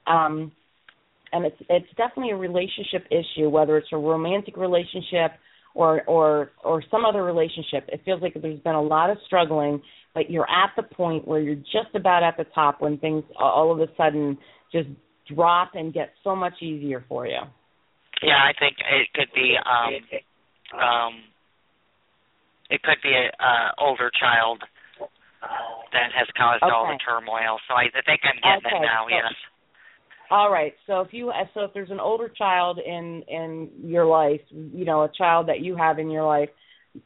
um 0.08 0.52
and 1.32 1.46
it's 1.46 1.58
it's 1.70 1.88
definitely 1.96 2.32
a 2.32 2.36
relationship 2.36 3.06
issue 3.12 3.50
whether 3.50 3.78
it's 3.78 3.90
a 3.94 3.98
romantic 3.98 4.58
relationship 4.58 5.32
or 5.76 6.04
or 6.08 6.52
or 6.64 6.84
some 6.90 7.06
other 7.06 7.24
relationship. 7.24 7.88
It 7.90 8.02
feels 8.04 8.22
like 8.22 8.34
there's 8.42 8.60
been 8.62 8.74
a 8.74 8.82
lot 8.82 9.12
of 9.12 9.18
struggling 9.28 9.82
but 10.16 10.32
you're 10.32 10.50
at 10.50 10.72
the 10.76 10.84
point 10.84 11.28
where 11.28 11.40
you're 11.42 11.56
just 11.56 11.94
about 11.94 12.24
at 12.24 12.36
the 12.36 12.46
top 12.56 12.82
when 12.82 12.98
things 12.98 13.24
all 13.38 13.72
of 13.72 13.80
a 13.80 13.94
sudden 13.96 14.40
just 14.72 14.88
drop 15.34 15.72
and 15.74 15.94
get 15.94 16.14
so 16.24 16.36
much 16.36 16.62
easier 16.62 17.04
for 17.08 17.26
you. 17.26 17.40
Yeah, 18.22 18.38
I 18.38 18.54
think 18.58 18.78
it 18.80 19.08
could 19.14 19.34
be 19.34 19.56
um 19.58 20.80
um 20.80 21.14
it 22.70 22.82
could 22.84 22.98
be 23.04 23.12
a 23.12 23.30
uh 23.44 23.72
older 23.78 24.10
child 24.20 24.64
that 25.92 26.10
has 26.18 26.28
caused 26.38 26.64
okay. 26.64 26.72
all 26.74 26.88
the 26.88 27.00
turmoil. 27.06 27.60
So 27.68 27.76
I 27.76 27.86
think 27.92 28.22
I'm 28.24 28.40
getting 28.42 28.66
okay. 28.66 28.78
it 28.78 28.82
now, 28.82 29.06
so, 29.06 29.16
yes. 29.16 29.34
All 30.32 30.52
right. 30.52 30.74
So 30.88 31.02
if 31.02 31.10
you 31.12 31.32
so 31.54 31.62
if 31.62 31.74
there's 31.74 31.92
an 31.92 32.00
older 32.00 32.30
child 32.30 32.80
in 32.80 33.24
in 33.28 33.70
your 33.84 34.06
life, 34.06 34.42
you 34.50 34.86
know, 34.86 35.04
a 35.04 35.12
child 35.16 35.48
that 35.48 35.60
you 35.60 35.76
have 35.76 36.00
in 36.00 36.10
your 36.10 36.26
life, 36.26 36.50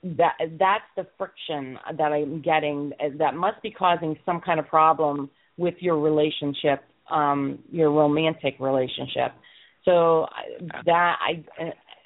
that 0.03 0.33
that's 0.57 0.89
the 0.95 1.05
friction 1.17 1.77
that 1.97 2.11
I'm 2.11 2.41
getting 2.41 2.93
that 3.17 3.35
must 3.35 3.61
be 3.61 3.71
causing 3.71 4.15
some 4.25 4.41
kind 4.41 4.59
of 4.59 4.67
problem 4.67 5.29
with 5.57 5.75
your 5.79 5.99
relationship, 5.99 6.83
um, 7.11 7.59
your 7.71 7.91
romantic 7.91 8.55
relationship. 8.59 9.31
So 9.85 10.27
that 10.85 11.15
I 11.21 11.43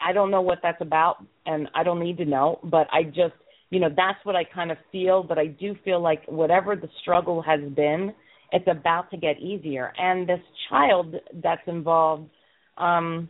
I 0.05 0.13
don't 0.13 0.31
know 0.31 0.41
what 0.41 0.59
that's 0.61 0.81
about, 0.81 1.17
and 1.45 1.67
I 1.75 1.83
don't 1.83 1.99
need 1.99 2.17
to 2.17 2.25
know, 2.25 2.59
but 2.63 2.87
I 2.91 3.03
just 3.03 3.33
you 3.69 3.79
know 3.79 3.89
that's 3.89 4.23
what 4.23 4.35
I 4.35 4.43
kind 4.43 4.71
of 4.71 4.77
feel. 4.91 5.23
But 5.23 5.37
I 5.37 5.47
do 5.47 5.75
feel 5.83 6.01
like 6.01 6.23
whatever 6.27 6.75
the 6.75 6.89
struggle 7.01 7.41
has 7.41 7.61
been, 7.75 8.13
it's 8.51 8.67
about 8.69 9.09
to 9.11 9.17
get 9.17 9.39
easier. 9.39 9.91
And 9.97 10.27
this 10.27 10.39
child 10.69 11.15
that's 11.43 11.61
involved. 11.67 12.29
um 12.77 13.29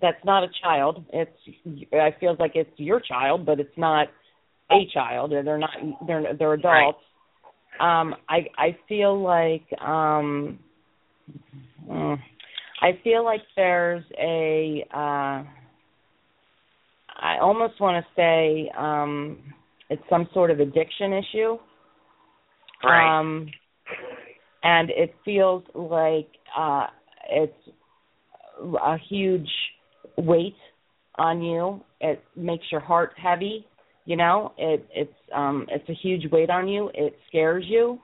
that's 0.00 0.22
not 0.24 0.44
a 0.44 0.48
child. 0.62 1.04
It's 1.12 1.30
I 1.92 2.14
feels 2.20 2.38
like 2.38 2.52
it's 2.54 2.70
your 2.76 3.00
child, 3.00 3.46
but 3.46 3.60
it's 3.60 3.76
not 3.76 4.08
a 4.70 4.86
child. 4.92 5.32
They're 5.32 5.58
not 5.58 5.70
they're 6.06 6.34
they're 6.38 6.54
adults. 6.54 6.98
Right. 7.80 8.00
Um 8.00 8.14
I 8.28 8.46
I 8.58 8.76
feel 8.88 9.20
like 9.22 9.66
um 9.80 10.58
uh, 11.90 12.16
I 12.80 12.98
feel 13.02 13.24
like 13.24 13.40
there's 13.56 14.04
a 14.18 14.84
uh 14.94 15.44
I 17.20 17.38
almost 17.40 17.80
want 17.80 18.04
to 18.04 18.10
say 18.14 18.70
um 18.78 19.38
it's 19.90 20.02
some 20.08 20.28
sort 20.32 20.50
of 20.50 20.60
addiction 20.60 21.12
issue. 21.12 21.58
Right. 22.84 23.18
Um 23.18 23.48
and 24.62 24.90
it 24.90 25.14
feels 25.24 25.64
like 25.74 26.28
uh 26.56 26.86
it's 27.30 27.52
a 28.82 28.96
huge 29.08 29.48
weight 30.16 30.56
on 31.16 31.42
you. 31.42 31.80
It 32.00 32.22
makes 32.36 32.64
your 32.70 32.80
heart 32.80 33.12
heavy. 33.20 33.66
You 34.04 34.16
know, 34.16 34.52
it 34.56 34.86
it's 34.94 35.12
um 35.34 35.66
it's 35.70 35.88
a 35.88 35.94
huge 35.94 36.30
weight 36.30 36.50
on 36.50 36.68
you. 36.68 36.90
It 36.94 37.18
scares 37.28 37.64
you, 37.66 37.98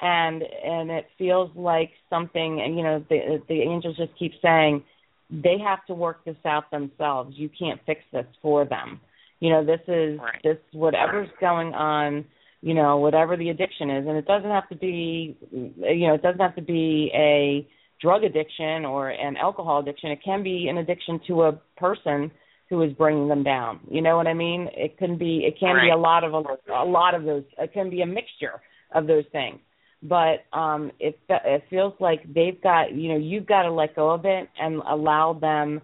and 0.00 0.42
and 0.42 0.90
it 0.90 1.06
feels 1.18 1.50
like 1.54 1.90
something. 2.08 2.60
And 2.64 2.76
you 2.76 2.82
know, 2.82 3.04
the 3.08 3.42
the 3.48 3.60
angels 3.62 3.96
just 3.96 4.18
keep 4.18 4.32
saying 4.42 4.82
they 5.30 5.56
have 5.64 5.84
to 5.86 5.94
work 5.94 6.24
this 6.24 6.36
out 6.44 6.70
themselves. 6.70 7.36
You 7.36 7.48
can't 7.56 7.80
fix 7.86 8.00
this 8.12 8.26
for 8.42 8.64
them. 8.64 9.00
You 9.40 9.50
know, 9.50 9.64
this 9.64 9.80
is 9.88 10.18
right. 10.18 10.40
this 10.42 10.58
whatever's 10.72 11.30
going 11.40 11.74
on. 11.74 12.24
You 12.62 12.74
know, 12.74 12.98
whatever 12.98 13.38
the 13.38 13.48
addiction 13.48 13.88
is, 13.88 14.06
and 14.06 14.18
it 14.18 14.26
doesn't 14.26 14.50
have 14.50 14.68
to 14.68 14.76
be. 14.76 15.36
You 15.50 16.08
know, 16.08 16.14
it 16.14 16.22
doesn't 16.22 16.40
have 16.40 16.56
to 16.56 16.62
be 16.62 17.10
a 17.14 17.66
drug 18.00 18.24
addiction 18.24 18.84
or 18.84 19.10
an 19.10 19.36
alcohol 19.36 19.80
addiction. 19.80 20.10
It 20.10 20.20
can 20.24 20.42
be 20.42 20.68
an 20.68 20.78
addiction 20.78 21.20
to 21.28 21.42
a 21.42 21.52
person 21.76 22.30
who 22.68 22.82
is 22.82 22.92
bringing 22.92 23.28
them 23.28 23.42
down. 23.42 23.80
You 23.90 24.00
know 24.00 24.16
what 24.16 24.26
I 24.26 24.34
mean? 24.34 24.68
It 24.74 24.98
can 24.98 25.18
be 25.18 25.44
it 25.46 25.58
can 25.58 25.76
right. 25.76 25.86
be 25.86 25.90
a 25.90 25.96
lot 25.96 26.22
of 26.22 26.34
a, 26.34 26.72
a 26.72 26.84
lot 26.84 27.14
of 27.14 27.24
those. 27.24 27.44
It 27.58 27.72
can 27.72 27.90
be 27.90 28.02
a 28.02 28.06
mixture 28.06 28.60
of 28.94 29.06
those 29.06 29.24
things. 29.32 29.58
But 30.02 30.44
um 30.56 30.90
it 30.98 31.18
it 31.28 31.64
feels 31.68 31.94
like 32.00 32.22
they've 32.32 32.60
got 32.62 32.92
you 32.94 33.10
know 33.10 33.18
you've 33.18 33.46
got 33.46 33.62
to 33.62 33.72
let 33.72 33.96
go 33.96 34.10
of 34.10 34.24
it 34.24 34.48
and 34.58 34.82
allow 34.88 35.34
them 35.34 35.80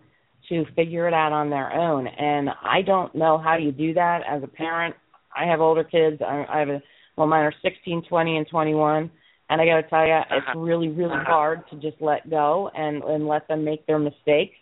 to 0.49 0.64
figure 0.77 1.09
it 1.09 1.14
out 1.14 1.33
on 1.33 1.51
their 1.51 1.73
own. 1.73 2.07
And 2.07 2.51
I 2.62 2.83
don't 2.83 3.14
know 3.14 3.37
how 3.37 3.57
you 3.57 3.73
do 3.73 3.95
that 3.95 4.21
as 4.29 4.43
a 4.43 4.47
parent. 4.47 4.95
I 5.37 5.45
have 5.51 5.61
older 5.61 5.85
kids. 5.85 6.23
I, 6.23 6.47
I 6.49 6.59
have 6.61 6.69
a 6.69 6.83
well, 7.17 7.27
mine 7.27 7.45
are 7.45 7.55
sixteen, 7.62 8.03
twenty, 8.09 8.37
and 8.37 8.47
21 8.49 9.11
and 9.49 9.61
I 9.61 9.67
got 9.67 9.77
to 9.77 9.89
tell 9.89 10.07
you, 10.07 10.12
uh-huh. 10.12 10.37
it's 10.37 10.57
really, 10.57 10.89
really 10.89 11.23
hard 11.25 11.62
to 11.71 11.77
just 11.77 12.01
let 12.01 12.29
go 12.29 12.71
and 12.75 13.03
and 13.05 13.27
let 13.27 13.47
them 13.49 13.64
make 13.64 13.87
their 13.87 13.99
mistakes 13.99 14.57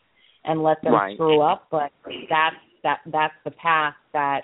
and 0.45 0.63
let 0.63 0.83
them 0.83 0.93
right. 0.93 1.17
screw 1.17 1.41
up. 1.41 1.69
But 1.71 1.91
that's 2.29 2.57
that 2.83 2.99
that's 3.11 3.35
the 3.45 3.51
path 3.51 3.95
that 4.13 4.43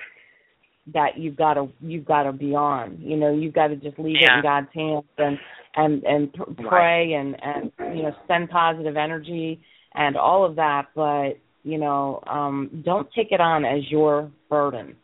that 0.92 1.18
you've 1.18 1.36
got 1.36 1.54
to 1.54 1.68
you've 1.80 2.04
got 2.04 2.24
to 2.24 2.32
be 2.32 2.54
on. 2.54 2.98
You 3.00 3.16
know, 3.16 3.32
you've 3.32 3.54
got 3.54 3.68
to 3.68 3.76
just 3.76 3.98
leave 3.98 4.16
yeah. 4.20 4.34
it 4.34 4.36
in 4.38 4.42
God's 4.42 4.68
hands 4.74 5.04
and 5.18 5.38
and 5.76 6.02
and 6.04 6.34
pray 6.68 7.12
right. 7.12 7.20
and 7.20 7.36
and 7.42 7.72
you 7.96 8.02
know 8.02 8.12
send 8.26 8.50
positive 8.50 8.96
energy 8.96 9.60
and 9.94 10.16
all 10.16 10.44
of 10.44 10.56
that. 10.56 10.88
But 10.94 11.38
you 11.62 11.78
know, 11.78 12.22
um, 12.26 12.82
don't 12.84 13.08
take 13.14 13.32
it 13.32 13.40
on 13.40 13.64
as 13.64 13.90
your 13.90 14.30
burden. 14.48 14.96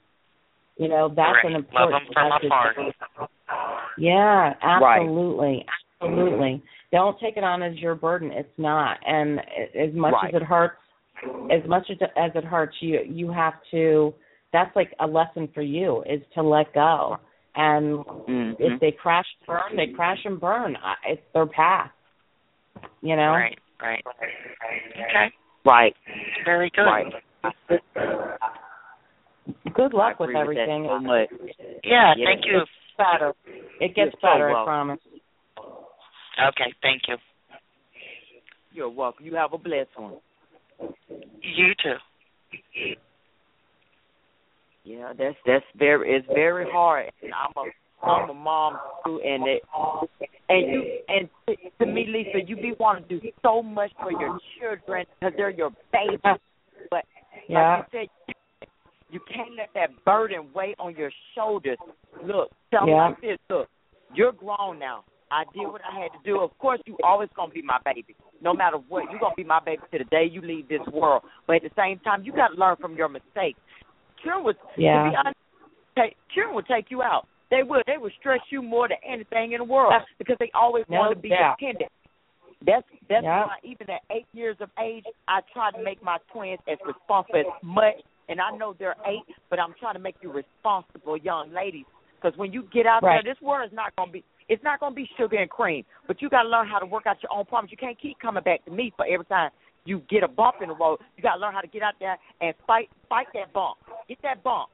You 0.79 0.89
know, 0.89 1.09
that's 1.09 1.39
right. 1.43 1.47
an 1.47 1.55
important 1.55 1.93
Love 1.93 2.03
them 2.03 2.13
from 2.13 2.29
message. 2.29 2.95
afar. 3.17 3.29
Yeah, 3.99 4.55
Right. 4.81 5.01
absolutely, 5.01 5.67
absolutely. 6.01 6.63
Don't 6.93 7.19
take 7.19 7.37
it 7.37 7.45
on 7.45 7.63
as 7.63 7.77
your 7.79 7.95
burden. 7.95 8.31
It's 8.31 8.59
not, 8.59 8.99
and 9.07 9.41
as 9.75 9.93
much 9.95 10.13
Right. 10.15 10.35
as 10.35 10.43
it 10.43 10.45
hurts, 10.45 10.77
as 11.51 11.67
much 11.67 11.89
as 11.91 11.97
as 12.17 12.33
it 12.35 12.45
hurts, 12.45 12.77
you 12.81 13.01
you 13.07 13.31
have 13.31 13.55
to. 13.71 14.15
That's 14.57 14.75
like 14.75 14.95
a 15.01 15.07
lesson 15.07 15.49
for 15.53 15.61
you 15.61 16.03
is 16.09 16.23
to 16.35 16.43
let 16.43 16.73
go. 16.73 17.19
And 17.57 17.99
Mhm. 17.99 18.57
if 18.59 18.81
they 18.81 18.91
crash 18.91 19.27
and 19.41 19.47
burn, 19.47 19.77
they 19.77 19.89
crash 19.89 20.25
and 20.25 20.41
burn. 20.41 20.79
It's 21.07 21.21
their 21.35 21.45
path. 21.45 21.91
You 23.03 23.17
know. 23.17 23.33
Right, 23.33 23.59
right. 23.83 24.03
Okay. 24.93 25.31
Right. 25.67 25.95
Very 26.47 26.71
good. 26.71 26.87
Right. 26.87 27.13
Good 29.75 29.93
luck 29.93 30.21
with 30.21 30.35
everything. 30.35 30.85
that 30.85 31.29
so. 31.29 31.49
Yeah, 31.85 32.15
Yeah. 32.17 32.25
thank 32.25 32.47
you. 32.47 32.61
It's 32.61 32.71
better. 32.97 33.35
It 33.79 33.95
gets 33.95 33.99
You're 33.99 34.11
so 34.23 34.29
better. 34.29 34.57
I 34.57 34.65
promise. 34.65 35.01
Okay, 36.39 36.73
thank 36.81 37.09
you. 37.09 37.19
You're 38.73 38.89
welcome. 38.89 39.27
You 39.27 39.35
have 39.35 39.53
a 39.53 39.59
blessed 39.59 39.99
one. 39.99 40.19
You 41.43 41.75
too. 41.75 41.99
Yeah, 44.87 45.13
that's 45.19 45.35
that's 45.45 45.65
very 45.77 46.15
it's 46.15 46.27
very 46.33 46.65
hard. 46.71 47.11
And 47.21 47.33
I'm 47.35 47.51
a 47.57 48.07
I'm 48.07 48.31
a 48.31 48.35
mom 48.35 48.79
too, 49.05 49.21
and 49.25 49.49
it 49.49 49.63
and 50.49 50.73
you 50.73 50.85
and 51.09 51.29
to, 51.49 51.57
to 51.85 51.93
me, 51.93 52.07
Lisa, 52.07 52.47
you 52.47 52.55
be 52.55 52.73
wanting 52.79 53.09
to 53.09 53.19
do 53.19 53.29
so 53.43 53.63
much 53.65 53.91
for 54.01 54.13
your 54.13 54.39
children 54.61 55.05
because 55.19 55.35
they're 55.37 55.51
your 55.51 55.71
babies. 55.93 56.21
But 56.89 57.05
Yeah. 57.49 57.79
like 57.79 57.87
you 57.93 58.09
said, 58.63 58.69
you 59.11 59.21
can't 59.33 59.57
let 59.57 59.71
that 59.75 60.05
burden 60.05 60.53
weigh 60.55 60.77
on 60.79 60.95
your 60.95 61.11
shoulders. 61.35 61.79
Look, 62.23 62.53
tell 62.71 62.87
me 62.87 62.93
Yeah. 62.93 63.09
like 63.09 63.21
this. 63.21 63.39
Look, 63.51 63.69
you're 64.15 64.33
grown 64.33 64.79
now. 64.79 65.03
I 65.33 65.43
did 65.53 65.67
what 65.67 65.81
I 65.85 65.99
had 65.99 66.13
to 66.13 66.19
do. 66.25 66.41
Of 66.41 66.57
course, 66.59 66.81
you 66.87 66.97
always 67.03 67.29
gonna 67.35 67.53
be 67.53 67.63
my 67.63 67.79
baby, 67.85 68.15
no 68.41 68.55
matter 68.55 68.77
what. 68.77 69.11
You're 69.11 69.19
gonna 69.19 69.35
be 69.35 69.43
my 69.43 69.59
baby 69.59 69.83
to 69.91 69.99
the 69.99 70.05
day 70.05 70.27
you 70.27 70.43
leave 70.43 70.69
this 70.69 70.87
world. 70.93 71.25
But 71.49 71.57
at 71.57 71.63
the 71.63 71.71
same 71.77 71.99
time, 72.01 72.23
you 72.23 72.33
got 72.33 72.49
to 72.49 72.55
learn 72.55 72.77
from 72.77 72.95
your 72.95 73.09
mistakes. 73.09 73.59
Children 74.23 74.45
would, 74.45 74.57
Yeah. 74.77 75.05
to 75.05 75.11
be 75.11 75.17
honest, 75.17 75.37
take, 75.97 76.17
children 76.35 76.55
would 76.55 76.67
take 76.67 76.91
you 76.91 77.03
out. 77.03 77.27
They 77.51 77.63
would. 77.63 77.85
They 77.87 77.97
would 77.99 78.13
stress 78.19 78.41
you 78.51 78.61
more 78.61 78.89
than 78.89 78.99
anything 79.05 79.53
in 79.53 79.59
the 79.59 79.65
world 79.65 79.95
because 80.19 80.37
they 80.39 80.51
always 80.53 80.85
No 80.89 80.99
want 80.99 81.15
to 81.15 81.21
be 81.21 81.29
doubt. 81.29 81.59
dependent. 81.59 81.93
That's 82.63 82.87
that's 83.09 83.23
Yeah. 83.23 83.47
why 83.47 83.57
even 83.63 83.89
at 83.91 84.03
eight 84.11 84.27
years 84.33 84.57
of 84.61 84.71
age, 84.81 85.05
I 85.29 85.43
try 85.53 85.71
to 85.71 85.79
make 85.79 86.03
my 86.03 86.19
twins 86.33 86.59
as 86.67 86.79
responsible 86.85 87.39
as 87.41 87.63
much. 87.63 88.01
And 88.29 88.41
I 88.41 88.51
know 88.51 88.73
they're 88.73 88.97
eight, 89.05 89.23
but 89.51 89.61
I'm 89.61 89.75
trying 89.75 89.95
to 89.95 90.01
make 90.01 90.17
you 90.21 90.33
responsible 90.33 91.17
young 91.19 91.53
ladies. 91.53 91.85
Because 92.17 92.37
when 92.37 92.53
you 92.53 92.63
get 92.65 92.87
out 92.87 93.03
Right. 93.05 93.23
there, 93.23 93.35
this 93.35 93.41
world 93.41 93.67
is 93.71 93.73
not 93.73 93.95
gonna 93.97 94.11
be 94.11 94.25
it's 94.49 94.63
not 94.63 94.81
gonna 94.81 94.95
be 94.95 95.07
sugar 95.17 95.37
and 95.37 95.51
cream. 95.51 95.85
But 96.07 96.23
you 96.23 96.29
gotta 96.29 96.49
learn 96.49 96.67
how 96.67 96.79
to 96.79 96.87
work 96.87 97.07
out 97.07 97.23
your 97.23 97.33
own 97.33 97.45
problems. 97.45 97.71
You 97.71 97.77
can't 97.77 97.99
keep 97.99 98.19
coming 98.19 98.43
back 98.43 98.65
to 98.65 98.71
me 98.71 98.91
for 98.97 99.05
every 99.07 99.27
time 99.27 99.51
you 99.85 100.01
get 100.09 100.23
a 100.25 100.29
bump 100.29 100.63
in 100.63 100.69
the 100.69 100.75
road. 100.75 101.01
You 101.17 101.23
gotta 101.23 101.39
learn 101.41 101.53
how 101.53 101.61
to 101.61 101.67
get 101.69 101.83
out 101.83 101.95
there 102.01 102.17
and 102.41 102.55
fight 102.67 102.91
fight 103.09 103.29
that 103.35 103.53
bump. 103.53 103.77
Get 104.09 104.19
that 104.23 104.43
bump. 104.43 104.71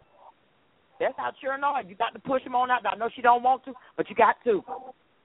That's 1.01 1.15
how 1.17 1.31
children 1.41 1.65
are. 1.65 1.83
You 1.83 1.97
got 1.97 2.13
to 2.15 2.21
push 2.21 2.45
them 2.45 2.55
on 2.55 2.71
out. 2.71 2.87
I 2.87 2.97
know 2.97 3.09
she 3.15 3.23
don't 3.23 3.43
want 3.43 3.65
to, 3.65 3.73
but 3.97 4.09
you 4.09 4.15
got 4.15 4.37
to. 4.45 4.63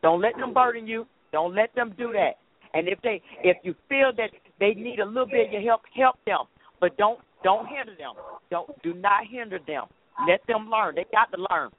Don't 0.02 0.22
let 0.22 0.36
them 0.38 0.54
burden 0.54 0.88
you. 0.88 1.06
Don't 1.32 1.54
let 1.54 1.74
them 1.76 1.94
do 1.98 2.12
that. 2.14 2.38
And 2.74 2.88
if 2.88 3.00
they 3.02 3.22
if 3.44 3.58
you 3.64 3.76
feel 3.90 4.12
that 4.18 4.30
they 4.60 4.74
need 4.74 5.00
a 5.00 5.06
little 5.06 5.26
bit 5.26 5.48
of 5.48 5.54
your 5.54 5.62
help, 5.62 5.82
help 5.96 6.16
them. 6.26 6.46
But 6.80 6.98
don't 6.98 7.20
don't 7.44 7.68
hinder 7.68 7.94
them. 7.98 8.14
Don't 8.50 8.82
do 8.82 8.94
not 8.94 9.24
hinder 9.30 9.60
them. 9.66 9.84
Let 10.28 10.46
them 10.48 10.70
learn. 10.70 10.96
They 10.96 11.06
got 11.12 11.32
to 11.36 11.46
learn. 11.50 11.70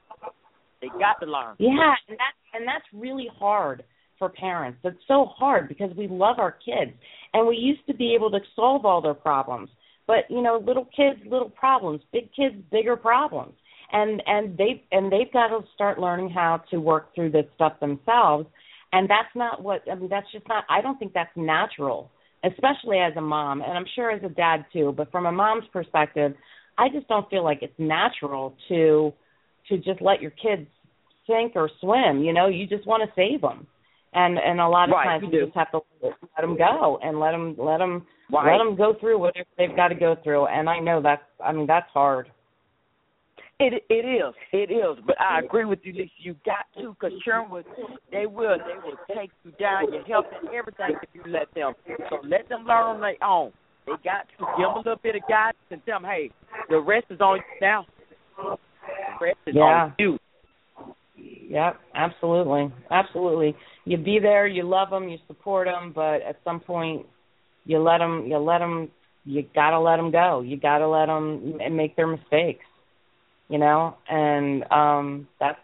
They 0.81 0.87
got 0.87 1.19
to 1.21 1.29
learn. 1.29 1.55
Yeah, 1.59 1.93
and 2.07 2.17
that's 2.17 2.39
and 2.53 2.67
that's 2.67 2.85
really 2.93 3.27
hard 3.37 3.83
for 4.17 4.29
parents. 4.29 4.79
It's 4.83 4.97
so 5.07 5.25
hard 5.25 5.67
because 5.67 5.91
we 5.95 6.07
love 6.07 6.39
our 6.39 6.51
kids 6.51 6.91
and 7.33 7.47
we 7.47 7.55
used 7.55 7.85
to 7.87 7.93
be 7.93 8.13
able 8.13 8.31
to 8.31 8.39
solve 8.55 8.85
all 8.85 9.01
their 9.01 9.13
problems. 9.13 9.69
But 10.09 10.25
you 10.27 10.41
know, 10.41 10.59
little 10.65 10.85
kids, 10.85 11.19
little 11.29 11.51
problems. 11.51 12.01
Big 12.11 12.33
kids, 12.35 12.55
bigger 12.71 12.95
problems. 12.95 13.53
And 13.91 14.23
and 14.25 14.57
they 14.57 14.83
and 14.91 15.11
they've 15.11 15.31
got 15.31 15.49
to 15.49 15.59
start 15.75 15.99
learning 15.99 16.31
how 16.31 16.63
to 16.71 16.77
work 16.79 17.13
through 17.13 17.29
this 17.29 17.45
stuff 17.53 17.79
themselves. 17.79 18.47
And 18.91 19.07
that's 19.07 19.29
not 19.35 19.61
what 19.61 19.83
I 19.89 19.93
mean. 19.93 20.09
That's 20.09 20.25
just 20.31 20.47
not. 20.47 20.63
I 20.67 20.81
don't 20.81 20.97
think 20.97 21.13
that's 21.13 21.29
natural, 21.35 22.09
especially 22.43 22.97
as 22.97 23.15
a 23.17 23.21
mom, 23.21 23.61
and 23.61 23.73
I'm 23.77 23.85
sure 23.93 24.09
as 24.09 24.23
a 24.23 24.29
dad 24.29 24.65
too. 24.73 24.95
But 24.97 25.11
from 25.11 25.27
a 25.27 25.31
mom's 25.31 25.65
perspective, 25.71 26.33
I 26.75 26.89
just 26.89 27.07
don't 27.07 27.29
feel 27.29 27.43
like 27.43 27.59
it's 27.61 27.77
natural 27.77 28.55
to 28.69 29.13
to 29.67 29.77
just 29.77 30.01
let 30.01 30.23
your 30.23 30.31
kids 30.31 30.67
sink 31.27 31.51
or 31.53 31.69
swim. 31.81 32.23
You 32.23 32.33
know, 32.33 32.47
you 32.47 32.65
just 32.65 32.87
want 32.87 33.03
to 33.07 33.13
save 33.15 33.41
them, 33.41 33.67
and 34.13 34.37
and 34.37 34.59
a 34.59 34.67
lot 34.67 34.89
of 34.89 34.93
Right, 34.93 35.05
times 35.05 35.23
you 35.31 35.39
you 35.39 35.45
just 35.45 35.57
have 35.57 35.71
to 35.71 35.81
let 36.03 36.41
them 36.41 36.57
go 36.57 36.99
and 37.03 37.19
let 37.19 37.31
them 37.31 37.55
let 37.57 37.77
them 37.77 38.05
Right. 38.31 38.51
let 38.51 38.63
them 38.63 38.75
go 38.75 38.93
through 38.99 39.19
whatever 39.19 39.47
they've 39.57 39.75
got 39.75 39.89
to 39.89 39.95
go 39.95 40.15
through. 40.23 40.45
And 40.47 40.69
I 40.69 40.79
know 40.79 41.01
that's 41.01 41.23
I 41.43 41.51
mean 41.51 41.67
that's 41.67 41.89
hard. 41.91 42.31
It 43.59 43.83
it 43.89 44.05
is, 44.05 44.33
it 44.53 44.71
is. 44.71 45.03
But 45.05 45.19
I 45.19 45.39
agree 45.39 45.65
with 45.65 45.79
you, 45.83 45.91
Lisa. 45.91 46.11
You 46.17 46.35
got 46.45 46.65
to, 46.79 46.93
because 46.93 47.11
will, 47.49 47.63
they 48.09 48.25
will, 48.25 48.57
they 48.57 48.75
will 48.85 48.95
take 49.13 49.31
you 49.43 49.51
down, 49.59 49.91
your 49.91 50.03
health 50.03 50.27
and 50.31 50.49
everything 50.53 50.95
if 51.01 51.09
you 51.13 51.29
let 51.29 51.53
them. 51.53 51.73
So 52.09 52.19
let 52.23 52.47
them 52.47 52.61
learn 52.65 52.83
on 52.83 53.01
their 53.01 53.21
own. 53.21 53.51
They 53.85 53.93
got 54.03 54.27
to 54.37 54.45
give 54.55 54.65
them 54.65 54.75
a 54.75 54.77
little 54.77 54.95
bit 55.03 55.15
of 55.15 55.23
guidance 55.27 55.57
and 55.71 55.81
tell 55.85 55.99
them, 55.99 56.09
hey, 56.09 56.31
the 56.69 56.79
rest 56.79 57.07
is 57.09 57.19
on 57.19 57.37
you 57.37 57.43
now. 57.59 57.85
The 58.37 58.57
rest 59.19 59.37
is 59.45 59.55
Yeah. 59.55 59.61
on 59.61 59.93
you. 59.99 60.18
Yep, 61.49 61.79
absolutely, 61.95 62.71
absolutely. 62.91 63.55
You 63.85 63.97
be 63.97 64.19
there, 64.21 64.45
you 64.45 64.63
love 64.63 64.91
them, 64.91 65.09
you 65.09 65.17
support 65.25 65.67
them, 65.67 65.91
but 65.95 66.21
at 66.21 66.39
some 66.43 66.59
point, 66.59 67.07
you 67.65 67.79
let 67.79 67.97
them, 67.97 68.25
you 68.27 68.37
let 68.37 68.59
them, 68.59 68.89
you 69.25 69.43
gotta 69.55 69.79
let 69.79 69.97
them 69.97 70.11
go. 70.11 70.41
You 70.41 70.57
gotta 70.57 70.87
let 70.87 71.07
them 71.07 71.57
make 71.75 71.95
their 71.95 72.05
mistakes, 72.05 72.65
you 73.49 73.57
know, 73.57 73.95
and 74.07 74.63
um 74.71 75.27
that's 75.39 75.57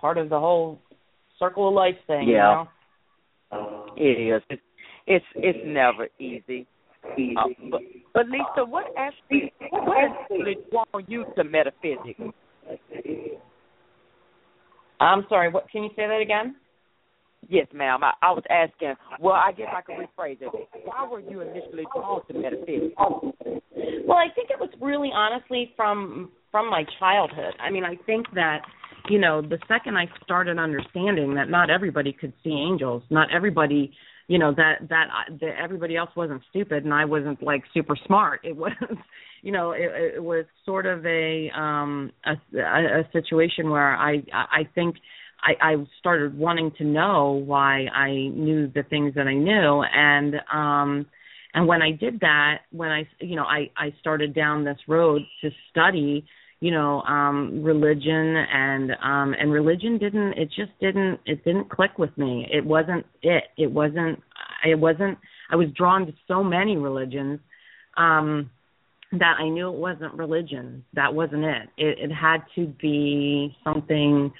part 0.00 0.16
of 0.16 0.30
the 0.30 0.38
whole 0.38 0.78
circle 1.38 1.68
of 1.68 1.74
life 1.74 1.96
thing. 2.06 2.28
Yeah. 2.28 2.64
You 3.52 3.58
know? 3.58 3.86
It 3.96 4.34
is. 4.34 4.42
It's 4.48 4.62
it's, 5.06 5.24
it's 5.34 5.58
never 5.64 6.08
easy. 6.18 6.66
Uh, 7.04 7.44
but 7.70 7.80
but 8.14 8.26
Lisa, 8.28 8.64
what 8.64 8.86
actually 8.96 9.52
what 9.70 9.98
actually 9.98 10.56
drawn 10.70 11.04
you 11.06 11.26
to 11.36 11.44
metaphysics? 11.44 12.20
I'm 15.00 15.24
sorry. 15.28 15.50
What 15.50 15.70
can 15.70 15.82
you 15.82 15.90
say 15.90 16.06
that 16.06 16.20
again? 16.20 16.56
Yes, 17.48 17.66
ma'am. 17.72 18.02
I, 18.02 18.12
I 18.22 18.32
was 18.32 18.42
asking. 18.50 18.94
Well, 19.20 19.34
I 19.34 19.52
guess 19.52 19.68
I 19.74 19.80
could 19.80 19.96
rephrase 19.96 20.42
it. 20.42 20.50
Why 20.84 21.08
were 21.08 21.20
you 21.20 21.40
initially 21.40 21.84
drawn 21.94 22.26
to 22.26 22.34
metaphysics? 22.34 22.94
Well, 22.96 24.18
I 24.18 24.28
think 24.34 24.50
it 24.50 24.58
was 24.58 24.70
really 24.80 25.10
honestly 25.14 25.72
from 25.76 26.32
from 26.50 26.68
my 26.68 26.84
childhood. 26.98 27.54
I 27.60 27.70
mean, 27.70 27.84
I 27.84 27.94
think 28.06 28.26
that 28.34 28.62
you 29.08 29.18
know, 29.18 29.40
the 29.40 29.58
second 29.68 29.96
I 29.96 30.06
started 30.24 30.58
understanding 30.58 31.34
that 31.34 31.48
not 31.48 31.70
everybody 31.70 32.12
could 32.12 32.32
see 32.44 32.50
angels, 32.50 33.02
not 33.10 33.28
everybody, 33.34 33.92
you 34.26 34.38
know, 34.38 34.52
that 34.54 34.88
that, 34.88 35.06
I, 35.12 35.32
that 35.40 35.56
everybody 35.62 35.96
else 35.96 36.10
wasn't 36.16 36.42
stupid 36.50 36.84
and 36.84 36.92
I 36.92 37.04
wasn't 37.04 37.42
like 37.42 37.62
super 37.72 37.96
smart. 38.06 38.40
It 38.44 38.56
was, 38.56 38.72
you 39.48 39.52
know, 39.52 39.70
it, 39.70 40.16
it 40.16 40.22
was 40.22 40.44
sort 40.66 40.84
of 40.84 41.06
a 41.06 41.48
um 41.56 42.12
a, 42.26 42.58
a, 42.58 43.00
a 43.00 43.08
situation 43.14 43.70
where 43.70 43.96
I 43.96 44.22
I 44.30 44.68
think 44.74 44.96
I, 45.40 45.70
I 45.70 45.76
started 45.98 46.36
wanting 46.36 46.70
to 46.76 46.84
know 46.84 47.42
why 47.46 47.86
I 47.86 48.10
knew 48.10 48.66
the 48.66 48.82
things 48.82 49.14
that 49.14 49.26
I 49.26 49.32
knew 49.32 49.82
and 49.84 50.34
um 50.52 51.06
and 51.54 51.66
when 51.66 51.80
I 51.80 51.92
did 51.92 52.20
that, 52.20 52.58
when 52.72 52.90
I 52.90 53.08
you 53.20 53.36
know, 53.36 53.44
I 53.44 53.70
I 53.74 53.94
started 54.00 54.34
down 54.34 54.64
this 54.64 54.76
road 54.86 55.22
to 55.40 55.48
study, 55.70 56.26
you 56.60 56.70
know, 56.70 57.00
um 57.04 57.62
religion 57.62 58.36
and 58.52 58.90
um 59.02 59.34
and 59.40 59.50
religion 59.50 59.96
didn't 59.96 60.34
it 60.34 60.48
just 60.48 60.72
didn't 60.78 61.20
it 61.24 61.42
didn't 61.42 61.70
click 61.70 61.96
with 61.96 62.14
me. 62.18 62.46
It 62.52 62.66
wasn't 62.66 63.06
it. 63.22 63.44
It 63.56 63.70
wasn't 63.72 64.22
it 64.62 64.78
wasn't 64.78 65.16
I 65.50 65.56
was 65.56 65.68
drawn 65.74 66.04
to 66.04 66.12
so 66.26 66.44
many 66.44 66.76
religions 66.76 67.40
um 67.96 68.50
that 69.12 69.36
I 69.38 69.48
knew 69.48 69.68
it 69.72 69.78
wasn't 69.78 70.14
religion. 70.14 70.84
That 70.94 71.14
wasn't 71.14 71.44
it. 71.44 71.68
It 71.76 71.98
it 71.98 72.12
had 72.12 72.38
to 72.56 72.66
be 72.80 73.56
something 73.64 74.32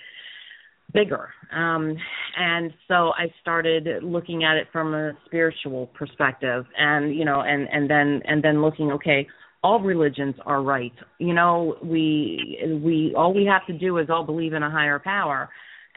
bigger. 0.93 1.31
Um 1.53 1.97
and 2.37 2.73
so 2.87 3.13
I 3.17 3.33
started 3.41 4.03
looking 4.03 4.45
at 4.45 4.57
it 4.57 4.69
from 4.73 4.95
a 4.95 5.13
spiritual 5.27 5.87
perspective 5.99 6.65
and 6.77 7.15
you 7.15 7.25
know 7.25 7.41
and 7.41 7.69
and 7.73 7.89
then 7.89 8.23
and 8.27 8.43
then 8.43 8.63
looking 8.63 8.93
okay 8.93 9.27
all 9.63 9.81
religions 9.81 10.35
are 10.47 10.63
right. 10.63 10.93
You 11.19 11.35
know, 11.35 11.77
we 11.83 12.59
we 12.83 13.15
all 13.17 13.35
we 13.35 13.45
have 13.47 13.67
to 13.67 13.73
do 13.73 13.99
is 13.99 14.09
all 14.09 14.25
believe 14.25 14.53
in 14.53 14.63
a 14.63 14.71
higher 14.71 14.99
power. 14.99 15.49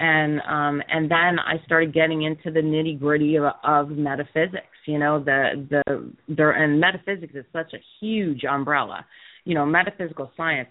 And 0.01 0.41
um 0.49 0.81
and 0.89 1.11
then 1.11 1.37
I 1.37 1.63
started 1.63 1.93
getting 1.93 2.23
into 2.23 2.49
the 2.49 2.59
nitty 2.59 2.99
gritty 2.99 3.35
of, 3.35 3.43
of 3.63 3.89
metaphysics. 3.89 4.65
You 4.87 4.97
know, 4.97 5.23
the 5.23 5.67
the 5.69 6.11
there 6.27 6.51
and 6.51 6.79
metaphysics 6.79 7.35
is 7.35 7.45
such 7.53 7.73
a 7.73 7.77
huge 7.99 8.43
umbrella. 8.43 9.05
You 9.45 9.53
know, 9.53 9.65
metaphysical 9.65 10.31
science 10.35 10.69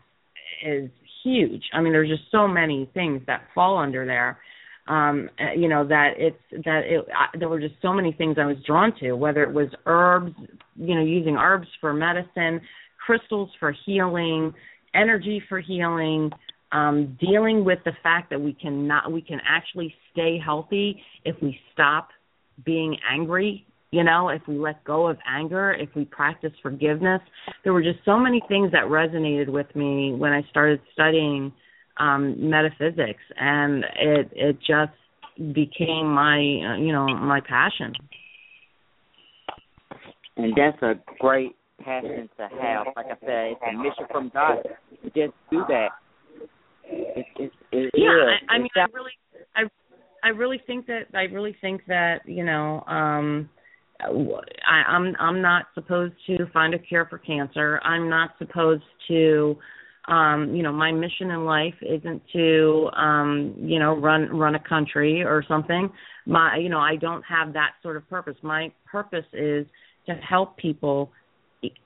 is 0.67 0.91
huge. 1.23 1.63
I 1.73 1.81
mean, 1.81 1.93
there's 1.93 2.09
just 2.09 2.29
so 2.33 2.49
many 2.49 2.91
things 2.93 3.23
that 3.29 3.43
fall 3.55 3.79
under 3.79 4.05
there. 4.05 4.39
Um, 4.89 5.31
you 5.57 5.69
know 5.69 5.87
that 5.87 6.15
it's 6.17 6.65
that 6.65 6.81
it 6.87 7.07
I, 7.17 7.39
there 7.39 7.49
were 7.49 7.61
just 7.61 7.75
so 7.81 7.93
many 7.93 8.13
things 8.13 8.37
I 8.37 8.47
was 8.47 8.57
drawn 8.67 8.93
to, 8.99 9.13
whether 9.13 9.45
it 9.45 9.53
was 9.53 9.69
herbs, 9.87 10.33
you 10.75 10.97
know, 10.97 11.05
using 11.05 11.37
herbs 11.37 11.69
for 11.81 11.93
medicine, 11.93 12.61
crystals 13.07 13.51
for 13.61 13.73
healing, 13.87 14.53
energy 14.93 15.41
for 15.49 15.61
healing, 15.61 16.31
um, 16.73 17.17
dealing 17.21 17.65
with 17.65 17.79
the 17.85 17.93
fact 18.03 18.31
that 18.31 18.41
we 18.41 18.53
can 18.53 18.87
not 18.87 19.11
we 19.11 19.23
can 19.23 19.41
actually 19.49 19.95
stay 20.13 20.39
healthy 20.43 21.03
if 21.25 21.37
we 21.43 21.59
stop 21.73 22.09
being 22.65 22.97
angry 23.11 23.67
you 23.91 24.05
know 24.05 24.29
if 24.29 24.43
we 24.47 24.59
let 24.59 24.83
go 24.85 25.09
of 25.09 25.17
anger 25.27 25.73
if 25.73 25.89
we 25.97 26.05
practice 26.05 26.53
forgiveness 26.63 27.21
there 27.65 27.73
were 27.73 27.83
just 27.83 27.99
so 28.05 28.19
many 28.19 28.41
things 28.49 28.71
that 28.73 28.85
resonated 28.85 29.49
with 29.49 29.75
me 29.75 30.13
when 30.13 30.33
i 30.33 30.43
started 30.51 30.81
studying 30.93 31.53
um 31.99 32.51
metaphysics 32.51 33.23
and 33.37 33.85
it 33.99 34.31
it 34.35 34.57
just 34.61 34.93
became 35.55 36.13
my 36.13 36.37
uh, 36.37 36.77
you 36.77 36.93
know 36.93 37.07
my 37.07 37.41
passion 37.41 37.93
And 40.37 40.55
that's 40.57 40.81
a 40.83 40.95
great 41.19 41.55
passion 41.85 42.29
to 42.39 42.49
have. 42.61 42.87
Like 42.97 43.07
I 43.07 43.17
said, 43.21 43.53
it's 43.53 43.61
a 43.69 43.77
mission 43.77 44.07
from 44.11 44.31
God 44.33 44.63
to 44.63 45.11
just 45.11 45.35
do 45.51 45.63
that. 45.69 45.89
It, 46.91 47.27
it, 47.37 47.53
it 47.73 47.91
yeah 47.95 48.09
is. 48.09 48.41
I, 48.49 48.55
I 48.55 48.59
mean 48.59 48.69
i 48.77 48.87
really 48.93 49.13
i 49.57 49.63
i 50.25 50.29
really 50.29 50.61
think 50.67 50.87
that 50.87 51.07
i 51.15 51.23
really 51.23 51.57
think 51.61 51.83
that 51.87 52.19
you 52.27 52.45
know 52.45 52.83
um 52.87 53.49
I, 54.03 54.83
I'm 54.89 55.15
I'm 55.19 55.43
not 55.43 55.67
supposed 55.75 56.15
to 56.27 56.47
find 56.55 56.73
a 56.73 56.79
cure 56.79 57.07
for 57.11 57.19
cancer. 57.19 57.79
I'm 57.85 58.09
not 58.09 58.31
supposed 58.39 58.83
to 59.09 59.59
um 60.09 60.55
you 60.55 60.63
know 60.63 60.73
my 60.73 60.91
mission 60.91 61.31
in 61.31 61.45
life 61.45 61.75
isn't 61.83 62.23
to 62.33 62.89
um 62.97 63.55
you 63.59 63.79
know 63.79 63.95
run 63.97 64.29
run 64.31 64.55
a 64.55 64.69
country 64.69 65.23
or 65.23 65.45
something 65.47 65.91
my 66.27 66.57
you 66.57 66.71
know 66.71 66.79
i 66.79 66.97
don't 66.97 67.23
have 67.23 67.53
that 67.53 67.73
sort 67.83 67.97
of 67.97 68.09
purpose 68.09 68.35
my 68.43 68.73
purpose 68.91 69.27
is 69.35 69.67
to 70.07 70.15
help 70.15 70.57
people 70.57 71.13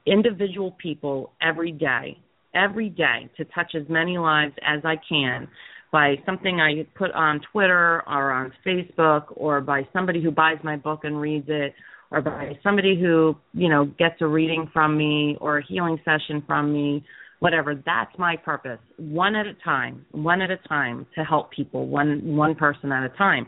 individual 0.06 0.76
people 0.80 1.32
every 1.42 1.72
day 1.72 2.16
every 2.54 2.88
day 2.88 3.28
to 3.36 3.44
touch 3.46 3.74
as 3.74 3.88
many 3.88 4.18
lives 4.18 4.54
as 4.66 4.80
i 4.84 4.94
can 5.08 5.48
by 5.92 6.14
something 6.26 6.60
i 6.60 6.86
put 6.96 7.10
on 7.12 7.40
twitter 7.52 8.02
or 8.06 8.32
on 8.32 8.52
facebook 8.66 9.24
or 9.36 9.60
by 9.60 9.86
somebody 9.92 10.22
who 10.22 10.30
buys 10.30 10.58
my 10.62 10.76
book 10.76 11.00
and 11.04 11.20
reads 11.20 11.46
it 11.48 11.74
or 12.10 12.20
by 12.20 12.58
somebody 12.62 12.98
who 13.00 13.34
you 13.52 13.68
know 13.68 13.84
gets 13.98 14.16
a 14.20 14.26
reading 14.26 14.68
from 14.72 14.96
me 14.96 15.36
or 15.40 15.58
a 15.58 15.66
healing 15.66 15.98
session 16.04 16.42
from 16.46 16.72
me 16.72 17.04
whatever. 17.44 17.74
That's 17.74 18.18
my 18.18 18.36
purpose 18.36 18.78
one 18.96 19.34
at 19.34 19.46
a 19.46 19.52
time 19.64 20.06
one 20.12 20.40
at 20.40 20.50
a 20.50 20.56
time 20.68 21.06
to 21.14 21.24
help 21.24 21.50
people 21.52 21.86
one 21.86 22.36
one 22.36 22.54
person 22.54 22.90
at 22.90 23.04
a 23.04 23.10
time. 23.16 23.46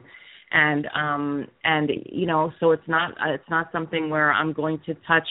And 0.52 0.86
um 0.94 1.46
and 1.64 1.90
you 2.04 2.26
know 2.26 2.52
so 2.61 2.72
it's 2.72 2.86
not 2.86 3.12
it's 3.26 3.48
not 3.50 3.68
something 3.72 4.11
where 4.11 4.32
i'm 4.32 4.52
going 4.52 4.80
to 4.86 4.94
touch 5.09 5.26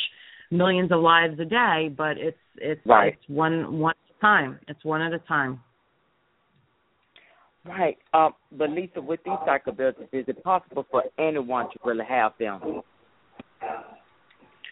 millions 0.52 0.92
of 0.92 1.00
lives 1.00 1.40
a 1.40 1.46
day 1.46 1.94
but 1.96 2.18
it's 2.18 2.38
it's 2.58 2.82
right. 2.86 3.14
it's 3.14 3.30
one 3.30 3.80
one 3.80 3.94
at 4.10 4.16
a 4.16 4.22
time. 4.22 4.60
It's 4.68 4.84
one 4.84 5.02
at 5.02 5.14
a 5.14 5.20
time. 5.20 5.60
Right. 7.66 7.98
Um 8.14 8.34
but 8.52 8.70
lisa 8.70 9.02
with 9.02 9.20
these 9.26 9.36
psychobills 9.46 9.96
is 10.12 10.26
it 10.28 10.44
possible 10.44 10.86
for 10.90 11.04
anyone 11.18 11.66
to 11.66 11.80
really 11.84 12.06
have 12.08 12.34
them? 12.40 12.82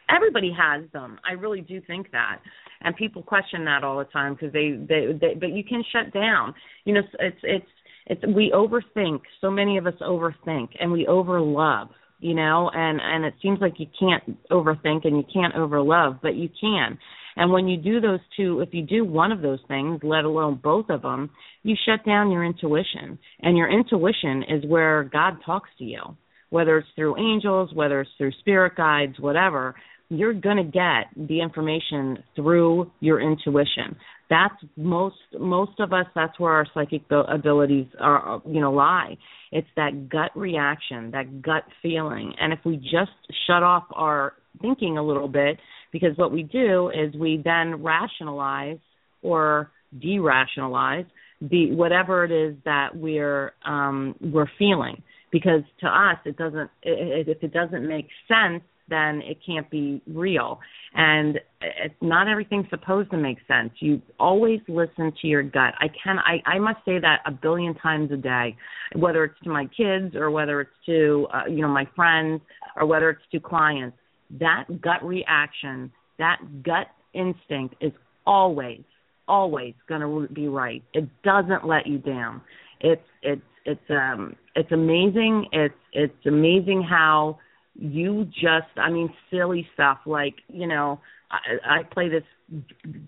Everybody 0.10 0.56
has 0.58 0.84
them. 0.92 1.20
I 1.28 1.34
really 1.34 1.62
do 1.62 1.82
think 1.88 2.12
that. 2.12 2.40
And 2.82 2.96
people 2.96 3.24
question 3.24 3.66
that 3.66 3.84
all 3.84 3.98
the 3.98 4.06
time 4.06 4.34
because 4.34 4.54
they, 4.54 4.78
they 4.88 5.18
they 5.20 5.34
but 5.36 5.52
you 5.52 5.64
can 5.64 5.84
shut 5.92 6.14
down. 6.14 6.54
You 6.86 6.96
know 6.96 7.02
it's 7.20 7.38
it's 7.44 7.66
it's 8.06 8.22
we 8.36 8.52
overthink. 8.54 9.22
So 9.42 9.50
many 9.50 9.78
of 9.78 9.88
us 9.88 9.94
overthink 10.02 10.70
and 10.80 10.92
we 10.92 11.06
overlove 11.06 11.90
you 12.24 12.34
know 12.34 12.72
and 12.74 13.00
and 13.02 13.26
it 13.26 13.34
seems 13.42 13.60
like 13.60 13.74
you 13.78 13.88
can't 14.00 14.24
overthink 14.50 15.06
and 15.06 15.18
you 15.18 15.24
can't 15.34 15.54
overlove 15.56 16.20
but 16.22 16.36
you 16.36 16.50
can. 16.60 16.98
And 17.36 17.52
when 17.52 17.68
you 17.68 17.78
do 17.78 18.00
those 18.00 18.20
two 18.38 18.62
if 18.62 18.70
you 18.74 18.84
do 18.84 19.04
one 19.04 19.32
of 19.32 19.42
those 19.42 19.60
things 19.68 20.00
let 20.04 20.26
alone 20.26 20.60
both 20.64 20.90
of 20.90 21.02
them 21.02 21.30
you 21.64 21.76
shut 21.86 22.06
down 22.06 22.32
your 22.32 22.44
intuition. 22.44 23.20
And 23.42 23.58
your 23.58 23.70
intuition 23.70 24.44
is 24.50 24.66
where 24.66 25.04
god 25.04 25.38
talks 25.46 25.70
to 25.80 25.84
you 25.84 26.02
whether 26.50 26.78
it's 26.78 26.88
through 26.96 27.18
angels 27.18 27.72
whether 27.74 28.02
it's 28.02 28.12
through 28.18 28.32
spirit 28.40 28.76
guides 28.76 29.20
whatever 29.20 29.76
you're 30.10 30.34
going 30.34 30.58
to 30.58 30.64
get 30.64 31.28
the 31.28 31.42
information 31.42 32.24
through 32.36 32.92
your 33.00 33.20
intuition 33.20 33.96
that's 34.30 34.56
most 34.78 35.16
most 35.40 35.80
of 35.80 35.94
us 35.94 36.06
that's 36.16 36.40
where 36.40 36.54
our 36.54 36.66
psychic 36.74 37.04
abilities 37.12 37.88
are 38.00 38.42
you 38.46 38.62
know 38.62 38.72
lie. 38.72 39.18
It's 39.52 39.68
that 39.76 40.10
gut 40.10 40.32
reaction 40.36 41.12
that 41.12 41.42
gut 41.42 41.64
feeling. 41.82 42.34
And 42.40 42.54
if 42.54 42.60
we 42.66 42.78
just 42.78 43.12
shut 43.48 43.64
off 43.64 43.84
our 43.94 44.34
thinking 44.62 44.98
a 44.98 45.04
little 45.04 45.28
bit 45.28 45.58
because 45.92 46.18
what 46.18 46.32
we 46.32 46.44
do 46.44 46.90
is 46.90 47.14
we 47.16 47.42
then 47.44 47.84
rationalize 47.84 48.80
or 49.22 49.72
de-rationalize 50.00 51.06
the 51.42 51.72
whatever 51.72 52.24
it 52.24 52.32
is 52.32 52.56
that 52.66 52.96
we're 52.96 53.54
um 53.66 54.16
we're 54.22 54.50
feeling. 54.58 55.02
Because 55.32 55.62
to 55.82 55.88
us 55.88 56.18
it 56.26 56.38
doesn't 56.38 56.70
it, 56.82 57.28
if 57.28 57.44
it 57.44 57.54
doesn't 57.54 57.88
make 57.88 58.08
sense 58.28 58.64
then 58.94 59.22
it 59.24 59.40
can't 59.46 59.70
be 59.70 60.02
real. 60.08 60.60
And 60.94 61.40
it's 61.62 61.96
not 62.02 62.28
everything's 62.28 62.70
supposed 62.70 63.10
to 63.12 63.18
make 63.18 63.40
sense. 63.48 63.72
You 63.80 64.02
always 64.20 64.60
listen 64.68 65.12
to 65.22 65.28
your 65.28 65.42
gut. 65.42 65.74
I 65.80 65.88
can 66.04 66.20
I 66.20 66.42
I 66.46 66.60
must 66.60 66.78
say 66.86 67.00
that 67.00 67.22
a 67.26 67.32
billion 67.32 67.74
times 67.76 68.12
a 68.12 68.18
day, 68.18 68.56
whether 68.96 69.24
it's 69.24 69.40
to 69.44 69.50
my 69.50 69.66
kids 69.76 70.16
or 70.16 70.30
whether 70.30 70.62
it's 70.62 70.72
to 70.86 71.28
uh, 71.34 71.50
you 71.50 71.62
know 71.62 71.68
my 71.68 71.88
friends 71.96 72.42
or 72.76 72.86
whether 72.86 73.10
it's 73.10 73.28
to 73.32 73.40
clients. 73.40 73.98
That 74.40 74.66
gut 74.82 75.04
reaction, 75.04 75.92
that 76.20 76.38
gut 76.64 76.88
instinct 77.14 77.76
is 77.82 77.92
always 78.26 78.84
always 79.28 79.74
going 79.88 80.02
to 80.02 80.34
be 80.34 80.48
right. 80.48 80.84
It 80.94 81.08
doesn't 81.24 81.66
let 81.66 81.88
you 81.88 81.98
down. 81.98 82.42
It's 82.82 83.02
it's 83.22 83.42
it's 83.66 83.90
um 83.90 84.36
it's 84.56 84.72
amazing. 84.72 85.48
It's 85.52 85.74
it's 85.94 86.26
amazing 86.26 86.86
how 86.88 87.40
you 87.76 88.26
just 88.26 88.70
i 88.78 88.90
mean 88.90 89.14
silly 89.32 89.68
stuff. 89.74 90.00
Like 90.06 90.36
you 90.48 90.68
know 90.68 91.00
i 91.32 91.80
i 91.80 91.84
play 91.84 92.10
this 92.10 92.24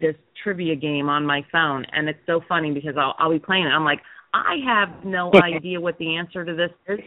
this 0.01 0.15
trivia 0.43 0.75
game 0.75 1.09
on 1.09 1.25
my 1.25 1.45
phone 1.51 1.85
and 1.91 2.09
it's 2.09 2.19
so 2.25 2.41
funny 2.47 2.73
because 2.73 2.95
i'll 2.97 3.15
i'll 3.19 3.31
be 3.31 3.39
playing 3.39 3.65
it. 3.65 3.69
I'm 3.69 3.83
like 3.83 3.99
i 4.33 4.55
have 4.65 5.05
no 5.05 5.31
idea 5.43 5.79
what 5.79 5.97
the 5.97 6.15
answer 6.15 6.43
to 6.43 6.55
this 6.55 6.71
is. 6.87 6.99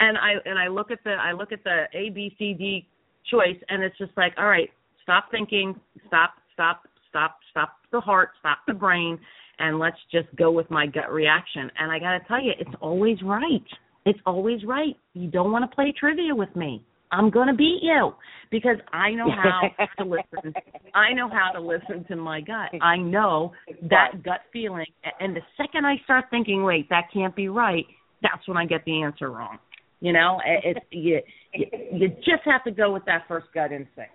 And 0.00 0.18
i 0.18 0.32
and 0.44 0.58
i 0.58 0.68
look 0.68 0.90
at 0.90 1.02
the 1.04 1.12
i 1.12 1.32
look 1.32 1.52
at 1.52 1.64
the 1.64 1.84
a 1.94 2.10
b 2.10 2.34
c 2.38 2.54
d 2.54 2.86
choice 3.30 3.56
and 3.68 3.82
it's 3.82 3.96
just 3.98 4.12
like 4.16 4.34
all 4.36 4.46
right 4.46 4.70
stop 5.02 5.30
thinking 5.30 5.74
stop 6.06 6.34
stop 6.52 6.82
stop 7.08 7.38
stop 7.50 7.76
the 7.92 8.00
heart 8.00 8.30
stop 8.40 8.58
the 8.66 8.74
brain 8.74 9.18
and 9.58 9.78
let's 9.78 9.96
just 10.12 10.28
go 10.36 10.50
with 10.50 10.70
my 10.70 10.86
gut 10.86 11.10
reaction. 11.10 11.70
And 11.78 11.90
i 11.90 11.98
got 11.98 12.18
to 12.18 12.20
tell 12.28 12.42
you 12.42 12.52
it's 12.58 12.76
always 12.80 13.22
right. 13.22 13.64
It's 14.04 14.18
always 14.24 14.62
right. 14.64 14.96
You 15.14 15.28
don't 15.28 15.50
want 15.50 15.68
to 15.68 15.74
play 15.74 15.92
trivia 15.98 16.34
with 16.34 16.54
me 16.54 16.84
I'm 17.12 17.30
going 17.30 17.48
to 17.48 17.54
beat 17.54 17.80
you 17.82 18.12
because 18.50 18.76
I 18.92 19.10
know 19.10 19.28
how 19.30 19.70
to 19.98 20.08
listen. 20.08 20.54
I 20.94 21.12
know 21.12 21.28
how 21.28 21.52
to 21.52 21.60
listen 21.60 22.04
to 22.08 22.16
my 22.16 22.40
gut. 22.40 22.80
I 22.82 22.96
know 22.96 23.52
that 23.82 24.22
gut 24.22 24.40
feeling. 24.52 24.86
And 25.20 25.34
the 25.36 25.42
second 25.56 25.86
I 25.86 25.96
start 26.04 26.26
thinking, 26.30 26.62
wait, 26.62 26.88
that 26.90 27.04
can't 27.12 27.34
be 27.34 27.48
right, 27.48 27.86
that's 28.22 28.46
when 28.48 28.56
I 28.56 28.66
get 28.66 28.84
the 28.84 29.02
answer 29.02 29.30
wrong. 29.30 29.58
You 30.00 30.12
know, 30.12 30.40
it's 30.44 30.80
you, 30.90 31.20
you 31.54 32.08
just 32.18 32.42
have 32.44 32.62
to 32.64 32.70
go 32.70 32.92
with 32.92 33.04
that 33.06 33.22
first 33.28 33.46
gut 33.54 33.72
instinct. 33.72 34.12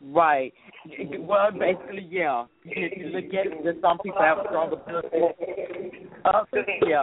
Right. 0.00 0.52
Well, 1.18 1.50
basically, 1.52 2.08
yeah. 2.10 2.44
You 2.64 3.06
look 3.06 3.24
at 3.26 3.46
it, 3.46 3.76
some 3.80 3.98
people 3.98 4.20
have 4.20 4.38
stronger 4.48 4.76
blood. 4.76 5.04
Uh, 6.24 6.44
yeah. 6.86 7.02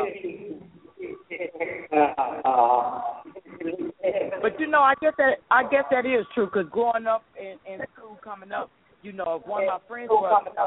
But 4.41 4.59
you 4.59 4.67
know, 4.67 4.79
I 4.81 4.93
guess 5.01 5.13
that 5.17 5.37
I 5.49 5.63
guess 5.63 5.83
that 5.91 6.05
is 6.05 6.25
true 6.33 6.45
because 6.45 6.69
growing 6.71 7.07
up 7.07 7.23
in, 7.39 7.57
in 7.71 7.79
school, 7.95 8.17
coming 8.23 8.51
up, 8.51 8.69
you 9.01 9.13
know, 9.13 9.41
if 9.41 9.47
one 9.47 9.63
of 9.63 9.67
my 9.67 9.79
friends 9.87 10.09
was, 10.09 10.47
uh, 10.57 10.61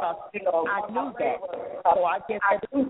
I 0.68 0.90
knew 0.90 1.12
that. 1.18 1.36
So 1.94 2.04
I 2.04 2.18
guess 2.28 2.40
that 2.50 2.78
is 2.78 2.86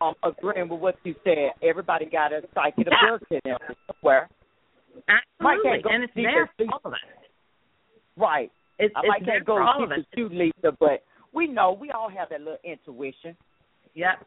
um, 0.00 0.14
agreeing 0.22 0.68
with 0.68 0.80
what 0.80 0.96
you 1.04 1.14
said. 1.24 1.52
Everybody 1.62 2.06
got 2.06 2.32
a 2.32 2.42
psychic 2.54 2.86
ability 2.86 3.40
in 3.44 3.50
them 3.50 3.58
somewhere. 3.86 4.28
Absolutely, 5.08 5.82
and 5.90 6.04
it's 6.04 6.12
there 6.14 6.50
for 6.56 6.66
all 6.72 6.80
of 6.84 6.92
us. 6.92 6.98
Right. 8.16 8.50
It's, 8.78 8.92
I 8.96 9.06
might 9.06 9.24
can't 9.24 9.44
go 9.44 9.62
all 9.62 9.86
to 9.86 10.04
you, 10.16 10.28
Lisa, 10.28 10.76
but 10.78 11.04
we 11.32 11.46
know 11.46 11.72
we 11.72 11.90
all 11.90 12.10
have 12.10 12.28
that 12.30 12.40
little 12.40 12.58
intuition. 12.64 13.36
Yep, 13.94 14.26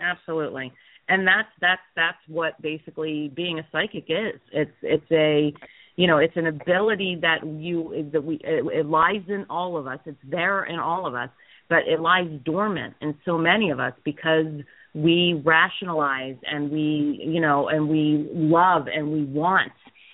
absolutely 0.00 0.72
and 1.08 1.26
that's 1.26 1.48
that's 1.60 1.82
that's 1.94 2.18
what 2.28 2.60
basically 2.60 3.30
being 3.34 3.58
a 3.58 3.66
psychic 3.72 4.04
is. 4.08 4.40
It's 4.52 4.70
it's 4.82 5.10
a 5.12 5.52
you 5.96 6.06
know 6.06 6.18
it's 6.18 6.36
an 6.36 6.46
ability 6.46 7.18
that 7.22 7.46
you 7.46 8.08
that 8.12 8.24
we 8.24 8.36
it, 8.36 8.64
it 8.72 8.86
lies 8.86 9.22
in 9.28 9.46
all 9.48 9.76
of 9.76 9.86
us. 9.86 9.98
It's 10.06 10.18
there 10.28 10.64
in 10.64 10.78
all 10.78 11.06
of 11.06 11.14
us 11.14 11.30
but 11.68 11.78
it 11.86 12.00
lies 12.00 12.28
dormant 12.44 12.94
in 13.00 13.14
so 13.24 13.36
many 13.36 13.70
of 13.70 13.80
us 13.80 13.92
because 14.04 14.46
we 14.94 15.42
rationalize 15.44 16.36
and 16.44 16.70
we 16.70 17.20
you 17.24 17.40
know 17.40 17.68
and 17.68 17.88
we 17.88 18.28
love 18.32 18.86
and 18.92 19.12
we 19.12 19.24
want 19.24 19.72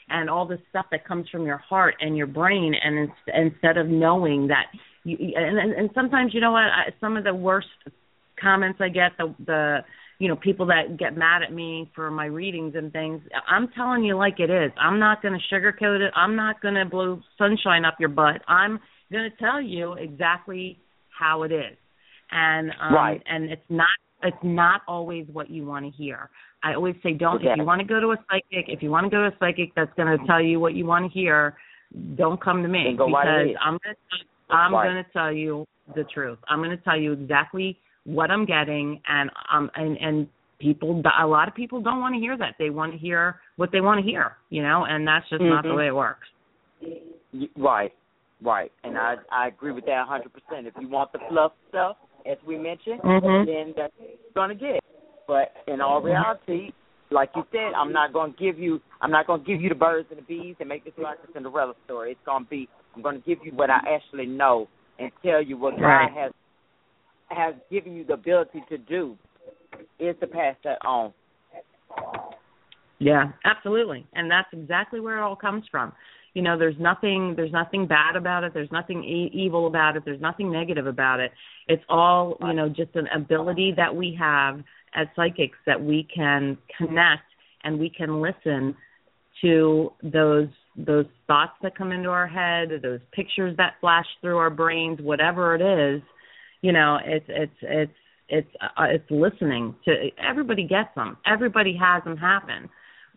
and 0.08 0.28
all 0.28 0.46
this 0.46 0.58
stuff 0.70 0.86
that 0.90 1.06
comes 1.06 1.28
from 1.28 1.46
your 1.46 1.58
heart 1.58 1.94
and 2.00 2.16
your 2.16 2.26
brain 2.26 2.74
and 2.82 2.98
in, 2.98 3.12
instead 3.34 3.76
of 3.76 3.86
knowing 3.86 4.48
that 4.48 4.66
you 5.04 5.16
and, 5.36 5.58
and 5.58 5.72
and 5.72 5.90
sometimes 5.94 6.34
you 6.34 6.40
know 6.40 6.52
what 6.52 6.64
I, 6.64 6.92
some 7.00 7.16
of 7.16 7.24
the 7.24 7.34
worst 7.34 7.68
comments 8.40 8.80
i 8.80 8.88
get 8.88 9.12
the 9.18 9.34
the 9.46 9.78
you 10.22 10.28
know 10.28 10.36
people 10.36 10.66
that 10.66 10.96
get 10.98 11.16
mad 11.16 11.42
at 11.42 11.52
me 11.52 11.90
for 11.96 12.08
my 12.08 12.26
readings 12.26 12.74
and 12.76 12.92
things 12.92 13.20
i'm 13.48 13.66
telling 13.74 14.04
you 14.04 14.16
like 14.16 14.38
it 14.38 14.50
is. 14.50 14.70
I'm 14.78 15.00
not 15.00 15.20
going 15.20 15.34
to 15.34 15.54
sugarcoat 15.54 15.98
it. 16.06 16.12
I'm 16.14 16.36
not 16.36 16.62
going 16.62 16.74
to 16.74 16.84
blow 16.84 17.20
sunshine 17.36 17.84
up 17.84 17.96
your 17.98 18.08
butt. 18.08 18.40
I'm 18.46 18.78
going 19.10 19.28
to 19.28 19.36
tell 19.38 19.60
you 19.60 19.94
exactly 19.94 20.78
how 21.18 21.42
it 21.42 21.50
is. 21.50 21.76
And 22.30 22.70
um 22.80 22.94
right. 22.94 23.20
and 23.26 23.50
it's 23.50 23.68
not 23.68 23.88
it's 24.22 24.44
not 24.44 24.82
always 24.86 25.26
what 25.32 25.50
you 25.50 25.66
want 25.66 25.84
to 25.86 25.90
hear. 25.90 26.30
I 26.62 26.74
always 26.74 26.94
say 27.02 27.14
don't 27.14 27.38
Okay. 27.38 27.48
if 27.50 27.58
you 27.58 27.64
want 27.64 27.80
to 27.80 27.86
go 27.94 27.98
to 27.98 28.08
a 28.12 28.18
psychic 28.30 28.66
if 28.68 28.80
you 28.80 28.90
want 28.90 29.04
to 29.06 29.10
go 29.10 29.22
to 29.28 29.34
a 29.34 29.36
psychic 29.40 29.74
that's 29.74 29.92
going 29.96 30.16
to 30.16 30.24
tell 30.28 30.40
you 30.40 30.60
what 30.60 30.74
you 30.74 30.86
want 30.86 31.02
to 31.06 31.18
hear 31.18 31.56
don't 32.14 32.40
come 32.40 32.62
to 32.62 32.68
me 32.68 32.94
go 32.96 33.06
because 33.06 33.26
right 33.26 33.56
i'm 33.60 33.76
going 33.82 33.96
to 33.96 34.54
i'm 34.54 34.72
Right. 34.72 34.86
going 34.88 35.04
to 35.04 35.10
tell 35.12 35.32
you 35.32 35.66
the 35.96 36.04
truth. 36.04 36.38
I'm 36.48 36.60
going 36.60 36.70
to 36.70 36.84
tell 36.84 36.98
you 36.98 37.12
exactly 37.12 37.78
what 38.04 38.30
I'm 38.30 38.44
getting, 38.44 39.00
and 39.08 39.30
um 39.52 39.70
and 39.74 39.96
and 39.98 40.28
people, 40.58 41.02
a 41.20 41.26
lot 41.26 41.48
of 41.48 41.54
people 41.54 41.80
don't 41.80 42.00
want 42.00 42.14
to 42.14 42.20
hear 42.20 42.36
that. 42.38 42.54
They 42.58 42.70
want 42.70 42.92
to 42.92 42.98
hear 42.98 43.40
what 43.56 43.70
they 43.72 43.80
want 43.80 44.04
to 44.04 44.08
hear, 44.08 44.36
you 44.50 44.62
know, 44.62 44.84
and 44.88 45.06
that's 45.06 45.28
just 45.28 45.42
not 45.42 45.62
the 45.64 45.70
Mhm. 45.70 45.76
way 45.76 45.86
it 45.88 45.94
works. 45.94 46.28
Right, 47.56 47.92
right, 48.42 48.70
and 48.84 48.96
I 48.96 49.16
I 49.30 49.48
agree 49.48 49.72
with 49.72 49.86
that 49.86 50.06
hundred 50.06 50.32
percent. 50.32 50.66
If 50.66 50.74
you 50.80 50.88
want 50.88 51.12
the 51.12 51.18
fluff 51.28 51.52
stuff, 51.68 51.96
as 52.26 52.38
we 52.46 52.58
mentioned, 52.58 53.00
Mhm. 53.02 53.46
then 53.46 53.72
that's 53.76 53.92
what 53.98 54.08
you're 54.08 54.34
gonna 54.34 54.54
get. 54.54 54.80
But 55.26 55.52
in 55.66 55.80
all 55.80 56.00
reality, 56.02 56.72
like 57.10 57.30
you 57.36 57.44
said, 57.52 57.72
I'm 57.74 57.92
not 57.92 58.12
gonna 58.12 58.32
give 58.38 58.58
you 58.58 58.80
I'm 59.00 59.10
not 59.10 59.26
gonna 59.26 59.42
give 59.42 59.60
you 59.60 59.68
the 59.68 59.74
birds 59.74 60.08
and 60.10 60.18
the 60.18 60.22
bees 60.22 60.56
and 60.60 60.68
make 60.68 60.84
this 60.84 60.94
like 60.98 61.18
a 61.28 61.32
Cinderella 61.32 61.74
story. 61.84 62.12
It's 62.12 62.20
gonna 62.24 62.44
be 62.44 62.68
I'm 62.94 63.02
gonna 63.02 63.18
give 63.20 63.38
you 63.44 63.52
what 63.52 63.70
I 63.70 63.80
actually 63.88 64.26
know 64.26 64.68
and 64.98 65.10
tell 65.24 65.42
you 65.42 65.56
what 65.56 65.78
Right. 65.80 66.08
God 66.12 66.20
has 66.20 66.32
has 67.34 67.54
given 67.70 67.94
you 67.94 68.04
the 68.04 68.14
ability 68.14 68.62
to 68.68 68.78
do 68.78 69.16
is 69.98 70.14
to 70.20 70.26
pass 70.26 70.56
that 70.64 70.78
on. 70.84 71.12
Yeah, 72.98 73.32
absolutely. 73.44 74.06
And 74.14 74.30
that's 74.30 74.48
exactly 74.52 75.00
where 75.00 75.18
it 75.18 75.22
all 75.22 75.36
comes 75.36 75.64
from. 75.70 75.92
You 76.34 76.42
know, 76.42 76.58
there's 76.58 76.76
nothing 76.78 77.34
there's 77.36 77.52
nothing 77.52 77.86
bad 77.86 78.16
about 78.16 78.42
it, 78.44 78.54
there's 78.54 78.70
nothing 78.72 79.04
e- 79.04 79.30
evil 79.34 79.66
about 79.66 79.96
it, 79.96 80.04
there's 80.04 80.20
nothing 80.20 80.50
negative 80.50 80.86
about 80.86 81.20
it. 81.20 81.30
It's 81.68 81.82
all, 81.88 82.38
you 82.40 82.54
know, 82.54 82.68
just 82.68 82.94
an 82.94 83.06
ability 83.14 83.74
that 83.76 83.94
we 83.94 84.16
have 84.18 84.62
as 84.94 85.08
psychics 85.14 85.58
that 85.66 85.82
we 85.82 86.06
can 86.14 86.56
connect 86.78 87.24
and 87.64 87.78
we 87.78 87.90
can 87.90 88.22
listen 88.22 88.74
to 89.42 89.92
those 90.02 90.48
those 90.74 91.04
thoughts 91.26 91.52
that 91.62 91.76
come 91.76 91.92
into 91.92 92.08
our 92.08 92.26
head, 92.26 92.70
those 92.82 93.00
pictures 93.12 93.54
that 93.58 93.74
flash 93.80 94.06
through 94.22 94.38
our 94.38 94.48
brains, 94.48 94.98
whatever 95.02 95.54
it 95.54 95.60
is, 95.60 96.02
you 96.62 96.72
know, 96.72 96.98
it's 97.04 97.26
it's 97.28 97.52
it's 97.60 97.92
it's 98.28 98.48
uh, 98.60 98.84
it's 98.84 99.10
listening 99.10 99.74
to 99.84 100.08
everybody 100.16 100.66
gets 100.66 100.88
them. 100.94 101.18
Everybody 101.26 101.76
has 101.78 102.02
them 102.04 102.16
happen. 102.16 102.70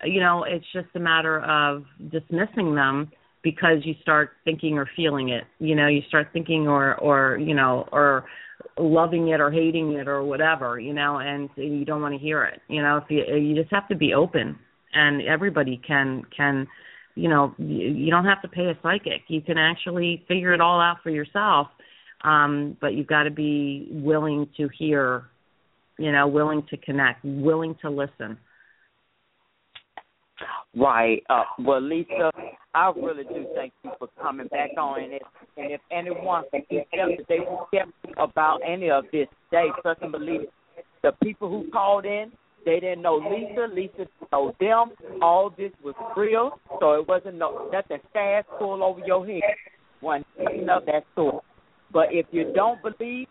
You 0.04 0.20
know 0.20 0.44
it's 0.44 0.66
just 0.74 0.88
a 0.96 1.00
matter 1.00 1.40
of 1.42 1.86
dismissing 2.12 2.76
them 2.76 3.12
because 3.44 3.78
you 3.84 3.94
start 4.02 4.32
thinking 4.44 4.78
or 4.78 4.90
feeling 4.96 5.30
it. 5.30 5.46
You 5.60 5.76
know 5.76 5.88
you 5.88 6.02
start 6.10 6.28
thinking 6.34 6.68
or 6.68 6.96
or 6.96 7.38
you 7.38 7.54
know 7.54 7.88
or 7.92 8.26
loving 8.78 9.30
it 9.30 9.40
or 9.40 9.52
hating 9.52 9.94
it 9.94 10.08
or 10.08 10.24
whatever 10.24 10.80
you 10.80 10.94
know 10.94 11.18
and 11.18 11.50
you 11.56 11.86
don't 11.86 12.02
want 12.02 12.14
to 12.14 12.20
hear 12.20 12.44
it. 12.44 12.62
You 12.68 12.82
know 12.82 12.98
if 12.98 13.06
you 13.10 13.24
you 13.36 13.56
just 13.56 13.74
have 13.74 13.88
to 13.90 13.96
be 13.96 14.14
open 14.14 14.58
and 14.94 15.22
everybody 15.22 15.80
can 15.88 16.24
can 16.36 16.68
you 17.14 17.30
know 17.30 17.54
you, 17.58 17.88
you 17.88 18.10
don't 18.10 18.26
have 18.26 18.42
to 18.42 18.50
pay 18.50 18.66
a 18.66 18.78
psychic. 18.82 19.22
You 19.28 19.42
can 19.42 19.58
actually 19.58 20.26
figure 20.28 20.54
it 20.54 20.60
all 20.60 20.82
out 20.82 20.98
for 21.04 21.12
yourself 21.12 21.68
um 22.24 22.78
but 22.82 22.94
you've 22.94 23.08
got 23.08 23.24
to 23.24 23.32
be 23.32 23.88
willing 23.92 24.48
to 24.58 24.70
hear 24.78 25.26
you 25.98 26.12
know 26.12 26.28
willing 26.28 26.64
to 26.70 26.78
connect 26.78 27.24
willing 27.24 27.76
to 27.82 27.90
listen 27.90 28.38
Right. 30.76 31.24
Uh, 31.30 31.44
well, 31.60 31.82
Lisa, 31.82 32.32
I 32.74 32.92
really 32.96 33.24
do 33.24 33.46
thank 33.56 33.72
you 33.84 33.92
for 33.98 34.10
coming 34.22 34.48
back 34.48 34.72
on. 34.78 35.04
And 35.04 35.14
if, 35.14 35.22
and 35.56 35.72
if 35.72 35.82
anyone 35.92 36.44
felt 36.52 36.68
that 36.70 37.26
they 37.30 37.40
were 37.40 37.66
skeptical 37.68 38.24
about 38.24 38.60
any 38.68 38.90
of 38.90 39.06
this 39.12 39.28
today, 39.50 39.68
trust 39.82 40.02
and 40.02 40.12
believe 40.12 40.42
it. 40.42 40.54
The 41.02 41.14
people 41.24 41.50
who 41.50 41.70
called 41.72 42.06
in, 42.06 42.32
they 42.66 42.80
didn't 42.80 43.04
know 43.04 43.16
Lisa. 43.16 43.74
Lisa 43.74 44.10
didn't 44.20 44.56
them. 44.60 45.22
All 45.22 45.54
this 45.56 45.72
was 45.84 45.96
real, 46.18 46.60
so 46.80 46.94
it 46.94 47.08
wasn't 47.08 47.36
no 47.36 47.70
nothing 47.72 48.00
fast 48.12 48.48
pull 48.58 48.84
over 48.84 49.00
your 49.06 49.26
head. 49.26 49.42
One 50.02 50.26
of 50.40 50.86
that 50.88 51.06
sort. 51.16 51.44
But 51.92 52.08
if 52.12 52.26
you 52.32 52.52
don't 52.54 52.82
believe, 52.82 53.28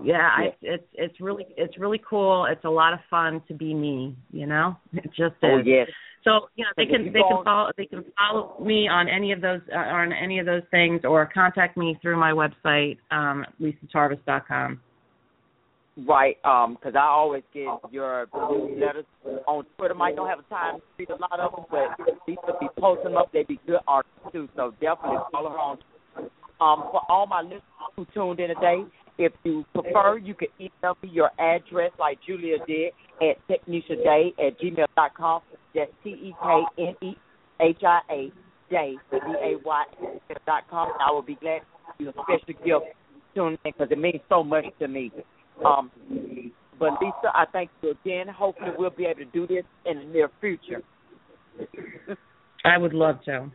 yeah, 0.02 0.28
I, 0.36 0.54
it's 0.62 0.84
it's 0.94 1.20
really 1.20 1.46
it's 1.56 1.78
really 1.78 2.00
cool. 2.08 2.46
It's 2.50 2.64
a 2.64 2.70
lot 2.70 2.92
of 2.92 3.00
fun 3.10 3.42
to 3.48 3.54
be 3.54 3.74
me. 3.74 4.16
You 4.32 4.46
know, 4.46 4.76
it 4.92 5.08
just 5.08 5.36
is. 5.42 5.44
Oh 5.44 5.60
yes. 5.64 5.88
So 6.24 6.48
you 6.54 6.64
know 6.64 6.70
they 6.76 6.86
can 6.86 7.06
they 7.06 7.20
can 7.20 7.44
follow 7.44 7.70
they 7.76 7.86
can 7.86 8.04
follow 8.16 8.62
me 8.62 8.88
on 8.88 9.08
any 9.08 9.32
of 9.32 9.40
those 9.40 9.60
uh, 9.72 9.78
on 9.78 10.12
any 10.12 10.38
of 10.38 10.46
those 10.46 10.62
things 10.70 11.00
or 11.04 11.28
contact 11.32 11.76
me 11.76 11.98
through 12.02 12.18
my 12.18 12.32
website 12.32 12.98
um 13.10 13.44
lisatarves.com. 13.60 14.80
Right, 15.96 16.38
um, 16.44 16.76
'cause 16.76 16.94
I 16.94 17.04
always 17.04 17.42
get 17.52 17.68
your 17.90 18.26
letters 18.32 19.04
on 19.46 19.64
Twitter. 19.76 19.94
Might 19.94 20.16
don't 20.16 20.28
have 20.28 20.38
a 20.38 20.42
time 20.44 20.76
to 20.76 20.82
read 20.96 21.10
a 21.10 21.16
lot 21.16 21.38
of 21.38 21.54
them, 21.54 21.64
but 21.70 21.98
Lisa 22.26 22.56
be 22.60 22.68
posting 22.78 23.12
them 23.12 23.16
up. 23.16 23.30
They 23.32 23.42
be 23.42 23.58
good 23.66 23.80
articles 23.86 24.32
too, 24.32 24.48
so 24.56 24.70
definitely 24.80 25.18
follow 25.32 25.50
her 25.50 25.58
on. 25.58 25.78
Um, 26.60 26.82
for 26.90 27.02
all 27.08 27.26
my 27.26 27.42
listeners 27.42 27.62
who 27.96 28.06
tuned 28.14 28.40
in 28.40 28.48
today, 28.48 28.84
if 29.18 29.32
you 29.44 29.64
prefer, 29.74 30.16
you 30.16 30.34
can 30.34 30.48
email 30.58 30.96
me 31.02 31.08
your 31.10 31.32
address 31.38 31.90
like 31.98 32.20
Julia 32.22 32.64
did 32.66 32.92
at 33.20 33.36
technishaday 33.48 34.32
at 34.38 34.58
gmail 34.58 34.86
dot 34.94 35.14
com. 35.14 35.42
That's 35.74 35.92
T 36.02 36.10
E 36.10 36.34
K 36.42 36.64
N 36.78 36.96
E 37.02 37.16
H 37.60 37.84
I 37.84 38.00
A 38.10 38.32
Day 38.70 38.96
D 39.10 39.18
A 39.18 39.56
Y 39.56 39.84
dot 40.46 40.68
com. 40.70 40.92
I 40.98 41.10
will 41.10 41.22
be 41.22 41.34
glad 41.34 41.60
to 41.60 41.66
give 41.98 42.06
you 42.06 42.08
a 42.08 42.22
special 42.22 42.64
gift 42.64 42.96
tuning 43.34 43.58
in 43.64 43.72
because 43.72 43.90
it 43.90 43.98
means 43.98 44.22
so 44.28 44.42
much 44.42 44.64
to 44.78 44.88
me. 44.88 45.10
Um, 45.64 45.90
but 46.78 46.92
Lisa, 47.00 47.30
I 47.34 47.44
thank 47.52 47.70
you 47.82 47.90
again. 47.90 48.28
Hopefully, 48.28 48.70
we'll 48.76 48.90
be 48.90 49.04
able 49.04 49.20
to 49.20 49.24
do 49.26 49.46
this 49.46 49.64
in 49.84 49.98
the 49.98 50.04
near 50.04 50.30
future. 50.40 50.82
I 52.64 52.78
would 52.78 52.94
love 52.94 53.22
to. 53.24 53.50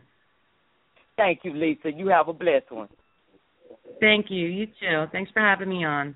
Thank 1.16 1.40
you, 1.42 1.52
Lisa. 1.54 1.90
You 1.90 2.08
have 2.08 2.28
a 2.28 2.32
blessed 2.32 2.70
one. 2.70 2.88
Thank 4.00 4.26
you. 4.28 4.46
You 4.46 4.66
too. 4.66 5.04
Thanks 5.12 5.30
for 5.32 5.40
having 5.40 5.68
me 5.68 5.84
on. 5.84 6.14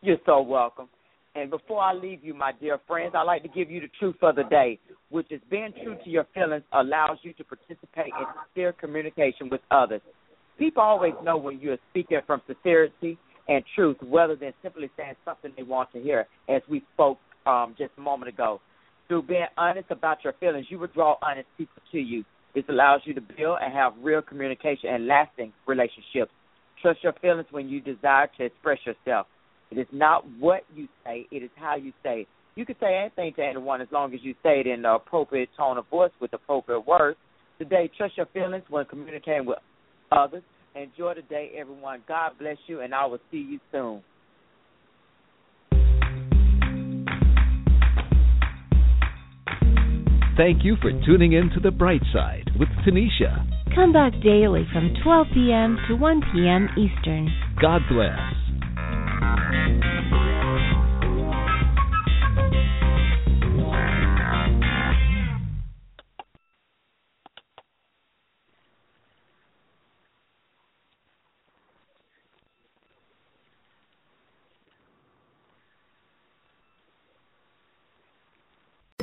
You're 0.00 0.18
so 0.24 0.40
welcome. 0.40 0.88
And 1.34 1.50
before 1.50 1.80
I 1.80 1.92
leave 1.92 2.24
you, 2.24 2.34
my 2.34 2.52
dear 2.58 2.78
friends, 2.86 3.12
I'd 3.14 3.22
like 3.22 3.42
to 3.42 3.48
give 3.48 3.70
you 3.70 3.80
the 3.80 3.90
truth 3.98 4.16
of 4.22 4.36
the 4.36 4.44
day, 4.44 4.78
which 5.10 5.30
is 5.30 5.40
being 5.50 5.72
true 5.84 5.96
to 6.02 6.10
your 6.10 6.26
feelings 6.34 6.64
allows 6.72 7.18
you 7.22 7.32
to 7.34 7.44
participate 7.44 8.06
in 8.06 8.26
sincere 8.54 8.72
communication 8.72 9.48
with 9.50 9.60
others. 9.70 10.00
People 10.58 10.82
always 10.82 11.12
know 11.22 11.36
when 11.36 11.60
you're 11.60 11.78
speaking 11.90 12.18
from 12.26 12.42
sincerity 12.46 13.18
and 13.48 13.64
truth 13.74 13.96
rather 14.02 14.36
than 14.36 14.52
simply 14.62 14.90
saying 14.96 15.14
something 15.24 15.52
they 15.56 15.62
want 15.62 15.90
to 15.92 16.00
hear, 16.00 16.26
as 16.48 16.62
we 16.70 16.82
spoke 16.94 17.18
um, 17.46 17.74
just 17.78 17.90
a 17.98 18.00
moment 18.00 18.28
ago. 18.28 18.60
Through 19.08 19.22
being 19.22 19.46
honest 19.56 19.90
about 19.90 20.18
your 20.22 20.34
feelings, 20.34 20.66
you 20.68 20.78
will 20.78 20.88
draw 20.88 21.16
honest 21.22 21.48
people 21.56 21.82
to 21.92 21.98
you. 21.98 22.24
This 22.54 22.64
allows 22.68 23.00
you 23.04 23.14
to 23.14 23.20
build 23.20 23.58
and 23.62 23.72
have 23.72 23.94
real 24.02 24.20
communication 24.20 24.90
and 24.90 25.06
lasting 25.06 25.52
relationships. 25.66 26.30
Trust 26.82 27.02
your 27.02 27.14
feelings 27.14 27.46
when 27.50 27.68
you 27.68 27.80
desire 27.80 28.28
to 28.38 28.44
express 28.44 28.78
yourself. 28.84 29.26
It 29.70 29.78
is 29.78 29.86
not 29.92 30.24
what 30.38 30.62
you 30.74 30.88
say, 31.04 31.26
it 31.30 31.42
is 31.42 31.50
how 31.56 31.76
you 31.76 31.92
say. 32.02 32.26
You 32.54 32.66
can 32.66 32.76
say 32.80 32.96
anything 32.98 33.34
to 33.36 33.44
anyone 33.44 33.80
as 33.80 33.88
long 33.92 34.12
as 34.14 34.20
you 34.22 34.34
say 34.42 34.60
it 34.60 34.66
in 34.66 34.82
the 34.82 34.94
appropriate 34.94 35.50
tone 35.56 35.78
of 35.78 35.86
voice 35.88 36.10
with 36.20 36.32
appropriate 36.32 36.86
words. 36.86 37.16
Today, 37.58 37.90
trust 37.96 38.16
your 38.16 38.26
feelings 38.26 38.64
when 38.68 38.84
communicating 38.86 39.46
with 39.46 39.58
others. 40.10 40.42
Enjoy 40.74 41.14
the 41.14 41.22
day, 41.22 41.52
everyone. 41.56 42.02
God 42.06 42.32
bless 42.38 42.56
you, 42.66 42.80
and 42.80 42.94
I 42.94 43.06
will 43.06 43.18
see 43.30 43.38
you 43.38 43.60
soon. 43.72 44.02
Thank 50.36 50.64
you 50.64 50.76
for 50.80 50.92
tuning 51.04 51.32
in 51.32 51.50
to 51.50 51.60
The 51.60 51.72
Bright 51.72 52.02
Side 52.12 52.50
with 52.58 52.68
Tanisha. 52.86 53.44
Come 53.74 53.92
back 53.92 54.12
daily 54.22 54.68
from 54.72 54.94
12 55.02 55.26
p.m. 55.34 55.76
to 55.88 55.96
1 55.96 56.22
p.m. 56.32 56.68
Eastern. 56.78 57.28
God 57.60 57.80
bless. 57.90 58.18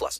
plus. 0.00 0.18